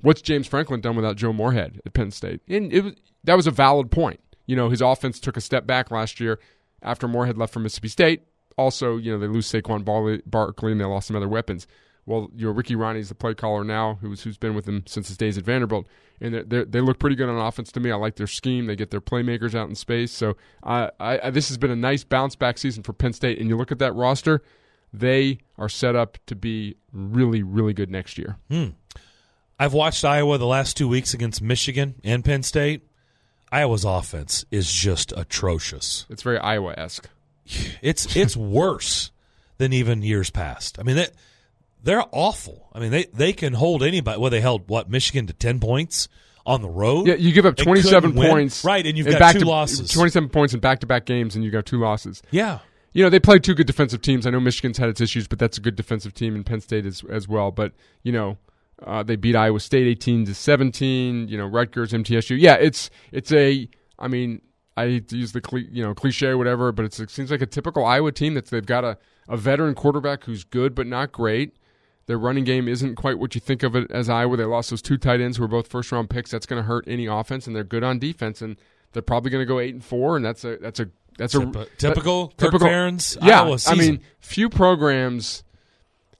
what's 0.00 0.22
James 0.22 0.46
Franklin 0.46 0.80
done 0.80 0.96
without 0.96 1.16
Joe 1.16 1.32
Moorhead 1.32 1.80
at 1.84 1.92
Penn 1.92 2.10
State? 2.10 2.40
And 2.48 2.72
it 2.72 2.82
was, 2.82 2.94
that 3.24 3.34
was 3.34 3.46
a 3.46 3.50
valid 3.50 3.90
point. 3.90 4.20
You 4.46 4.56
know, 4.56 4.68
his 4.68 4.80
offense 4.80 5.20
took 5.20 5.36
a 5.36 5.40
step 5.40 5.66
back 5.66 5.90
last 5.90 6.20
year 6.20 6.38
after 6.82 7.06
Moorhead 7.06 7.38
left 7.38 7.52
for 7.52 7.60
Mississippi 7.60 7.88
State. 7.88 8.22
Also, 8.58 8.96
you 8.96 9.12
know, 9.12 9.18
they 9.18 9.26
lose 9.26 9.50
Saquon 9.50 9.84
Barkley 9.84 10.72
and 10.72 10.80
they 10.80 10.84
lost 10.84 11.08
some 11.08 11.16
other 11.16 11.28
weapons. 11.28 11.66
Well, 12.04 12.30
you 12.34 12.46
know, 12.46 12.52
Ricky 12.52 12.74
Rahne's 12.74 13.08
the 13.08 13.14
play 13.14 13.34
caller 13.34 13.62
now, 13.62 13.98
who's 14.00 14.22
who's 14.22 14.36
been 14.36 14.54
with 14.54 14.64
them 14.64 14.82
since 14.86 15.06
his 15.06 15.16
days 15.16 15.38
at 15.38 15.44
Vanderbilt, 15.44 15.86
and 16.20 16.34
they're, 16.34 16.42
they're, 16.42 16.64
they 16.64 16.80
look 16.80 16.98
pretty 16.98 17.14
good 17.14 17.28
on 17.28 17.38
offense 17.38 17.70
to 17.72 17.80
me. 17.80 17.92
I 17.92 17.94
like 17.94 18.16
their 18.16 18.26
scheme; 18.26 18.66
they 18.66 18.74
get 18.74 18.90
their 18.90 19.00
playmakers 19.00 19.54
out 19.54 19.68
in 19.68 19.76
space. 19.76 20.10
So, 20.10 20.36
I, 20.64 20.90
I, 20.98 21.20
I 21.28 21.30
this 21.30 21.48
has 21.48 21.58
been 21.58 21.70
a 21.70 21.76
nice 21.76 22.02
bounce 22.02 22.34
back 22.34 22.58
season 22.58 22.82
for 22.82 22.92
Penn 22.92 23.12
State. 23.12 23.38
And 23.38 23.48
you 23.48 23.56
look 23.56 23.70
at 23.70 23.78
that 23.78 23.94
roster; 23.94 24.42
they 24.92 25.38
are 25.56 25.68
set 25.68 25.94
up 25.94 26.18
to 26.26 26.34
be 26.34 26.76
really, 26.92 27.44
really 27.44 27.72
good 27.72 27.90
next 27.90 28.18
year. 28.18 28.36
Hmm. 28.50 28.70
I've 29.60 29.72
watched 29.72 30.04
Iowa 30.04 30.38
the 30.38 30.46
last 30.46 30.76
two 30.76 30.88
weeks 30.88 31.14
against 31.14 31.40
Michigan 31.40 31.94
and 32.02 32.24
Penn 32.24 32.42
State. 32.42 32.82
Iowa's 33.52 33.84
offense 33.84 34.44
is 34.50 34.72
just 34.72 35.12
atrocious. 35.16 36.06
It's 36.10 36.22
very 36.22 36.38
Iowa 36.38 36.74
esque. 36.76 37.08
It's 37.82 38.16
it's 38.16 38.36
worse 38.58 39.10
than 39.58 39.72
even 39.72 40.02
years 40.02 40.30
past. 40.30 40.78
I 40.80 40.82
mean, 40.82 40.96
they, 40.96 41.08
they're 41.84 42.04
awful. 42.12 42.68
I 42.72 42.80
mean, 42.80 42.90
they, 42.90 43.04
they 43.12 43.32
can 43.32 43.52
hold 43.52 43.82
anybody. 43.82 44.18
Well, 44.18 44.30
they 44.30 44.40
held 44.40 44.68
what 44.68 44.88
Michigan 44.88 45.26
to 45.26 45.32
ten 45.32 45.60
points 45.60 46.08
on 46.46 46.62
the 46.62 46.68
road. 46.68 47.06
Yeah, 47.06 47.14
you 47.14 47.32
give 47.32 47.46
up 47.46 47.56
27 47.56 48.00
couldn't 48.02 48.16
win. 48.18 48.30
points. 48.30 48.64
right? 48.64 48.84
And 48.84 48.96
you've 48.98 49.06
in 49.06 49.12
got 49.12 49.18
back 49.20 49.32
two 49.34 49.40
to- 49.40 49.46
losses. 49.48 49.90
27 49.92 50.28
points 50.30 50.54
in 50.54 50.60
back 50.60 50.80
to 50.80 50.86
back 50.86 51.04
games, 51.04 51.36
and 51.36 51.44
you 51.44 51.50
got 51.50 51.66
two 51.66 51.78
losses. 51.78 52.20
Yeah, 52.32 52.58
You 52.94 53.04
know, 53.04 53.10
they 53.10 53.20
played 53.20 53.44
two 53.44 53.54
good 53.54 53.66
defensive 53.68 54.00
teams. 54.02 54.26
I 54.26 54.30
know 54.30 54.40
Michigan's 54.40 54.78
had 54.78 54.88
its 54.88 55.00
issues, 55.00 55.28
but 55.28 55.38
that's 55.38 55.58
a 55.58 55.60
good 55.60 55.76
defensive 55.76 56.14
team, 56.14 56.34
and 56.34 56.44
Penn 56.44 56.60
State 56.60 56.84
as, 56.86 57.04
as 57.08 57.28
well. 57.28 57.50
But, 57.52 57.72
you 58.02 58.10
know, 58.12 58.38
uh, 58.86 59.02
they 59.02 59.16
beat 59.16 59.36
Iowa 59.36 59.60
State 59.60 59.86
18 59.86 60.26
to 60.26 60.34
17, 60.34 61.28
you 61.28 61.36
know, 61.38 61.46
Rutgers, 61.46 61.92
MTSU. 61.92 62.36
Yeah, 62.38 62.54
it's, 62.54 62.90
it's 63.10 63.32
a, 63.32 63.68
I 63.98 64.08
mean, 64.08 64.42
I 64.76 64.84
hate 64.86 65.08
to 65.08 65.16
use 65.16 65.32
the, 65.32 65.40
cli- 65.40 65.68
you 65.70 65.82
know, 65.82 65.94
cliche 65.94 66.28
or 66.28 66.38
whatever, 66.38 66.72
but 66.72 66.84
it's, 66.84 66.98
it 67.00 67.10
seems 67.10 67.30
like 67.30 67.42
a 67.42 67.46
typical 67.46 67.84
Iowa 67.84 68.12
team 68.12 68.34
that 68.34 68.46
they've 68.46 68.64
got 68.64 68.84
a, 68.84 68.98
a 69.28 69.36
veteran 69.36 69.74
quarterback 69.74 70.24
who's 70.24 70.44
good 70.44 70.74
but 70.74 70.86
not 70.86 71.12
great. 71.12 71.56
Their 72.06 72.18
running 72.18 72.44
game 72.44 72.66
isn't 72.66 72.96
quite 72.96 73.18
what 73.18 73.34
you 73.36 73.40
think 73.40 73.62
of 73.62 73.76
it 73.76 73.90
as 73.92 74.08
Iowa. 74.08 74.36
They 74.36 74.44
lost 74.44 74.70
those 74.70 74.82
two 74.82 74.98
tight 74.98 75.20
ends 75.20 75.36
who 75.36 75.44
were 75.44 75.48
both 75.48 75.68
first 75.68 75.92
round 75.92 76.10
picks. 76.10 76.32
That's 76.32 76.46
going 76.46 76.60
to 76.60 76.66
hurt 76.66 76.84
any 76.88 77.06
offense, 77.06 77.46
and 77.46 77.54
they're 77.54 77.62
good 77.62 77.84
on 77.84 78.00
defense, 78.00 78.42
and 78.42 78.56
they're 78.92 79.02
probably 79.02 79.30
going 79.30 79.40
to 79.42 79.46
go 79.46 79.60
eight 79.60 79.72
and 79.72 79.84
four, 79.84 80.16
and 80.16 80.24
that's 80.24 80.44
a 80.44 80.56
that's 80.56 80.80
a 80.80 80.88
that's 81.16 81.34
a 81.36 81.38
Typ- 81.38 81.68
typical 81.78 82.28
Kirk 82.28 82.36
typical- 82.38 82.66
Ferentz 82.66 83.16
yeah, 83.24 83.42
I 83.68 83.74
mean, 83.76 84.00
few 84.18 84.48
programs 84.48 85.44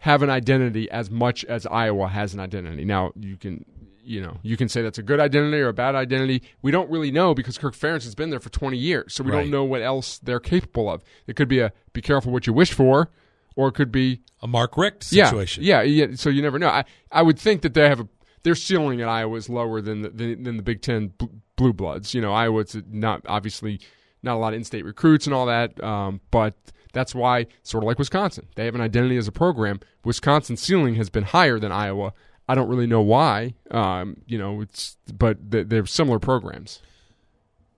have 0.03 0.23
an 0.23 0.31
identity 0.31 0.91
as 0.91 1.11
much 1.11 1.45
as 1.45 1.65
Iowa 1.67 2.09
has 2.09 2.35
an 2.35 2.41
identity. 2.41 2.85
Now, 2.85 3.13
you 3.19 3.37
can, 3.37 3.65
you 4.05 4.21
know, 4.21 4.39
you 4.43 4.57
can 4.57 4.69
say 4.69 4.83
that's 4.83 4.99
a 4.99 5.03
good 5.03 5.21
identity 5.21 5.59
or 5.61 5.69
a 5.69 5.73
bad 5.73 5.95
identity. 5.95 6.43
We 6.61 6.73
don't 6.73 6.91
really 6.91 7.13
know 7.13 7.35
because 7.35 7.57
Kirk 7.57 7.75
Ferentz 7.77 8.03
has 8.03 8.17
been 8.17 8.31
there 8.31 8.41
for 8.41 8.49
20 8.51 8.77
years, 8.77 9.15
so 9.15 9.23
we 9.23 9.31
Right. 9.31 9.43
don't 9.43 9.51
know 9.51 9.63
what 9.63 9.81
else 9.81 10.19
they're 10.19 10.41
capable 10.41 10.91
of. 10.91 11.05
It 11.29 11.37
could 11.37 11.47
be 11.49 11.61
a 11.61 11.73
be 11.93 12.01
careful 12.01 12.33
what 12.33 12.49
you 12.49 12.53
wish 12.53 12.73
for, 12.73 13.11
or 13.55 13.69
it 13.69 13.73
could 13.75 13.93
be 13.93 14.23
a 14.43 14.49
Mark 14.49 14.77
Richt 14.77 15.05
situation. 15.05 15.63
yeah, 15.63 15.83
yeah, 15.83 16.07
yeah. 16.07 16.17
So 16.17 16.31
you 16.31 16.43
never 16.43 16.59
know. 16.59 16.69
I 16.69 16.85
I 17.13 17.23
would 17.23 17.39
think 17.39 17.63
that 17.63 17.75
they 17.75 17.89
have 17.89 18.01
a 18.01 18.09
their 18.43 18.57
ceiling 18.57 19.01
at 19.01 19.07
Iowa 19.09 19.37
is 19.37 19.49
lower 19.49 19.81
than 19.81 20.03
the 20.03 20.11
than, 20.11 20.43
than 20.43 20.57
the 20.57 20.65
Big 20.65 20.83
Ten 20.83 21.13
bl- 21.17 21.27
blue 21.55 21.73
bloods. 21.73 22.13
You 22.13 22.21
know, 22.23 22.33
Iowa's 22.33 22.77
not 22.91 23.23
obviously 23.29 23.79
not 24.25 24.35
a 24.35 24.39
lot 24.39 24.53
of 24.53 24.57
in-state 24.57 24.85
recruits 24.85 25.27
and 25.27 25.35
all 25.35 25.47
that, 25.47 25.81
um, 25.83 26.21
but 26.33 26.55
that's 26.93 27.15
why 27.15 27.47
sort 27.63 27.83
of 27.85 27.87
like 27.89 27.99
Wisconsin, 27.99 28.47
they 28.55 28.65
have 28.65 28.75
an 28.75 28.81
identity 28.81 29.17
as 29.17 29.27
a 29.29 29.33
program. 29.33 29.81
Wisconsin's 30.05 30.61
ceiling 30.63 30.95
has 30.97 31.11
been 31.11 31.25
higher 31.25 31.59
than 31.59 31.73
Iowa. 31.73 32.13
I 32.49 32.55
don't 32.55 32.69
really 32.69 32.87
know 32.87 33.01
why. 33.01 33.55
Um, 33.71 34.17
you 34.27 34.37
know, 34.39 34.61
it's 34.61 34.97
but 35.13 35.39
they're 35.41 35.87
similar 35.87 36.19
programs. 36.19 36.81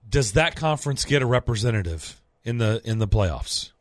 Does 0.09 0.33
that 0.33 0.55
conference 0.55 1.05
get 1.05 1.21
a 1.21 1.25
representative 1.25 2.21
in 2.43 2.57
the 2.57 2.81
in 2.83 2.99
the 2.99 3.07
playoffs? 3.07 3.71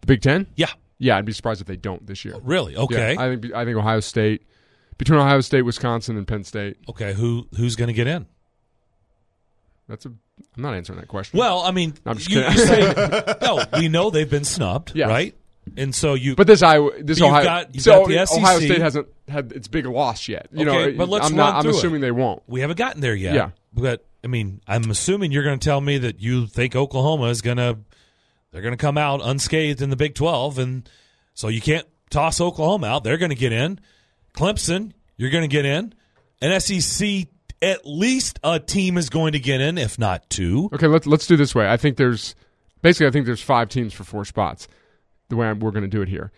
The 0.00 0.06
Big 0.06 0.22
Ten, 0.22 0.46
Yeah, 0.56 0.70
yeah, 0.98 1.16
I'd 1.16 1.24
be 1.24 1.32
surprised 1.32 1.60
if 1.60 1.66
they 1.66 1.76
don't 1.76 2.06
this 2.06 2.24
year. 2.24 2.36
really. 2.42 2.76
Okay, 2.76 3.14
Yeah, 3.14 3.20
I 3.22 3.36
think 3.36 3.52
I 3.54 3.64
think 3.64 3.76
Ohio 3.76 4.00
State 4.00 4.46
between 4.96 5.18
Ohio 5.20 5.40
State, 5.40 5.62
Wisconsin, 5.62 6.16
and 6.16 6.26
Penn 6.26 6.44
State. 6.44 6.76
okay. 6.88 7.14
Who 7.14 7.46
who's 7.56 7.76
going 7.76 7.88
to 7.88 7.94
get 7.94 8.06
in? 8.06 8.26
That's 9.88 10.06
a. 10.06 10.12
I'm 10.56 10.62
not 10.62 10.74
answering 10.74 10.98
that 11.00 11.08
question. 11.08 11.38
Well, 11.38 11.60
I 11.60 11.70
mean, 11.70 11.94
I'm 12.06 12.16
just 12.18 12.30
you, 12.30 12.42
kidding. 12.42 12.58
you 12.58 12.66
say 12.66 13.34
no. 13.42 13.62
We 13.74 13.88
know 13.88 14.10
they've 14.10 14.28
been 14.28 14.44
snubbed, 14.44 14.92
Yes. 14.94 15.08
right? 15.08 15.34
and 15.76 15.94
so 15.94 16.14
you. 16.14 16.34
But 16.34 16.46
this 16.46 16.62
Iowa, 16.62 16.90
this 17.00 17.18
But 17.18 17.26
you've 17.26 17.32
Ohio, 17.34 17.44
got- 17.44 17.74
you've 17.74 17.84
so 17.84 17.90
got 18.00 18.08
the 18.08 18.14
Ohio 18.20 18.58
SEC. 18.58 18.62
State 18.68 18.80
hasn't 18.80 19.08
had 19.28 19.52
its 19.52 19.68
big 19.68 19.84
loss 19.86 20.26
yet. 20.28 20.48
You 20.52 20.66
Okay, 20.68 20.92
know, 20.92 20.96
but 20.98 21.08
let's 21.10 21.26
I'm 21.28 21.36
not. 21.36 21.46
run 21.48 21.56
I'm 21.56 21.62
through 21.62 21.70
it. 21.72 21.76
assuming 21.76 22.00
they 22.00 22.10
won't. 22.10 22.42
we 22.46 22.60
haven't 22.62 22.78
gotten 22.78 23.00
there 23.02 23.14
yet. 23.14 23.34
Yeah. 23.34 23.50
But 23.74 24.04
I 24.24 24.28
mean, 24.28 24.60
I'm 24.66 24.90
assuming 24.90 25.30
you're 25.30 25.44
going 25.44 25.58
to 25.58 25.64
tell 25.64 25.80
me 25.80 25.98
that 25.98 26.20
you 26.20 26.46
think 26.46 26.74
Oklahoma 26.74 27.26
is 27.26 27.42
going 27.42 27.58
to 27.58 27.78
they're 28.50 28.62
going 28.62 28.72
to 28.72 28.78
come 28.78 28.96
out 28.96 29.20
unscathed 29.22 29.82
in 29.82 29.90
the 29.90 29.96
Big 29.96 30.14
12 30.14 30.58
and 30.58 30.88
so 31.34 31.48
you 31.48 31.60
can't 31.60 31.86
toss 32.10 32.40
Oklahoma 32.40 32.86
out. 32.86 33.04
They're 33.04 33.18
going 33.18 33.28
to 33.30 33.36
get 33.36 33.52
in. 33.52 33.78
Clemson, 34.34 34.92
you're 35.18 35.30
going 35.30 35.42
to 35.44 35.48
get 35.48 35.64
in. 35.66 35.92
An 36.40 36.58
SEC 36.60 37.26
at 37.60 37.86
least 37.86 38.38
a 38.44 38.60
team 38.60 38.96
is 38.96 39.10
going 39.10 39.32
to 39.32 39.38
get 39.38 39.60
in 39.60 39.78
if 39.78 39.98
not 39.98 40.28
two. 40.30 40.70
Okay, 40.72 40.86
let's 40.86 41.06
let's 41.06 41.26
do 41.26 41.36
this 41.36 41.54
way. 41.54 41.68
I 41.68 41.76
think 41.76 41.96
there's 41.96 42.34
basically 42.82 43.06
I 43.06 43.10
think 43.10 43.26
there's 43.26 43.42
five 43.42 43.68
teams 43.68 43.92
for 43.92 44.04
four 44.04 44.24
spots. 44.24 44.68
The 45.28 45.36
way 45.36 45.46
I'm, 45.48 45.60
we're 45.60 45.72
going 45.72 45.82
to 45.82 45.88
do 45.88 46.00
it 46.00 46.08
here, 46.08 46.32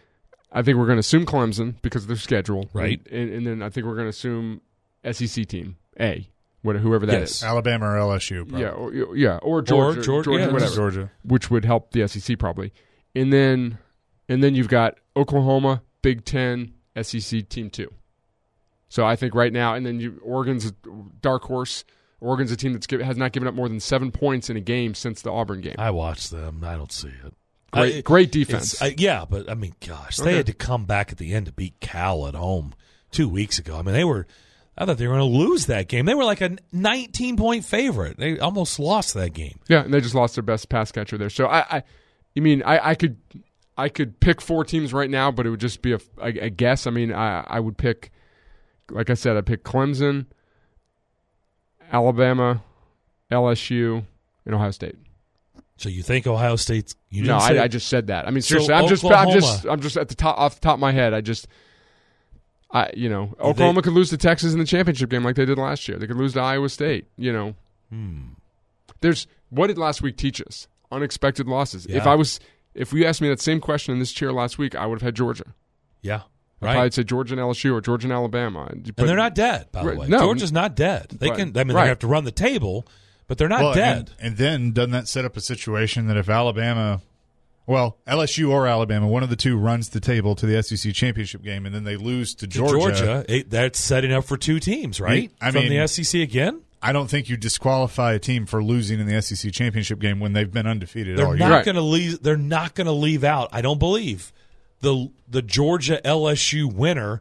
I 0.50 0.62
think 0.62 0.76
we're 0.76 0.86
going 0.86 0.96
to 0.96 1.00
assume 1.00 1.24
Clemson 1.24 1.80
because 1.82 2.02
of 2.02 2.08
their 2.08 2.16
schedule, 2.16 2.68
Right. 2.72 3.00
And, 3.10 3.30
and 3.30 3.46
then 3.46 3.62
I 3.62 3.70
think 3.70 3.86
we're 3.86 3.94
going 3.94 4.06
to 4.06 4.10
assume 4.10 4.60
SEC 5.12 5.46
team 5.46 5.76
A, 6.00 6.28
what- 6.62 6.76
whoever 6.76 7.06
that 7.06 7.22
is. 7.22 7.40
Yes. 7.40 7.44
Alabama 7.44 7.86
or 7.90 7.96
LSU. 7.96 8.48
Probably. 8.48 8.60
Yeah, 8.60 8.70
or, 8.70 9.16
yeah, 9.16 9.38
or 9.42 9.62
Georgia, 9.62 10.02
Georgia, 10.02 10.30
yeah, 10.32 10.48
whatever, 10.48 10.74
Georgia. 10.74 11.10
which 11.22 11.50
would 11.50 11.64
help 11.64 11.92
the 11.92 12.08
SEC 12.08 12.36
probably. 12.38 12.72
And 13.14 13.32
then 13.32 13.78
and 14.28 14.42
then 14.42 14.54
you've 14.54 14.68
got 14.68 14.98
Oklahoma, 15.16 15.82
Big 16.02 16.24
Ten, 16.24 16.72
SEC 17.00 17.48
team 17.48 17.70
two. 17.70 17.92
So 18.90 19.06
I 19.06 19.16
think 19.16 19.34
right 19.34 19.52
now, 19.52 19.74
and 19.74 19.86
then 19.86 19.98
you 20.00 20.20
Oregon's 20.22 20.66
a 20.66 20.72
dark 21.22 21.44
horse. 21.44 21.84
Oregon's 22.20 22.52
a 22.52 22.56
team 22.56 22.74
that's 22.74 22.86
give, 22.86 23.00
has 23.00 23.16
not 23.16 23.32
given 23.32 23.48
up 23.48 23.54
more 23.54 23.66
than 23.68 23.80
seven 23.80 24.10
points 24.12 24.50
in 24.50 24.56
a 24.58 24.60
game 24.60 24.94
since 24.94 25.22
the 25.22 25.30
Auburn 25.32 25.62
game. 25.62 25.76
I 25.78 25.90
watched 25.90 26.30
them. 26.30 26.62
I 26.62 26.76
don't 26.76 26.92
see 26.92 27.08
it. 27.08 27.32
Great, 27.72 27.96
I- 27.96 28.00
great 28.02 28.30
defense. 28.30 28.82
I- 28.82 28.94
yeah, 28.98 29.24
but 29.30 29.48
I 29.50 29.54
mean, 29.54 29.72
gosh, 29.86 30.18
they 30.18 30.24
Okay. 30.24 30.36
had 30.36 30.46
to 30.46 30.52
come 30.52 30.84
back 30.84 31.12
at 31.12 31.16
the 31.18 31.32
end 31.32 31.46
to 31.46 31.52
beat 31.52 31.80
Cal 31.80 32.26
at 32.26 32.34
home 32.34 32.74
two 33.10 33.26
weeks 33.28 33.58
ago. 33.58 33.78
I 33.78 33.82
mean, 33.82 33.94
they 33.94 34.04
were. 34.04 34.26
I 34.76 34.86
thought 34.86 34.98
they 34.98 35.06
were 35.06 35.16
going 35.16 35.30
to 35.32 35.38
lose 35.38 35.66
that 35.66 35.88
game. 35.88 36.06
They 36.06 36.14
were 36.14 36.24
like 36.24 36.40
a 36.40 36.56
19 36.72 37.36
point 37.36 37.64
favorite. 37.64 38.18
They 38.18 38.38
almost 38.38 38.78
lost 38.78 39.14
that 39.14 39.34
game. 39.34 39.58
yeah, 39.68 39.82
and 39.84 39.92
they 39.94 40.00
just 40.00 40.14
lost 40.14 40.36
their 40.36 40.42
best 40.42 40.68
pass 40.68 40.90
catcher 40.90 41.16
there. 41.18 41.28
So 41.30 41.46
I, 41.46 41.58
I, 41.78 41.82
I 42.36 42.40
mean, 42.40 42.62
I, 42.62 42.90
I 42.90 42.94
could, 42.94 43.18
I 43.76 43.88
could 43.88 44.20
pick 44.20 44.40
four 44.40 44.64
teams 44.64 44.92
right 44.94 45.10
now, 45.10 45.30
but 45.30 45.44
it 45.46 45.50
would 45.50 45.60
just 45.60 45.82
be 45.82 45.92
a, 45.92 46.00
a, 46.20 46.28
a 46.46 46.50
guess. 46.50 46.86
I 46.86 46.90
mean, 46.90 47.12
I, 47.12 47.44
I 47.46 47.60
would 47.60 47.76
pick, 47.78 48.10
like 48.90 49.10
I 49.10 49.14
said, 49.14 49.36
I 49.36 49.40
picked 49.40 49.64
Clemson, 49.64 50.26
Alabama, 51.92 52.62
LSU, 53.30 54.04
and 54.46 54.54
Ohio 54.54 54.70
State. 54.70 54.96
So 55.76 55.88
you 55.88 56.02
think 56.02 56.26
Ohio 56.26 56.56
State's? 56.56 56.94
You 57.08 57.24
no, 57.24 57.38
I, 57.38 57.62
I 57.64 57.68
just 57.68 57.88
said 57.88 58.08
that. 58.08 58.26
I 58.26 58.30
mean, 58.30 58.42
So 58.42 58.58
seriously, 58.58 58.74
I'm 58.74 58.88
just, 58.88 59.04
I'm 59.04 59.30
just, 59.30 59.66
I'm 59.66 59.80
just 59.80 59.96
at 59.96 60.08
the 60.08 60.14
top, 60.14 60.38
off 60.38 60.56
the 60.56 60.60
top 60.60 60.74
of 60.74 60.80
my 60.80 60.92
head. 60.92 61.14
I 61.14 61.20
just, 61.22 61.48
I, 62.70 62.90
you 62.94 63.08
know, 63.08 63.34
Oklahoma 63.40 63.80
could 63.82 63.94
lose 63.94 64.10
to 64.10 64.18
Texas 64.18 64.52
in 64.52 64.58
the 64.58 64.66
championship 64.66 65.08
game 65.10 65.24
like 65.24 65.36
they 65.36 65.46
did 65.46 65.58
last 65.58 65.88
year. 65.88 65.98
They 65.98 66.06
could 66.06 66.16
lose 66.18 66.34
to 66.34 66.40
Iowa 66.40 66.68
State. 66.68 67.06
You 67.16 67.32
know, 67.32 67.54
Hmm. 67.90 68.20
there's 69.00 69.26
what 69.48 69.66
did 69.68 69.78
last 69.78 70.02
week 70.02 70.16
teach 70.16 70.40
us? 70.42 70.68
Unexpected 70.92 71.46
losses. 71.48 71.86
If 71.86 72.06
I 72.06 72.14
was, 72.14 72.38
if 72.74 72.92
you 72.92 73.04
asked 73.06 73.20
me 73.22 73.28
that 73.30 73.40
same 73.40 73.60
question 73.60 73.92
in 73.94 73.98
this 74.00 74.12
chair 74.12 74.32
last 74.32 74.58
week, 74.58 74.74
I 74.76 74.86
would 74.86 74.96
have 75.00 75.02
had 75.06 75.14
Georgia. 75.16 75.54
Yeah, 76.02 76.22
right. 76.60 76.72
probably 76.74 76.90
say 76.90 77.02
Georgia 77.04 77.34
and 77.34 77.40
LSU 77.40 77.72
or 77.74 77.80
Georgia 77.80 78.06
and 78.06 78.12
Alabama. 78.12 78.66
But- 78.70 78.98
and 78.98 79.08
they're 79.08 79.16
not 79.16 79.34
dead, 79.34 79.66
by 79.72 79.82
the 79.82 79.88
Right, 79.88 79.98
way. 79.98 80.08
no. 80.08 80.18
Georgia's 80.18 80.52
not 80.52 80.74
dead. 80.76 81.06
They 81.18 81.28
But- 81.28 81.36
can. 81.38 81.56
I 81.56 81.64
mean, 81.64 81.76
right. 81.76 81.84
they 81.84 81.88
have 81.88 81.98
to 82.00 82.06
run 82.06 82.24
the 82.24 82.30
table, 82.32 82.86
but 83.28 83.38
they're 83.38 83.48
not 83.48 83.62
Well, 83.62 83.74
dead. 83.74 84.10
And, 84.18 84.28
and 84.28 84.36
then 84.36 84.72
doesn't 84.72 84.90
that 84.92 85.08
set 85.08 85.24
up 85.24 85.36
a 85.36 85.40
situation 85.40 86.06
that 86.08 86.16
if 86.16 86.28
Alabama, 86.28 87.00
well, 87.66 87.98
LSU 88.06 88.50
or 88.50 88.66
Alabama, 88.66 89.06
one 89.06 89.22
of 89.22 89.30
the 89.30 89.36
two 89.36 89.56
runs 89.56 89.90
the 89.90 90.00
table 90.00 90.34
to 90.34 90.46
the 90.46 90.56
SEC 90.62 90.92
championship 90.92 91.42
game, 91.42 91.66
and 91.66 91.74
then 91.74 91.84
they 91.84 91.96
lose 91.96 92.34
to 92.36 92.46
To 92.46 92.52
Georgia. 92.52 92.72
Georgia, 92.78 93.24
it, 93.28 93.50
that's 93.50 93.80
setting 93.80 94.12
up 94.12 94.24
for 94.24 94.36
two 94.36 94.58
teams, 94.58 95.00
right? 95.00 95.30
I 95.40 95.50
From 95.50 95.64
mean- 95.68 95.78
the 95.78 95.86
SEC 95.86 96.20
again. 96.22 96.60
I 96.82 96.92
don't 96.92 97.08
think 97.10 97.28
you 97.28 97.36
disqualify 97.36 98.14
a 98.14 98.18
team 98.18 98.46
for 98.46 98.64
losing 98.64 99.00
in 99.00 99.06
the 99.06 99.20
SEC 99.20 99.52
championship 99.52 99.98
game 99.98 100.18
when 100.18 100.32
they've 100.32 100.50
been 100.50 100.66
undefeated 100.66 101.18
They're 101.18 101.26
all 101.26 101.36
not. 101.36 101.50
Right. 101.50 101.64
going 101.64 101.74
to 101.74 101.82
leave. 101.82 102.22
They're 102.22 102.38
not 102.38 102.74
going 102.74 102.86
to 102.86 102.92
leave 102.92 103.22
out. 103.22 103.50
I 103.52 103.60
don't 103.60 103.78
believe 103.78 104.32
the 104.80 105.10
the 105.28 105.42
Georgia 105.42 106.00
LSU 106.04 106.72
winner. 106.72 107.20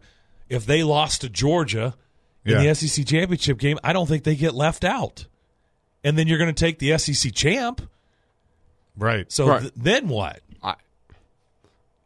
If 0.50 0.66
they 0.66 0.84
lost 0.84 1.22
to 1.22 1.30
Georgia 1.30 1.96
in 2.44 2.54
Yeah. 2.54 2.74
the 2.74 2.76
SEC 2.76 3.06
championship 3.06 3.60
game, 3.60 3.78
I 3.84 3.94
don't 3.94 4.08
think 4.08 4.24
they 4.24 4.36
get 4.36 4.56
left 4.56 4.84
out. 4.84 5.28
And 6.04 6.18
then 6.18 6.28
you're 6.28 6.40
going 6.40 6.54
to 6.54 6.60
take 6.60 6.80
the 6.80 6.98
SEC 6.98 7.32
champ. 7.34 7.82
Right. 8.98 9.32
So 9.32 9.48
Right. 9.48 9.62
th- 9.62 9.74
then 9.76 10.08
what? 10.08 10.42
I, 10.64 10.76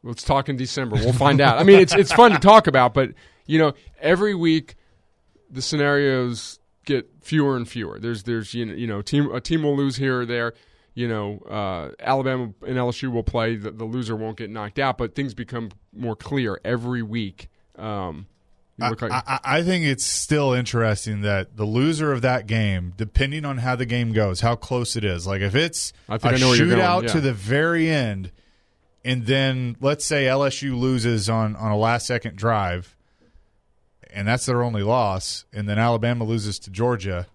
let's 0.04 0.24
talk 0.24 0.50
in 0.50 0.58
December. 0.58 0.98
We'll 0.98 1.14
find 1.14 1.40
out. 1.42 1.58
I 1.58 1.64
mean, 1.64 1.80
it's 1.80 1.94
it's 1.96 2.12
fun 2.12 2.32
to 2.32 2.40
talk 2.40 2.68
about, 2.68 2.94
but 2.94 3.12
you 3.46 3.60
know, 3.60 3.74
every 4.02 4.36
week 4.36 4.76
the 5.50 5.62
scenarios 5.62 6.60
get 6.86 7.10
fewer 7.22 7.56
and 7.56 7.68
fewer. 7.68 8.00
There's 8.00 8.24
there's 8.24 8.54
you 8.54 8.66
know, 8.66 8.74
you 8.74 8.88
know 8.88 9.02
team 9.02 9.32
a 9.34 9.40
team 9.40 9.64
will 9.64 9.76
lose 9.78 9.96
here 9.98 10.22
or 10.22 10.26
there. 10.26 10.54
You 10.96 11.08
know, 11.08 11.40
uh, 11.50 11.92
Alabama 12.00 12.54
and 12.66 12.78
LSU 12.78 13.12
will 13.12 13.24
play. 13.24 13.56
The, 13.56 13.72
the 13.72 13.86
loser 13.86 14.16
won't 14.16 14.38
get 14.38 14.50
knocked 14.50 14.78
out, 14.78 14.98
but 14.98 15.16
things 15.16 15.34
become 15.34 15.70
more 15.92 16.16
clear 16.16 16.60
every 16.64 17.02
week. 17.02 17.50
Um, 17.76 18.28
I, 18.82 18.90
like- 18.90 19.04
I, 19.04 19.40
I 19.44 19.64
think 19.64 19.86
it's 19.86 20.06
still 20.06 20.54
interesting 20.54 21.22
that 21.22 21.58
the 21.58 21.66
loser 21.66 22.12
of 22.12 22.22
that 22.22 22.48
game, 22.48 22.94
depending 22.98 23.46
on 23.46 23.60
how 23.60 23.76
the 23.76 23.86
game 23.86 24.14
goes, 24.14 24.42
how 24.42 24.56
close 24.56 24.96
it 24.96 25.04
is, 25.04 25.28
like 25.28 25.42
if 25.42 25.56
it's 25.56 25.94
I 26.10 26.18
think 26.18 26.34
a 26.34 26.36
I 26.36 26.40
know 26.40 26.54
shootout 26.54 27.04
yeah. 27.04 27.10
to 27.10 27.22
the 27.22 27.34
very 27.34 27.90
end, 27.90 28.32
and 29.06 29.26
then 29.26 29.78
let's 29.80 30.06
say 30.06 30.26
LSU 30.26 30.78
loses 30.78 31.30
on 31.30 31.56
on 31.56 31.72
a 31.72 31.78
last 31.78 32.08
second 32.08 32.36
drive, 32.36 32.96
and 34.12 34.28
that's 34.28 34.48
their 34.48 34.64
only 34.64 34.82
loss, 34.82 35.46
and 35.54 35.70
then 35.70 35.78
Alabama 35.78 36.24
loses 36.24 36.58
to 36.60 36.72
Georgia. 36.72 37.28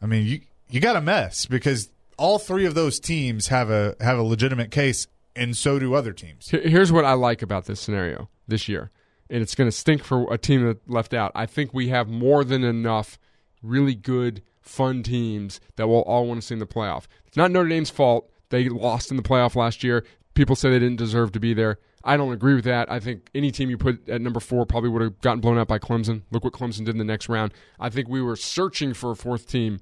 I 0.00 0.06
mean, 0.06 0.26
you 0.26 0.40
you 0.70 0.80
got 0.80 0.96
a 0.96 1.02
mess 1.02 1.44
because 1.44 1.90
all 2.18 2.38
three 2.38 2.66
of 2.66 2.74
those 2.74 3.00
teams 3.00 3.48
have 3.48 3.70
a 3.70 3.96
have 4.00 4.18
a 4.18 4.22
legitimate 4.22 4.70
case, 4.70 5.06
and 5.34 5.56
so 5.56 5.78
do 5.78 5.94
other 5.94 6.12
teams. 6.12 6.50
Here's 6.50 6.92
what 6.92 7.04
I 7.04 7.14
like 7.14 7.40
about 7.42 7.64
this 7.66 7.80
scenario 7.80 8.28
this 8.46 8.68
year, 8.68 8.90
and 9.30 9.40
it's 9.40 9.54
going 9.54 9.68
to 9.68 9.76
stink 9.76 10.04
for 10.04 10.32
a 10.32 10.36
team 10.36 10.66
that 10.66 10.88
left 10.90 11.14
out. 11.14 11.32
I 11.34 11.46
think 11.46 11.72
we 11.72 11.88
have 11.88 12.08
more 12.08 12.44
than 12.44 12.64
enough 12.64 13.18
really 13.62 13.94
good, 13.94 14.42
fun 14.60 15.02
teams 15.02 15.60
that 15.76 15.88
will 15.88 16.02
all 16.02 16.26
want 16.26 16.40
to 16.40 16.46
see 16.46 16.54
in 16.54 16.58
the 16.58 16.66
playoff. 16.66 17.06
It's 17.26 17.36
not 17.36 17.50
Notre 17.50 17.68
Dame's 17.68 17.90
fault. 17.90 18.30
They 18.50 18.68
lost 18.68 19.10
in 19.10 19.16
the 19.16 19.22
playoff 19.22 19.56
last 19.56 19.82
year. 19.82 20.04
People 20.34 20.56
say 20.56 20.70
they 20.70 20.78
didn't 20.78 20.96
deserve 20.96 21.32
to 21.32 21.40
be 21.40 21.54
there. 21.54 21.78
I 22.04 22.16
don't 22.16 22.32
agree 22.32 22.54
with 22.54 22.64
that. 22.64 22.90
I 22.90 23.00
think 23.00 23.28
any 23.34 23.50
team 23.50 23.70
you 23.70 23.76
put 23.76 24.08
at 24.08 24.20
number 24.20 24.40
four 24.40 24.64
probably 24.64 24.88
would 24.88 25.02
have 25.02 25.20
gotten 25.20 25.40
blown 25.40 25.58
out 25.58 25.68
by 25.68 25.78
Clemson. 25.78 26.22
Look 26.30 26.44
what 26.44 26.52
Clemson 26.52 26.84
did 26.84 26.90
in 26.90 26.98
the 26.98 27.04
next 27.04 27.28
round. 27.28 27.52
I 27.78 27.90
think 27.90 28.08
we 28.08 28.22
were 28.22 28.36
searching 28.36 28.94
for 28.94 29.10
a 29.10 29.16
fourth 29.16 29.48
team 29.48 29.80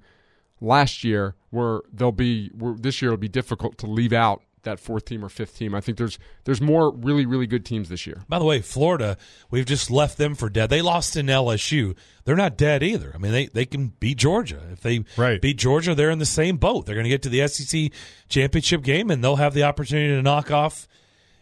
last 0.60 1.04
year 1.04 1.34
where 1.50 1.80
they'll 1.92 2.12
be 2.12 2.48
where 2.56 2.74
this 2.78 3.00
year 3.02 3.10
it'll 3.12 3.20
be 3.20 3.28
difficult 3.28 3.78
to 3.78 3.86
leave 3.86 4.12
out 4.12 4.42
that 4.62 4.80
fourth 4.80 5.04
team 5.04 5.24
or 5.24 5.28
fifth 5.28 5.56
team. 5.56 5.76
I 5.76 5.80
think 5.80 5.96
there's 5.96 6.18
there's 6.44 6.60
more 6.60 6.92
really 6.92 7.24
really 7.24 7.46
good 7.46 7.64
teams 7.64 7.88
this 7.88 8.04
year. 8.06 8.24
By 8.28 8.38
the 8.40 8.44
way, 8.44 8.60
Florida, 8.60 9.16
we've 9.48 9.64
just 9.66 9.90
left 9.92 10.18
them 10.18 10.34
for 10.34 10.48
dead. 10.50 10.70
They 10.70 10.82
lost 10.82 11.16
in 11.16 11.26
LSU. 11.26 11.96
They're 12.24 12.34
not 12.34 12.56
dead 12.56 12.82
either. 12.82 13.12
I 13.14 13.18
mean, 13.18 13.30
they, 13.30 13.46
they 13.46 13.64
can 13.64 13.92
beat 14.00 14.18
Georgia. 14.18 14.60
If 14.72 14.80
they 14.80 15.04
Right. 15.16 15.40
beat 15.40 15.58
Georgia, 15.58 15.94
they're 15.94 16.10
in 16.10 16.18
the 16.18 16.26
same 16.26 16.56
boat. 16.56 16.84
They're 16.86 16.96
going 16.96 17.04
to 17.04 17.10
get 17.10 17.22
to 17.22 17.28
the 17.28 17.46
SEC 17.46 17.92
championship 18.28 18.82
game, 18.82 19.08
and 19.10 19.22
they'll 19.22 19.36
have 19.36 19.54
the 19.54 19.62
opportunity 19.62 20.08
to 20.08 20.22
knock 20.22 20.50
off 20.50 20.88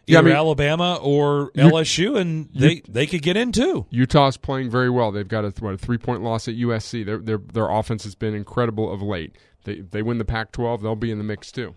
Yeah, 0.07 0.17
I 0.17 0.19
either 0.19 0.29
mean- 0.29 0.37
Alabama 0.37 0.99
or 1.01 1.51
LSU, 1.51 2.17
and 2.17 2.49
they, 2.53 2.81
they 2.87 3.07
could 3.07 3.21
get 3.21 3.35
in 3.37 3.51
too. 3.51 3.85
Utah's 3.89 4.37
playing 4.37 4.69
very 4.69 4.89
well. 4.89 5.11
They've 5.11 5.27
got 5.27 5.45
a 5.45 5.53
what 5.59 5.73
a 5.73 5.77
three 5.77 5.97
point 5.97 6.21
loss 6.21 6.47
at 6.47 6.55
USC. 6.55 7.05
Their 7.05 7.17
their 7.17 7.37
their 7.37 7.69
offense 7.69 8.03
has 8.03 8.15
been 8.15 8.35
incredible 8.35 8.91
of 8.91 9.01
late. 9.01 9.35
They 9.63 9.81
they 9.81 10.01
win 10.01 10.17
the 10.19 10.25
Pac-12, 10.25 10.81
they'll 10.81 10.95
be 10.95 11.11
in 11.11 11.17
the 11.17 11.23
mix 11.23 11.51
too. 11.51 11.75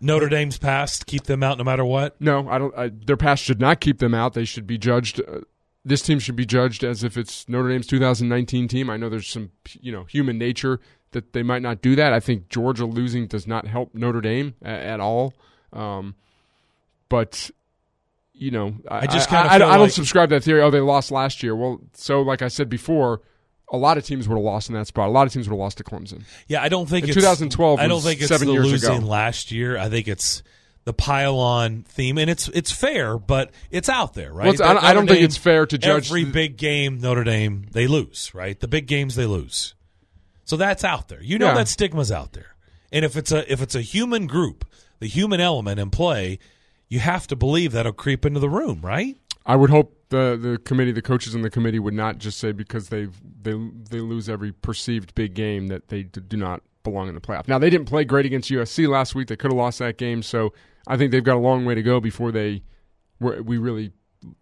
Notre 0.00 0.28
Dame's 0.30 0.56
past, 0.56 1.06
keep 1.06 1.24
them 1.24 1.42
out 1.42 1.58
no 1.58 1.64
matter 1.64 1.84
what. 1.84 2.18
No, 2.20 2.48
I 2.48 2.58
don't. 2.58 2.76
I, 2.76 2.88
their 2.88 3.18
past 3.18 3.42
should 3.44 3.60
not 3.60 3.80
keep 3.80 3.98
them 3.98 4.14
out. 4.14 4.32
They 4.32 4.46
should 4.46 4.66
be 4.66 4.78
judged. 4.78 5.20
Uh, 5.20 5.40
this 5.84 6.00
team 6.02 6.18
should 6.18 6.36
be 6.36 6.46
judged 6.46 6.84
as 6.84 7.04
if 7.04 7.16
it's 7.18 7.48
Notre 7.48 7.68
Dame's 7.68 7.86
2019 7.86 8.68
team. 8.68 8.88
I 8.88 8.96
know 8.96 9.08
there's 9.08 9.28
some 9.28 9.50
you 9.80 9.92
know 9.92 10.04
human 10.04 10.38
nature 10.38 10.80
that 11.10 11.32
they 11.32 11.42
might 11.42 11.60
not 11.60 11.82
do 11.82 11.96
that. 11.96 12.12
I 12.12 12.20
think 12.20 12.48
Georgia 12.48 12.86
losing 12.86 13.26
does 13.26 13.46
not 13.46 13.66
help 13.66 13.94
Notre 13.94 14.20
Dame 14.20 14.54
a, 14.62 14.68
at 14.68 15.00
all. 15.00 15.34
Um, 15.72 16.14
but 17.10 17.50
you 18.32 18.50
know, 18.50 18.74
I, 18.90 19.00
I 19.00 19.06
just 19.06 19.28
kinda 19.28 19.52
I, 19.52 19.58
feel 19.58 19.68
I 19.68 19.76
don't 19.76 19.92
subscribe 19.92 20.30
to 20.30 20.36
that 20.36 20.44
theory. 20.44 20.62
Oh, 20.62 20.70
they 20.70 20.80
lost 20.80 21.10
last 21.10 21.42
year. 21.42 21.54
Well, 21.54 21.78
so 21.92 22.22
like 22.22 22.40
I 22.40 22.48
said 22.48 22.70
before, 22.70 23.20
a 23.70 23.76
lot 23.76 23.98
of 23.98 24.04
teams 24.06 24.26
would 24.26 24.36
have 24.36 24.42
lost 24.44 24.70
in 24.70 24.74
that 24.76 24.86
spot. 24.86 25.08
A 25.08 25.12
lot 25.12 25.26
of 25.26 25.32
teams 25.34 25.46
would 25.46 25.52
have 25.54 25.60
lost 25.60 25.76
to 25.76 25.84
Clemson. 25.84 26.22
Yeah, 26.48 26.62
I 26.62 26.70
don't 26.70 26.88
think 26.88 27.04
In 27.04 27.10
it's 27.10 27.16
2012 27.18 27.78
I 27.78 27.86
don't 27.86 28.00
think 28.00 28.20
it's 28.20 28.28
seven 28.28 28.48
the 28.48 28.54
years 28.54 28.70
losing 28.72 28.96
ago. 28.98 29.06
last 29.06 29.50
year. 29.52 29.76
I 29.76 29.90
think 29.90 30.08
it's 30.08 30.42
the 30.84 30.94
pile-on 30.94 31.82
theme, 31.82 32.16
and 32.16 32.30
it's 32.30 32.48
it's 32.48 32.72
fair, 32.72 33.18
but 33.18 33.50
it's 33.70 33.90
out 33.90 34.14
there, 34.14 34.32
right? 34.32 34.58
Well, 34.58 34.68
I 34.70 34.72
don't- 34.72 34.84
I 34.84 34.92
Notre 34.94 35.06
think 35.08 35.24
it's 35.24 35.36
fair 35.36 35.66
to 35.66 35.76
judge 35.76 36.08
every 36.08 36.24
the- 36.24 36.32
big 36.32 36.56
game. 36.56 36.98
Notre 37.00 37.22
Dame 37.24 37.66
they 37.70 37.86
lose, 37.86 38.30
right? 38.34 38.58
The 38.58 38.66
big 38.68 38.86
games 38.86 39.14
they 39.16 39.26
lose, 39.26 39.74
so 40.46 40.56
that's 40.56 40.82
out 40.82 41.08
there. 41.08 41.22
You 41.22 41.38
know 41.38 41.48
Yeah. 41.48 41.54
that 41.56 41.68
stigma's 41.68 42.10
out 42.10 42.32
there, 42.32 42.56
and 42.90 43.04
if 43.04 43.14
it's 43.18 43.30
a 43.30 43.50
if 43.52 43.60
it's 43.60 43.74
a 43.74 43.82
human 43.82 44.26
group, 44.26 44.64
the 45.00 45.06
human 45.06 45.38
element 45.40 45.78
in 45.78 45.90
play, 45.90 46.38
you 46.90 46.98
have 46.98 47.26
to 47.28 47.36
believe 47.36 47.72
that'll 47.72 47.92
creep 47.92 48.26
into 48.26 48.40
the 48.40 48.50
room, 48.50 48.80
right? 48.82 49.16
I 49.46 49.56
would 49.56 49.70
hope 49.70 49.96
the 50.10 50.38
the 50.40 50.58
committee, 50.58 50.92
the 50.92 51.00
coaches 51.00 51.34
in 51.34 51.40
the 51.40 51.48
committee, 51.48 51.78
would 51.78 51.94
not 51.94 52.18
just 52.18 52.38
say 52.38 52.52
because 52.52 52.90
they 52.90 53.08
they 53.40 53.52
they 53.88 54.00
lose 54.00 54.28
every 54.28 54.52
perceived 54.52 55.14
big 55.14 55.32
game 55.32 55.68
that 55.68 55.88
they 55.88 56.02
do 56.02 56.36
not 56.36 56.62
belong 56.82 57.08
in 57.08 57.14
the 57.14 57.20
playoff. 57.20 57.48
Now 57.48 57.58
they 57.58 57.70
didn't 57.70 57.86
play 57.86 58.04
great 58.04 58.26
against 58.26 58.50
USC 58.50 58.86
last 58.88 59.14
week; 59.14 59.28
they 59.28 59.36
could 59.36 59.50
have 59.50 59.56
lost 59.58 59.78
that 59.78 59.96
game. 59.96 60.22
So 60.22 60.52
I 60.86 60.98
think 60.98 61.12
they've 61.12 61.24
got 61.24 61.36
a 61.36 61.40
long 61.40 61.64
way 61.64 61.74
to 61.74 61.82
go 61.82 62.00
before 62.00 62.32
they 62.32 62.62
we 63.18 63.56
really 63.58 63.92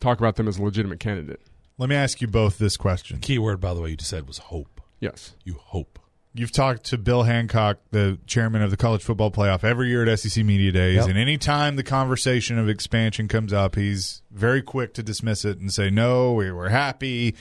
talk 0.00 0.18
about 0.18 0.36
them 0.36 0.48
as 0.48 0.58
a 0.58 0.62
legitimate 0.62 1.00
candidate. 1.00 1.40
Let 1.76 1.88
me 1.88 1.96
ask 1.96 2.20
you 2.20 2.26
both 2.26 2.58
this 2.58 2.76
question. 2.76 3.20
Key 3.20 3.38
word, 3.38 3.60
by 3.60 3.74
the 3.74 3.80
way, 3.80 3.90
you 3.90 3.96
just 3.96 4.10
said 4.10 4.26
was 4.26 4.38
hope. 4.38 4.80
Yes, 5.00 5.34
You 5.44 5.54
hope. 5.54 6.00
You've 6.38 6.52
talked 6.52 6.84
to 6.84 6.98
Bill 6.98 7.24
Hancock, 7.24 7.78
the 7.90 8.16
chairman 8.26 8.62
of 8.62 8.70
the 8.70 8.76
college 8.76 9.02
football 9.02 9.32
playoff, 9.32 9.64
every 9.64 9.88
year 9.88 10.06
at 10.06 10.18
SEC 10.20 10.44
Media 10.44 10.70
Days, 10.70 10.98
Yep. 10.98 11.08
and 11.08 11.18
anytime 11.18 11.74
the 11.74 11.82
conversation 11.82 12.58
of 12.58 12.68
expansion 12.68 13.26
comes 13.26 13.52
up, 13.52 13.74
he's 13.74 14.22
very 14.30 14.62
quick 14.62 14.94
to 14.94 15.02
dismiss 15.02 15.44
it 15.44 15.58
and 15.58 15.72
say, 15.72 15.90
"No, 15.90 16.32
we 16.34 16.52
we're 16.52 16.68
happy, 16.68 17.34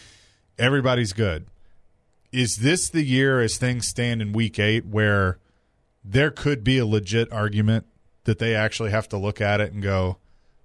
everybody's 0.57 1.13
good." 1.13 1.45
Is 2.31 2.57
this 2.57 2.89
the 2.89 3.03
year, 3.03 3.39
as 3.39 3.57
things 3.57 3.87
stand 3.87 4.19
in 4.21 4.33
Week 4.33 4.57
Eight, 4.57 4.85
where 4.87 5.37
there 6.03 6.31
could 6.31 6.63
be 6.63 6.79
a 6.79 6.85
legit 6.85 7.31
argument 7.31 7.85
that 8.23 8.39
they 8.39 8.55
actually 8.55 8.89
have 8.89 9.07
to 9.09 9.17
look 9.17 9.39
at 9.39 9.61
it 9.61 9.73
and 9.73 9.83
go, 9.83 10.17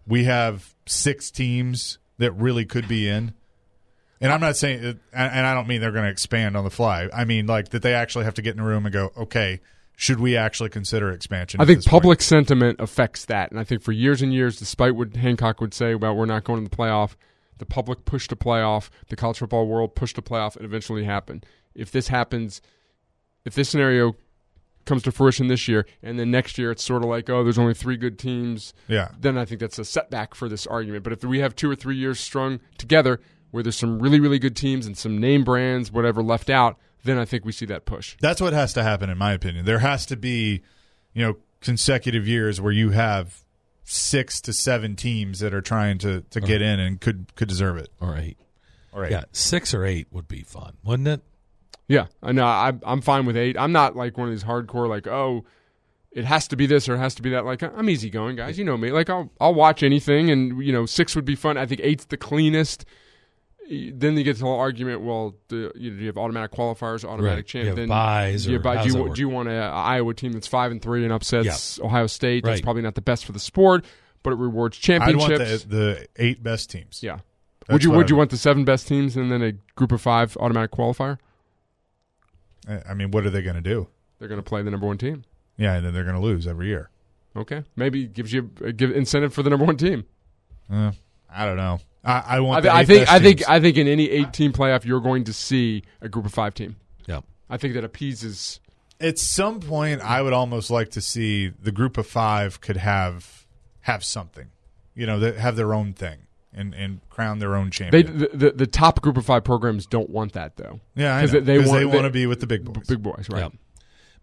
"We 0.07 0.25
have 0.25 0.75
six 0.87 1.31
teams 1.31 1.99
that 2.17 2.33
really 2.33 2.65
could 2.65 2.89
be 2.89 3.09
in." 3.09 3.35
And 4.23 4.33
I'm 4.33 4.41
not 4.41 4.57
saying, 4.57 5.01
and 5.13 5.47
I 5.47 5.53
don't 5.53 5.67
mean 5.67 5.81
they're 5.81 5.93
going 5.93 6.05
to 6.05 6.11
expand 6.11 6.57
on 6.57 6.65
the 6.65 6.71
fly. 6.71 7.09
I 7.13 7.25
mean 7.25 7.47
like 7.47 7.71
that 7.71 7.83
they 7.83 7.93
actually 7.93 8.25
have 8.25 8.35
to 8.35 8.43
get 8.43 8.55
in 8.55 8.61
a 8.61 8.65
room 8.65 8.87
and 8.87 8.93
go, 8.93 9.11
okay, 9.17 9.61
should 9.97 10.21
we 10.21 10.37
actually 10.37 10.71
consider 10.71 11.11
expansion? 11.11 11.61
I 11.61 11.65
think 11.65 11.79
this 11.79 11.87
point? 11.87 12.03
public 12.03 12.23
sentiment 12.23 12.81
affects 12.81 13.25
that, 13.27 13.51
and 13.51 13.61
I 13.61 13.65
think 13.65 13.83
for 13.83 13.93
years 13.93 14.23
and 14.23 14.33
years, 14.33 14.59
despite 14.59 14.95
what 14.97 15.17
Hancock 15.17 15.61
would 15.61 15.75
say 15.75 15.93
about 15.93 16.17
we're 16.17 16.27
not 16.27 16.45
going 16.45 16.65
to 16.65 16.69
the 16.69 16.75
playoff, 16.77 17.17
the 17.59 17.67
public 17.67 18.05
pushed 18.05 18.33
a 18.33 18.37
playoff, 18.37 18.91
the 19.09 19.17
college 19.17 19.39
football 19.39 19.67
world 19.67 19.95
pushed 19.95 20.19
a 20.19 20.23
playoff, 20.23 20.57
and 20.57 20.65
eventually 20.65 21.05
happened. 21.05 21.45
If 21.75 21.93
this 21.93 22.09
happens, 22.09 22.61
if 23.45 23.55
this 23.55 23.69
scenario 23.69 24.17
comes 24.85 25.03
to 25.05 25.13
fruition 25.13 25.47
this 25.47 25.69
year, 25.69 25.87
and 26.03 26.19
then 26.19 26.31
next 26.31 26.59
year 26.59 26.73
it's 26.73 26.83
sort 26.83 27.03
of 27.03 27.09
like, 27.09 27.31
oh, 27.31 27.45
there's 27.45 27.59
only 27.59 27.75
three 27.75 27.97
good 27.97 28.19
teams, 28.19 28.75
Yeah, 28.89 29.11
then 29.19 29.39
I 29.39 29.45
think 29.45 29.61
that's 29.61 29.79
a 29.79 29.85
setback 29.85 30.35
for 30.35 30.49
this 30.49 30.67
argument. 30.67 31.05
But 31.05 31.13
if 31.13 31.25
we 31.25 31.41
have 31.41 31.55
two 31.55 31.71
or 31.71 31.77
three 31.77 31.97
years 31.97 32.19
strung 32.19 32.61
together 32.79 33.21
where 33.53 33.63
there's 33.63 33.77
some 33.77 34.01
really, 34.01 34.19
really 34.19 34.41
good 34.41 34.57
teams 34.57 34.87
and 34.87 34.99
some 34.99 35.19
name 35.19 35.45
brands, 35.45 35.93
whatever 35.93 36.23
left 36.23 36.51
out, 36.51 36.77
then 37.05 37.19
I 37.19 37.25
think 37.25 37.45
we 37.45 37.53
see 37.53 37.67
that 37.67 37.85
push. 37.85 38.17
that's 38.21 38.41
what 38.41 38.53
has 38.53 38.73
to 38.73 38.83
happen, 38.83 39.09
in 39.09 39.19
my 39.19 39.33
opinion. 39.33 39.65
There 39.65 39.79
has 39.79 40.05
to 40.07 40.17
be, 40.17 40.63
you 41.15 41.25
know, 41.25 41.37
consecutive 41.61 42.27
years 42.27 42.61
where 42.61 42.73
you 42.73 42.91
have 42.91 43.45
six 43.85 44.41
to 44.41 44.53
seven 44.53 44.97
teams 44.97 45.41
that 45.41 45.53
are 45.55 45.61
trying 45.61 45.99
to 45.99 46.23
to 46.31 46.41
get 46.41 46.63
in 46.63 46.81
and 46.81 47.01
could 47.01 47.35
could 47.37 47.49
deserve 47.49 47.77
it. 47.77 47.91
Or 48.01 48.17
eight. 48.17 48.39
All 48.93 49.01
right. 49.01 49.11
Yeah, 49.11 49.25
six 49.33 49.73
or 49.73 49.85
eight 49.85 50.09
would 50.11 50.29
be 50.29 50.43
fun, 50.43 50.75
wouldn't 50.85 51.09
it? 51.09 51.23
Yeah, 51.89 52.07
I 52.23 52.33
know. 52.33 52.45
I, 52.45 52.73
I'm 52.85 53.01
fine 53.01 53.27
with 53.27 53.37
eight. 53.37 53.57
I'm 53.59 53.73
not 53.73 53.97
like 53.97 54.17
one 54.17 54.29
of 54.29 54.35
these 54.35 54.45
hardcore 54.45 54.89
like, 54.89 55.07
oh, 55.07 55.45
it 56.11 56.25
has 56.25 56.47
to 56.49 56.57
be 56.57 56.67
this 56.67 56.89
or 56.89 56.95
it 56.95 56.99
has 56.99 57.15
to 57.17 57.23
be 57.23 57.31
that. 57.31 57.45
Like 57.45 57.63
I'm 57.63 57.89
easygoing, 57.89 58.37
guys. 58.37 58.59
You 58.59 58.65
know 58.65 58.77
me. 58.77 58.91
Like 58.91 59.11
I'll 59.11 59.31
I'll 59.41 59.55
watch 59.55 59.83
anything, 59.83 60.31
and 60.31 60.65
you 60.65 60.73
know 60.73 60.87
six 60.87 61.17
would 61.17 61.25
be 61.25 61.35
fun. 61.35 61.59
I 61.59 61.67
think 61.67 61.81
eight's 61.83 62.05
the 62.05 62.17
cleanest. 62.17 62.85
Then 63.95 64.17
you 64.17 64.25
get 64.25 64.39
the 64.39 64.45
whole 64.45 64.59
argument. 64.59 65.01
Well, 65.01 65.35
do 65.49 65.73
you, 65.75 65.91
do 65.91 65.97
you 65.97 66.07
have 66.09 66.19
automatic 66.19 66.51
qualifiers, 66.53 67.05
automatic 67.05 67.37
Right. 67.39 67.47
champ? 67.47 67.63
You 67.65 67.69
have 67.69 67.77
then 67.77 67.89
byes 67.89 68.47
you, 68.47 68.57
or 68.57 68.59
buy- 68.59 68.77
how 68.77 68.83
do 68.83 68.89
does 68.89 68.95
you, 68.95 68.99
want- 69.01 69.09
work? 69.11 69.17
do 69.17 69.21
you 69.23 69.29
want 69.29 69.49
a, 69.49 69.53
Iowa 69.55 70.15
team 70.15 70.33
that's 70.33 70.47
five 70.47 70.71
and 70.73 70.83
three 70.83 71.05
and 71.05 71.13
upsets 71.13 71.81
Ohio 71.81 72.07
State? 72.07 72.45
That's 72.45 72.61
probably 72.61 72.83
not 72.83 72.95
the 72.95 73.01
best 73.01 73.25
for 73.25 73.33
the 73.33 73.39
sport, 73.41 73.85
but 74.23 74.33
it 74.33 74.37
rewards 74.37 74.79
I'd 74.89 74.91
want 75.17 75.21
championships. 75.33 75.65
the, 75.65 75.77
the 75.77 76.09
eight 76.17 76.43
best 76.43 76.71
teams. 76.71 77.03
yeah. 77.03 77.19
That's 77.67 77.73
would 77.75 77.85
you 77.85 77.91
would 77.93 78.07
I 78.07 78.09
you 78.11 78.17
want 78.17 78.31
the 78.31 78.37
seven 78.37 78.65
best 78.65 78.89
teams 78.89 79.17
and 79.17 79.31
then 79.31 79.41
a 79.43 79.53
group 79.77 79.93
of 79.93 80.01
five 80.03 80.37
automatic 80.39 80.73
qualifier? 80.73 81.19
I 82.69 82.81
I 82.91 82.95
mean, 82.95 83.11
what 83.11 83.25
are 83.25 83.31
they 83.31 83.43
going 83.43 83.55
to 83.57 83.63
do? 83.63 83.89
They're 84.19 84.29
going 84.29 84.41
to 84.43 84.49
play 84.49 84.63
the 84.63 84.71
number 84.71 84.87
one 84.87 84.99
team. 84.99 85.25
Yeah, 85.57 85.75
and 85.75 85.87
then 85.87 85.95
they're 85.95 86.05
going 86.05 86.17
to 86.17 86.21
lose 86.23 86.47
every 86.47 86.67
year. 86.69 86.91
Okay, 87.37 87.63
maybe 87.77 88.07
gives 88.07 88.33
you 88.33 88.51
a 88.63 88.73
give 88.73 88.91
incentive 88.91 89.33
for 89.33 89.43
the 89.43 89.51
number 89.51 89.65
one 89.65 89.77
team. 89.77 90.05
Uh, 90.71 90.93
I 91.31 91.45
don't 91.47 91.57
know. 91.57 91.81
I, 92.05 92.25
I 92.37 92.41
want. 92.41 92.59
I, 92.59 92.61
the 92.63 92.75
I 92.75 92.85
think 92.85 93.01
best 93.03 93.13
I 93.13 93.19
think 93.21 93.39
teams. 93.39 93.49
I 93.49 93.61
think 93.61 93.77
in 93.77 93.89
any 93.89 94.11
eight 94.11 94.33
team 94.33 94.53
playoff 94.53 94.85
you're 94.85 95.01
going 95.01 95.25
to 95.25 95.33
see 95.33 95.83
a 96.01 96.09
group 96.09 96.27
of 96.27 96.33
five 96.33 96.55
team. 96.55 96.77
Yeah. 97.07 97.21
I 97.51 97.57
think 97.59 97.75
that 97.75 97.85
appeases. 97.85 98.61
at 99.01 99.19
some 99.19 99.61
point 99.61 100.01
I 100.01 100.23
would 100.23 100.33
almost 100.33 100.71
like 100.71 100.91
to 100.93 101.01
see 101.01 101.49
the 101.49 101.73
group 101.73 101.99
of 101.99 102.07
five 102.07 102.61
could 102.61 102.77
have 102.79 103.47
have 103.83 104.05
something, 104.05 104.49
you 104.95 105.07
know, 105.07 105.19
that 105.21 105.37
have 105.37 105.57
their 105.57 105.75
own 105.75 105.93
thing 105.93 106.19
and 106.55 106.75
and 106.75 107.01
crown 107.11 107.39
their 107.39 107.55
own 107.57 107.67
They 107.67 107.71
champion. 107.71 108.19
the, 108.19 108.31
the, 108.35 108.51
the 108.53 108.67
top 108.67 109.01
group 109.01 109.17
of 109.17 109.25
five 109.25 109.45
programs 109.45 109.87
don't 109.87 110.11
want 110.11 110.33
that 110.33 110.57
though. 110.57 110.81
yeah, 110.95 111.21
because 111.21 111.33
know, 111.35 111.41
they- 111.41 111.57
they 111.59 111.63
'cause 111.63 111.73
they 111.73 111.85
want- 111.85 111.95
want 111.97 112.05
to 112.07 112.11
be 112.11 112.27
with 112.27 112.41
the 112.41 112.47
big 112.47 112.65
boys. 112.65 112.87
Big 112.87 113.03
boys, 113.03 113.27
right? 113.31 113.41
Yeah. 113.43 113.49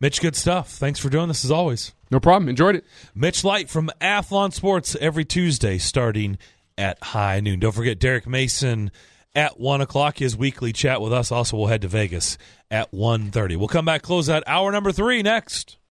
Mitch, 0.02 0.22
good 0.22 0.36
stuff. 0.36 0.70
Thanks 0.70 0.98
for 1.00 1.10
doing 1.10 1.28
this 1.28 1.44
as 1.44 1.52
always. 1.52 1.94
No 2.10 2.20
problem. 2.22 2.48
Enjoyed 2.48 2.76
it. 2.76 2.86
Mitch 3.14 3.44
Light 3.44 3.70
from 3.70 3.92
Athlon 4.00 4.54
Sports 4.54 4.96
every 5.02 5.26
Tuesday 5.26 5.78
starting 5.78 6.38
at 6.80 7.04
high 7.04 7.40
noon. 7.42 7.60
Don't 7.60 7.74
forget 7.74 8.00
Derek 8.00 8.26
Mason 8.28 8.92
at 9.36 9.60
one 9.60 9.82
o'clock. 9.82 10.18
His 10.18 10.36
weekly 10.36 10.74
chat 10.74 11.02
with 11.02 11.14
us. 11.14 11.32
Also, 11.32 11.58
we'll 11.58 11.68
head 11.68 11.82
to 11.82 11.88
Vegas 11.88 12.38
at 12.72 12.92
1.30. 12.92 13.58
We'll 13.58 13.68
come 13.68 13.86
back, 13.86 14.02
close 14.02 14.30
out 14.30 14.44
hour 14.48 14.72
number 14.72 14.92
three 14.92 15.22
next. 15.22 15.80